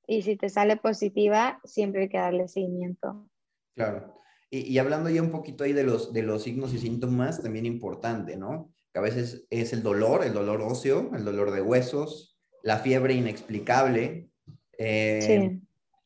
y 0.06 0.22
si 0.22 0.36
te 0.36 0.48
sale 0.48 0.76
positiva, 0.76 1.60
siempre 1.64 2.02
hay 2.02 2.08
que 2.08 2.18
darle 2.18 2.48
seguimiento. 2.48 3.28
Claro. 3.76 4.14
Y, 4.52 4.76
hablando 4.78 5.08
ya 5.10 5.22
un 5.22 5.30
poquito 5.30 5.62
ahí 5.62 5.72
de 5.72 5.84
los, 5.84 6.12
de 6.12 6.22
los 6.22 6.42
signos 6.42 6.74
y 6.74 6.78
síntomas, 6.78 7.40
también 7.40 7.66
importante, 7.66 8.36
¿no? 8.36 8.72
Que 8.92 8.98
a 8.98 9.02
veces 9.02 9.46
es 9.48 9.72
el 9.72 9.84
dolor, 9.84 10.24
el 10.24 10.32
dolor 10.32 10.60
óseo, 10.60 11.12
el 11.14 11.24
dolor 11.24 11.52
de 11.52 11.62
huesos, 11.62 12.36
la 12.64 12.78
fiebre 12.78 13.14
inexplicable, 13.14 14.28
eh, 14.76 15.60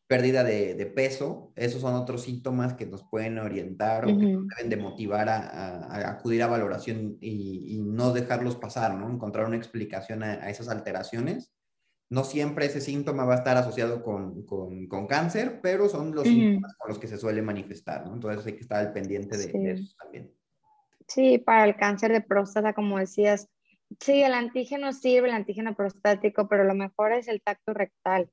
pérdida 0.06 0.44
de, 0.44 0.86
peso, 0.94 1.52
esos 1.56 1.80
son 1.80 1.94
otros 1.94 2.22
síntomas 2.22 2.74
que 2.74 2.86
nos 2.86 3.02
pueden 3.02 3.38
orientar 3.38 4.04
o 4.04 4.08
que 4.08 4.26
nos 4.26 4.46
deben 4.48 4.68
de 4.68 4.76
motivar 4.76 5.28
a, 5.28 6.10
acudir 6.10 6.42
a 6.42 6.46
valoración 6.46 7.16
y, 7.20 7.80
no 7.84 8.12
dejarlos 8.12 8.56
pasar, 8.56 8.94
¿no? 8.96 9.10
Encontrar 9.10 9.46
una 9.46 9.56
explicación 9.56 10.22
a, 10.22 10.50
esas 10.50 10.68
alteraciones. 10.68 11.52
No 12.10 12.24
siempre 12.24 12.66
ese 12.66 12.80
síntoma 12.80 13.24
va 13.24 13.34
a 13.34 13.38
estar 13.38 13.56
asociado 13.56 14.02
con, 14.02 14.44
con, 14.44 15.06
cáncer, 15.06 15.60
pero 15.62 15.88
son 15.88 16.14
los 16.14 16.24
síntomas 16.24 16.76
con 16.76 16.90
los 16.90 16.98
que 16.98 17.08
se 17.08 17.16
suele 17.16 17.40
manifestar, 17.40 18.06
¿no? 18.06 18.14
Entonces 18.14 18.44
hay 18.46 18.52
que 18.52 18.60
estar 18.60 18.86
al 18.86 18.92
pendiente 18.92 19.38
de, 19.38 19.46
de 19.46 19.72
eso 19.72 19.94
también. 19.98 20.32
Sí, 21.08 21.38
para 21.38 21.64
el 21.64 21.76
cáncer 21.76 22.12
de 22.12 22.20
próstata, 22.20 22.74
como 22.74 22.98
decías, 22.98 23.48
sí, 24.00 24.22
el 24.22 24.34
antígeno 24.34 24.92
sirve, 24.92 25.28
el 25.28 25.34
antígeno 25.34 25.74
prostático, 25.74 26.46
pero 26.46 26.64
lo 26.64 26.74
mejor 26.74 27.12
es 27.12 27.26
el 27.28 27.42
tacto 27.42 27.72
rectal 27.72 28.30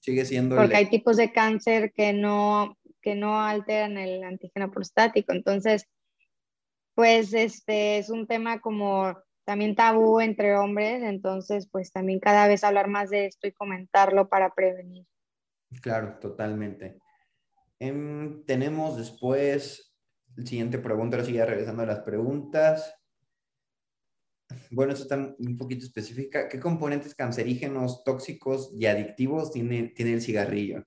Sigue 0.00 0.24
siendo... 0.24 0.56
Porque 0.56 0.76
hay 0.76 0.86
tipos 0.86 1.16
de 1.16 1.32
cáncer 1.32 1.92
que 1.92 2.12
no, 2.12 2.76
que 3.02 3.14
no 3.14 3.40
alteran 3.40 3.96
el 3.96 4.22
antígeno 4.24 4.70
prostático. 4.70 5.32
Entonces, 5.32 5.86
pues 6.94 7.32
este 7.32 7.98
es 7.98 8.10
un 8.10 8.26
tema 8.26 8.60
como 8.60 9.16
también 9.44 9.74
tabú 9.74 10.20
entre 10.20 10.56
hombres, 10.56 11.02
entonces 11.02 11.68
pues 11.70 11.90
también 11.90 12.20
cada 12.20 12.46
vez 12.48 12.64
hablar 12.64 12.88
más 12.88 13.08
de 13.08 13.26
esto 13.26 13.46
y 13.46 13.52
comentarlo 13.52 14.28
para 14.28 14.52
prevenir. 14.52 15.06
Claro, 15.80 16.18
totalmente. 16.20 16.98
Em, 17.78 18.44
tenemos 18.44 18.96
después, 18.96 19.94
la 20.36 20.44
siguiente 20.44 20.78
pregunta, 20.78 21.16
ahora 21.16 21.26
sigue 21.26 21.46
regresando 21.46 21.82
a 21.82 21.86
las 21.86 22.00
preguntas. 22.00 22.94
Bueno, 24.70 24.92
eso 24.92 25.02
está 25.02 25.16
un 25.38 25.56
poquito 25.56 25.84
específica. 25.84 26.48
¿Qué 26.48 26.60
componentes 26.60 27.14
cancerígenos, 27.14 28.04
tóxicos 28.04 28.70
y 28.74 28.86
adictivos 28.86 29.52
tiene, 29.52 29.88
tiene 29.88 30.14
el 30.14 30.22
cigarrillo? 30.22 30.84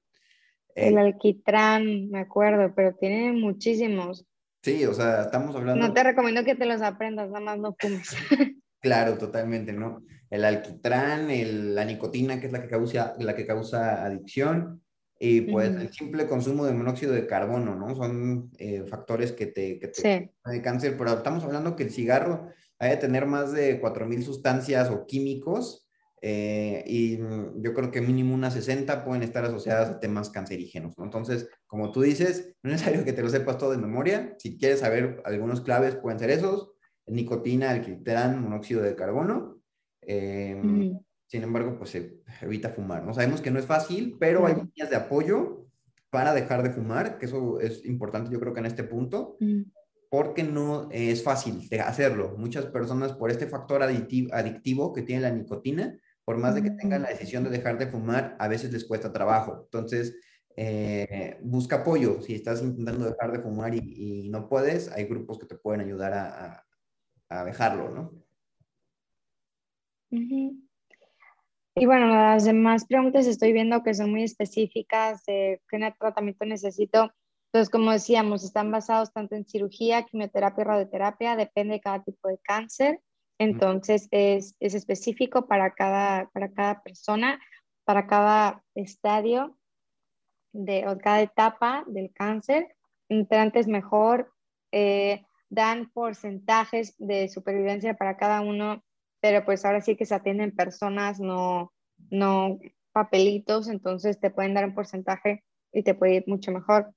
El 0.76 0.98
eh, 0.98 1.00
alquitrán, 1.00 2.10
me 2.10 2.20
acuerdo, 2.20 2.74
pero 2.76 2.96
tiene 2.96 3.34
muchísimos. 3.34 4.26
Sí, 4.64 4.86
o 4.86 4.94
sea, 4.94 5.24
estamos 5.24 5.56
hablando... 5.56 5.88
No 5.88 5.94
te 5.94 6.04
recomiendo 6.04 6.44
que 6.44 6.56
te 6.56 6.66
los 6.66 6.82
aprendas, 6.82 7.30
nada 7.30 7.44
más 7.44 7.60
no 7.60 7.76
fumes. 7.80 8.10
claro, 8.80 9.18
totalmente, 9.18 9.74
¿no? 9.74 10.04
El 10.30 10.46
alquitrán, 10.46 11.28
la 11.76 11.84
nicotina, 11.84 12.40
que 12.40 12.48
es 12.48 12.54
la 12.54 12.62
que 12.62 12.70
causa, 12.70 13.16
la 13.20 13.36
que 13.36 13.46
causa 13.46 14.06
adicción, 14.06 14.82
y 15.24 15.42
pues 15.42 15.70
el 15.70 15.94
simple 15.94 16.26
consumo 16.26 16.66
de 16.66 16.74
monóxido 16.74 17.14
de 17.14 17.28
carbono, 17.28 17.76
¿no? 17.76 17.96
Son 17.96 18.50
eh, 18.58 18.84
factores 18.88 19.32
que 19.32 19.46
te, 19.46 19.78
que 19.78 19.90
te 19.90 20.32
sí. 20.44 20.62
cáncer, 20.62 20.96
pero 20.98 21.14
estamos 21.14 21.44
hablando 21.44 21.76
que 21.76 21.84
el 21.84 21.92
cigarro 21.92 22.48
hay 22.82 22.90
de 22.90 22.98
tener 22.98 23.28
más 23.28 23.52
de 23.52 23.80
4.000 23.80 24.24
sustancias 24.24 24.90
o 24.90 25.06
químicos 25.06 25.88
eh, 26.20 26.84
y 26.88 27.18
yo 27.18 27.74
creo 27.76 27.92
que 27.92 28.02
mínimo 28.02 28.34
unas 28.34 28.56
60 28.56 29.06
pueden 29.06 29.22
estar 29.22 29.46
asociadas 29.46 29.90
a 29.90 30.00
temas 30.00 30.32
cancerígenos, 30.32 30.98
¿no? 30.98 31.04
Entonces, 31.04 31.48
como 31.68 31.92
tú 31.92 32.02
dices, 32.02 32.56
no 32.64 32.72
es 32.72 32.82
necesario 32.82 33.06
que 33.06 33.14
te 33.14 33.22
lo 33.22 33.30
sepas 33.30 33.60
todo 33.60 33.72
de 33.72 33.78
memoria. 33.78 34.36
Si 34.40 34.58
quieres 34.58 34.80
saber 34.80 35.22
algunos 35.26 35.62
claves, 35.62 35.96
pueden 35.96 36.18
ser 36.18 36.32
esos, 36.32 36.72
nicotina, 37.06 37.70
alquitrán, 37.70 38.42
monóxido 38.42 38.82
de 38.82 38.96
carbono. 38.96 39.62
Em, 40.02 41.00
sin 41.28 41.44
embargo, 41.44 41.78
pues 41.78 41.92
se 41.92 42.20
evita 42.42 42.70
fumar, 42.70 43.04
¿no? 43.04 43.14
Sabemos 43.14 43.42
que 43.42 43.52
no 43.52 43.60
es 43.60 43.66
fácil, 43.68 44.18
pero 44.20 44.48
hay 44.48 44.56
líneas 44.56 44.90
de 44.90 44.96
apoyo 44.96 45.68
para 46.10 46.34
dejar 46.34 46.64
de 46.64 46.72
fumar, 46.72 47.20
que 47.20 47.28
eso 47.28 47.60
es 47.60 47.86
importante 47.86 48.32
yo 48.32 48.40
creo 48.40 48.54
que 48.54 48.60
en 48.60 48.66
este 48.66 48.84
punto 48.84 49.38
porque 50.12 50.44
no 50.44 50.90
es 50.92 51.24
fácil 51.24 51.70
de 51.70 51.80
hacerlo. 51.80 52.36
Muchas 52.38 52.66
personas 52.66 53.14
por 53.14 53.32
este 53.32 53.48
factor 53.48 53.82
adictivo, 53.82 54.92
que 54.92 55.04
tiene 55.04 55.22
la 55.22 55.32
nicotina, 55.32 55.98
por 56.26 56.38
más 56.38 56.54
de 56.54 56.62
que 56.62 56.72
tengan 56.72 57.04
la 57.04 57.10
decisión 57.12 57.46
de 57.46 57.50
dejar 57.50 57.78
de 57.78 57.88
fumar, 57.88 58.36
a 58.38 58.50
veces 58.50 58.74
les 58.74 58.84
cuesta 58.84 59.14
trabajo. 59.14 59.62
Entonces, 59.64 60.20
eh, 60.58 61.38
busca 61.42 61.78
apoyo. 61.78 62.22
Si 62.22 62.36
estás 62.36 62.62
intentando 62.62 63.06
dejar 63.06 63.32
de 63.32 63.40
fumar 63.40 63.74
y, 63.74 64.28
no 64.30 64.50
puedes, 64.50 64.92
hay 64.92 65.06
grupos 65.06 65.40
que 65.40 65.46
te 65.46 65.56
pueden 65.56 65.80
ayudar 65.80 66.14
a, 66.14 67.46
dejarlo, 67.46 67.90
¿no? 67.90 68.12
Y 70.10 71.86
bueno, 71.86 72.08
las 72.08 72.44
demás 72.44 72.86
preguntas 72.86 73.28
estoy 73.28 73.54
viendo 73.54 73.82
que 73.82 73.94
son 73.94 74.12
muy 74.12 74.24
específicas 74.24 75.24
de 75.24 75.62
qué 75.70 75.94
tratamiento 75.98 76.44
necesito. 76.44 77.14
Entonces, 77.52 77.70
como 77.70 77.92
decíamos, 77.92 78.46
están 78.46 78.72
basados 78.72 79.12
tanto 79.12 79.36
en 79.36 79.46
cirugía, 79.46 80.04
quimioterapia 80.04 80.64
radioterapia, 80.64 81.36
depende 81.36 81.74
de 81.74 81.82
cada 81.82 82.02
tipo 82.02 82.30
de 82.30 82.38
cáncer. 82.38 83.02
Entonces, 83.38 84.08
es, 84.12 84.56
es 84.62 84.74
específico 84.74 85.48
para 85.48 85.74
cada, 85.74 86.30
para 86.30 86.54
cada 86.54 86.82
persona, 86.82 87.42
para 87.84 88.08
cada 88.08 88.64
estadio 88.74 89.58
de, 90.54 90.88
o 90.88 90.98
cada 90.98 91.22
etapa 91.22 91.84
del 91.88 92.14
cáncer. 92.14 92.74
Entre 93.10 93.38
antes 93.38 93.68
mejor, 93.68 94.32
eh, 94.72 95.26
dan 95.50 95.92
porcentajes 95.92 96.96
de 96.98 97.28
supervivencia 97.28 97.96
para 97.96 98.16
cada 98.16 98.40
uno, 98.40 98.82
pero 99.20 99.44
pues 99.44 99.66
ahora 99.66 99.82
sí 99.82 99.98
que 99.98 100.06
se 100.06 100.16
atienden 100.16 100.56
personas, 100.56 101.20
no, 101.20 101.74
no 102.10 102.58
papelitos, 102.94 103.68
entonces 103.68 104.22
te 104.22 104.30
pueden 104.30 104.54
dar 104.54 104.64
un 104.64 104.74
porcentaje 104.74 105.44
y 105.74 105.84
te 105.84 105.94
puede 105.94 106.16
ir 106.16 106.24
mucho 106.28 106.54
mejor. 106.54 106.94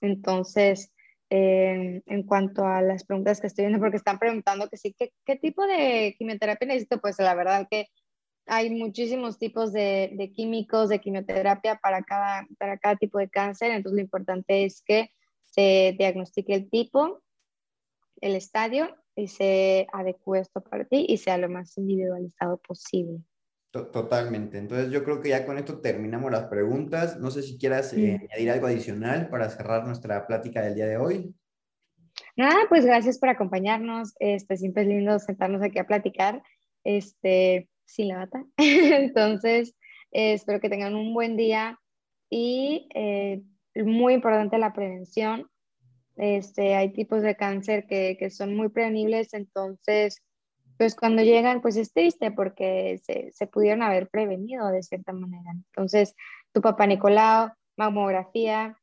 Entonces, 0.00 0.92
en 1.30 2.22
cuanto 2.24 2.64
a 2.64 2.80
las 2.80 3.04
preguntas 3.04 3.40
que 3.40 3.48
estoy 3.48 3.64
viendo, 3.64 3.80
porque 3.80 3.98
están 3.98 4.18
preguntando 4.18 4.68
que 4.68 4.76
sí, 4.76 4.94
¿qué, 4.98 5.12
qué 5.24 5.36
tipo 5.36 5.66
de 5.66 6.14
quimioterapia 6.18 6.68
necesito? 6.68 7.00
Pues 7.00 7.18
la 7.18 7.34
verdad 7.34 7.66
que 7.70 7.88
hay 8.46 8.70
muchísimos 8.70 9.38
tipos 9.38 9.72
de, 9.72 10.10
de, 10.14 10.32
químicos, 10.32 10.88
de 10.88 11.00
quimioterapia 11.00 11.76
para 11.76 12.02
cada, 12.02 12.46
para 12.58 12.78
cada 12.78 12.96
tipo 12.96 13.18
de 13.18 13.28
cáncer, 13.28 13.72
entonces 13.72 13.96
lo 13.96 14.02
importante 14.02 14.64
es 14.64 14.82
que 14.82 15.10
se 15.42 15.94
diagnostique 15.98 16.54
el 16.54 16.70
tipo, 16.70 17.22
el 18.20 18.34
estadio 18.34 18.96
y 19.14 19.28
se 19.28 19.86
adecue 19.92 20.40
esto 20.40 20.62
para 20.62 20.84
ti 20.84 21.04
y 21.08 21.18
sea 21.18 21.36
lo 21.36 21.48
más 21.48 21.76
individualizado 21.76 22.56
posible. 22.58 23.20
Totalmente. 23.70 24.56
Entonces 24.56 24.90
yo 24.90 25.04
creo 25.04 25.20
que 25.20 25.28
ya 25.28 25.44
con 25.44 25.58
esto 25.58 25.80
terminamos 25.80 26.32
las 26.32 26.44
preguntas. 26.44 27.18
No 27.18 27.30
sé 27.30 27.42
si 27.42 27.58
quieras 27.58 27.92
eh, 27.92 28.18
añadir 28.30 28.50
algo 28.50 28.66
adicional 28.66 29.28
para 29.28 29.50
cerrar 29.50 29.86
nuestra 29.86 30.26
plática 30.26 30.62
del 30.62 30.74
día 30.74 30.86
de 30.86 30.96
hoy. 30.96 31.34
Nada, 32.34 32.56
pues 32.70 32.86
gracias 32.86 33.18
por 33.18 33.28
acompañarnos. 33.28 34.14
Este, 34.20 34.56
siempre 34.56 34.84
es 34.84 34.88
lindo 34.88 35.18
sentarnos 35.18 35.60
aquí 35.62 35.78
a 35.78 35.86
platicar, 35.86 36.42
este, 36.82 37.68
sin 37.84 38.08
la 38.08 38.18
bata. 38.18 38.44
Entonces, 38.56 39.74
eh, 40.12 40.32
espero 40.32 40.60
que 40.60 40.70
tengan 40.70 40.94
un 40.94 41.12
buen 41.12 41.36
día 41.36 41.78
y 42.30 42.88
eh, 42.94 43.42
muy 43.74 44.14
importante 44.14 44.56
la 44.56 44.72
prevención. 44.72 45.46
Este, 46.16 46.74
hay 46.74 46.92
tipos 46.92 47.20
de 47.22 47.36
cáncer 47.36 47.86
que, 47.86 48.16
que 48.18 48.30
son 48.30 48.56
muy 48.56 48.70
prevenibles, 48.70 49.34
entonces 49.34 50.22
pues 50.78 50.94
cuando 50.94 51.22
llegan, 51.22 51.60
pues 51.60 51.76
es 51.76 51.92
triste 51.92 52.30
porque 52.30 53.00
se, 53.04 53.32
se, 53.32 53.46
pudieron 53.46 53.82
haber 53.82 54.08
prevenido 54.08 54.68
de 54.68 54.82
cierta 54.82 55.12
manera. 55.12 55.50
Entonces, 55.50 56.14
tu 56.52 56.60
papá 56.60 56.86
Nicolau, 56.86 57.50
mamografía, 57.76 58.78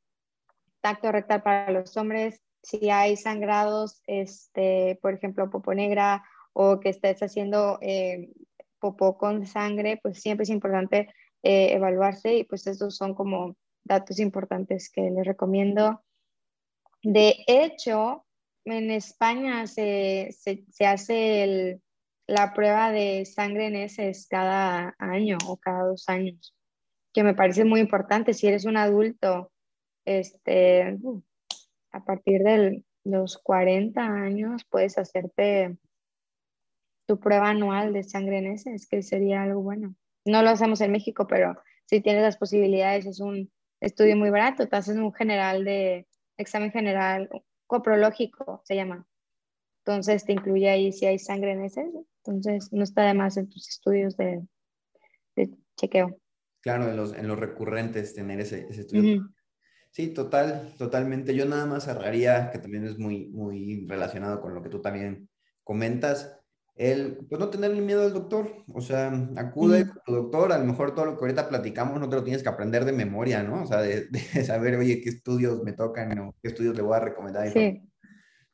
tacto 0.81 1.11
rectal 1.11 1.41
para 1.41 1.71
los 1.71 1.95
hombres, 1.97 2.41
si 2.61 2.89
hay 2.89 3.15
sangrados, 3.15 4.01
este, 4.07 4.99
por 5.01 5.13
ejemplo, 5.13 5.49
popo 5.49 5.73
negra 5.73 6.23
o 6.53 6.79
que 6.79 6.89
estés 6.89 7.21
haciendo 7.21 7.79
eh, 7.81 8.29
con 9.17 9.45
sangre, 9.47 9.99
pues 10.01 10.21
siempre 10.21 10.43
es 10.43 10.49
importante 10.49 11.09
eh, 11.43 11.73
evaluarse 11.73 12.37
y 12.37 12.43
pues 12.43 12.67
estos 12.67 12.95
son 12.95 13.15
como 13.15 13.55
datos 13.83 14.19
importantes 14.19 14.89
que 14.91 15.09
les 15.09 15.25
recomiendo. 15.25 16.03
De 17.03 17.35
hecho, 17.47 18.25
en 18.65 18.91
España 18.91 19.67
se, 19.67 20.29
se, 20.31 20.65
se 20.69 20.85
hace 20.85 21.43
el, 21.43 21.81
la 22.27 22.53
prueba 22.53 22.91
de 22.91 23.25
sangre 23.25 23.67
en 23.67 23.75
ese 23.75 24.09
es 24.09 24.27
cada 24.27 24.95
año 24.97 25.37
o 25.47 25.57
cada 25.57 25.83
dos 25.83 26.09
años, 26.09 26.55
que 27.13 27.23
me 27.23 27.35
parece 27.35 27.65
muy 27.65 27.79
importante. 27.79 28.33
Si 28.33 28.47
eres 28.47 28.65
un 28.65 28.77
adulto, 28.77 29.51
este, 30.05 30.97
a 31.91 32.03
partir 32.03 32.41
de 32.43 32.83
los 33.03 33.37
40 33.37 34.01
años 34.01 34.65
puedes 34.69 34.97
hacerte 34.97 35.77
tu 37.07 37.19
prueba 37.19 37.49
anual 37.49 37.93
de 37.93 38.03
sangre 38.03 38.39
en 38.39 38.47
ese, 38.47 38.73
es 38.73 38.87
que 38.87 39.03
sería 39.03 39.43
algo 39.43 39.61
bueno. 39.61 39.95
No 40.25 40.41
lo 40.41 40.49
hacemos 40.49 40.81
en 40.81 40.91
México, 40.91 41.27
pero 41.27 41.55
si 41.85 42.01
tienes 42.01 42.23
las 42.23 42.37
posibilidades, 42.37 43.05
es 43.05 43.19
un 43.19 43.51
estudio 43.79 44.17
muy 44.17 44.31
barato, 44.31 44.67
te 44.67 44.75
haces 44.75 44.97
un 44.97 45.13
general 45.13 45.63
de 45.63 46.07
examen 46.37 46.71
general 46.71 47.29
coprológico, 47.67 48.61
se 48.65 48.75
llama. 48.75 49.05
Entonces 49.85 50.25
te 50.25 50.33
incluye 50.33 50.67
ahí 50.67 50.91
si 50.91 51.05
hay 51.05 51.19
sangre 51.19 51.51
en 51.51 51.63
ese, 51.63 51.85
entonces, 52.27 52.71
no 52.71 52.83
está 52.83 53.03
de 53.03 53.13
más 53.13 53.37
en 53.37 53.49
tus 53.49 53.67
estudios 53.69 54.15
de, 54.17 54.41
chequeo. 55.77 56.19
Claro, 56.61 56.89
en 56.89 56.95
los, 56.95 57.13
en 57.13 57.27
los 57.27 57.37
recurrentes 57.37 58.13
tener 58.13 58.39
ese, 58.39 58.67
estudio. 58.69 59.29
Sí, 59.91 60.07
total, 60.09 60.73
totalmente. 60.77 61.35
Yo 61.35 61.45
nada 61.45 61.65
más 61.65 61.85
cerraría, 61.85 62.51
que 62.51 62.59
también 62.59 62.85
es 62.85 62.97
muy, 62.97 63.27
muy 63.29 63.85
relacionado 63.87 64.41
con 64.41 64.53
lo 64.53 64.61
que 64.61 64.69
tú 64.69 64.81
también 64.81 65.29
comentas, 65.63 66.39
el, 66.75 67.25
pues 67.29 67.39
no 67.39 67.49
tenerle 67.49 67.81
miedo 67.81 68.03
al 68.03 68.13
doctor, 68.13 68.49
o 68.73 68.81
sea, 68.81 69.07
acude 69.37 69.81
a 69.81 70.03
tu 70.05 70.13
doctor, 70.13 70.51
a 70.51 70.57
lo 70.57 70.65
mejor 70.65 70.93
todo 70.93 71.05
lo 71.05 71.17
que 71.17 71.23
ahorita 71.23 71.47
platicamos 71.47 71.99
no 72.01 72.09
te 72.09 72.17
lo 72.17 72.23
tienes 72.23 72.43
que 72.43 72.49
aprender 72.49 72.83
de 72.83 72.91
memoria, 72.91 73.43
¿no? 73.43 73.63
O 73.63 73.65
sea, 73.65 73.81
de, 73.81 74.09
saber, 74.45 74.75
oye, 74.75 74.99
qué 75.01 75.09
estudios 75.09 75.63
me 75.63 75.71
tocan 75.71 76.19
o 76.19 76.35
qué 76.41 76.49
estudios 76.49 76.75
le 76.75 76.81
voy 76.81 76.97
a 76.97 76.99
recomendar. 76.99 77.49
Sí. 77.49 77.81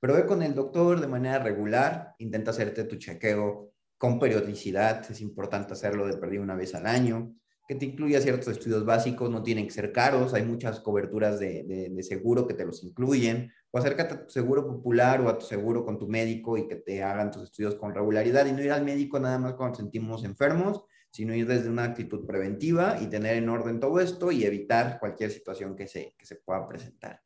Pero 0.01 0.15
ve 0.15 0.25
con 0.25 0.41
el 0.41 0.55
doctor 0.55 0.99
de 0.99 1.07
manera 1.07 1.37
regular, 1.37 2.15
intenta 2.17 2.49
hacerte 2.49 2.85
tu 2.85 2.95
chequeo 2.95 3.71
con 3.99 4.19
periodicidad, 4.19 5.05
es 5.09 5.21
importante 5.21 5.73
hacerlo 5.73 6.07
de 6.07 6.17
perdido 6.17 6.41
una 6.41 6.55
vez 6.55 6.73
al 6.73 6.87
año, 6.87 7.35
que 7.67 7.75
te 7.75 7.85
incluya 7.85 8.19
ciertos 8.19 8.47
estudios 8.47 8.83
básicos, 8.83 9.29
no 9.29 9.43
tienen 9.43 9.65
que 9.65 9.71
ser 9.71 9.91
caros, 9.91 10.33
hay 10.33 10.41
muchas 10.41 10.79
coberturas 10.79 11.39
de, 11.39 11.95
seguro 12.01 12.47
que 12.47 12.55
te 12.55 12.65
los 12.65 12.83
incluyen, 12.83 13.51
o 13.69 13.77
acércate 13.77 14.15
a 14.15 14.25
tu 14.25 14.31
seguro 14.31 14.65
popular 14.65 15.21
o 15.21 15.29
a 15.29 15.37
tu 15.37 15.45
seguro 15.45 15.85
con 15.85 15.99
tu 15.99 16.07
médico 16.07 16.57
y 16.57 16.67
que 16.67 16.77
te 16.77 17.03
hagan 17.03 17.29
tus 17.29 17.43
estudios 17.43 17.75
con 17.75 17.93
regularidad 17.93 18.47
y 18.47 18.53
no 18.53 18.63
ir 18.63 18.71
al 18.71 18.83
médico 18.83 19.19
nada 19.19 19.37
más 19.37 19.53
cuando 19.53 19.77
sentimos 19.77 20.25
enfermos, 20.25 20.83
sino 21.11 21.35
ir 21.35 21.45
desde 21.45 21.69
una 21.69 21.83
actitud 21.83 22.25
preventiva 22.25 22.97
y 22.99 23.05
tener 23.05 23.35
en 23.35 23.49
orden 23.49 23.79
todo 23.79 23.99
esto 23.99 24.31
y 24.31 24.45
evitar 24.45 24.97
cualquier 24.99 25.29
situación 25.29 25.75
que 25.75 25.87
se, 25.87 26.15
que 26.17 26.25
se 26.25 26.37
pueda 26.37 26.67
presentar. 26.67 27.21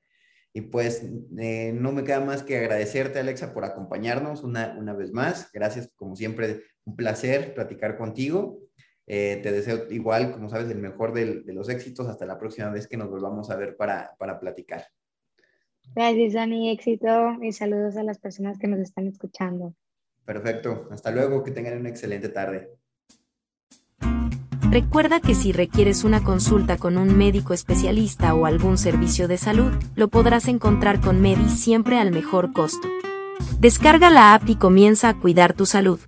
Y 0.56 0.62
pues 0.62 1.06
eh, 1.38 1.74
no 1.74 1.91
me 1.91 2.06
queda 2.06 2.22
más 2.22 2.41
que 2.41 2.58
agradecerte, 2.58 3.20
Alexa, 3.20 3.53
por 3.53 3.66
acompañarnos 3.66 4.41
una, 4.41 4.74
una 4.80 4.93
vez 4.93 5.12
más. 5.12 5.51
Gracias, 5.51 5.91
como 5.97 6.16
siempre, 6.16 6.62
un 6.86 6.95
placer 6.95 7.53
platicar 7.53 7.97
contigo. 7.97 8.62
Eh, 9.06 9.41
te 9.43 9.51
deseo 9.51 9.91
igual, 9.91 10.32
como 10.32 10.47
sabes, 10.47 10.72
el 10.72 10.78
mejor 10.78 11.12
de, 11.12 11.41
de, 11.41 11.53
los 11.53 11.68
éxitos. 11.68 12.08
Hasta 12.08 12.26
la 12.26 12.39
próxima 12.39 12.70
vez 12.70 12.88
que 12.88 12.95
nos 12.95 13.10
volvamos 13.10 13.49
a 13.49 13.58
ver 13.58 13.76
para, 13.76 14.16
para 14.18 14.39
platicar. 14.39 14.86
Gracias, 15.93 16.32
Dani. 16.32 16.72
Éxito 16.72 17.34
y 17.41 17.51
saludos 17.51 17.97
a 17.97 18.03
las 18.03 18.20
personas 18.20 18.58
que 18.58 18.70
nos 18.70 18.80
están 18.80 19.08
escuchando. 19.08 19.76
Perfecto. 20.24 20.88
Hasta 20.89 21.12
luego. 21.12 21.43
Que 21.43 21.51
tengan 21.51 21.78
una 21.78 21.89
excelente 21.89 22.30
tarde. 22.30 22.70
Recuerda 24.70 25.20
que 25.20 25.36
si 25.36 25.51
requieres 25.51 26.03
una 26.03 26.24
consulta 26.24 26.78
con 26.78 26.97
un 26.97 27.18
médico 27.18 27.53
especialista 27.53 28.34
o 28.34 28.45
algún 28.45 28.78
servicio 28.78 29.28
de 29.28 29.38
salud, 29.38 29.72
lo 29.95 30.07
podrás 30.07 30.47
encontrar 30.47 30.99
con 30.99 31.22
Medi 31.22 31.49
siempre 31.49 31.99
al 31.99 32.11
mejor 32.11 32.51
costo. 32.51 32.88
Descarga 33.59 34.09
la 34.09 34.34
app 34.34 34.49
y 34.49 34.55
comienza 34.55 35.09
a 35.09 35.13
cuidar 35.13 35.53
tu 35.53 35.66
salud. 35.66 35.99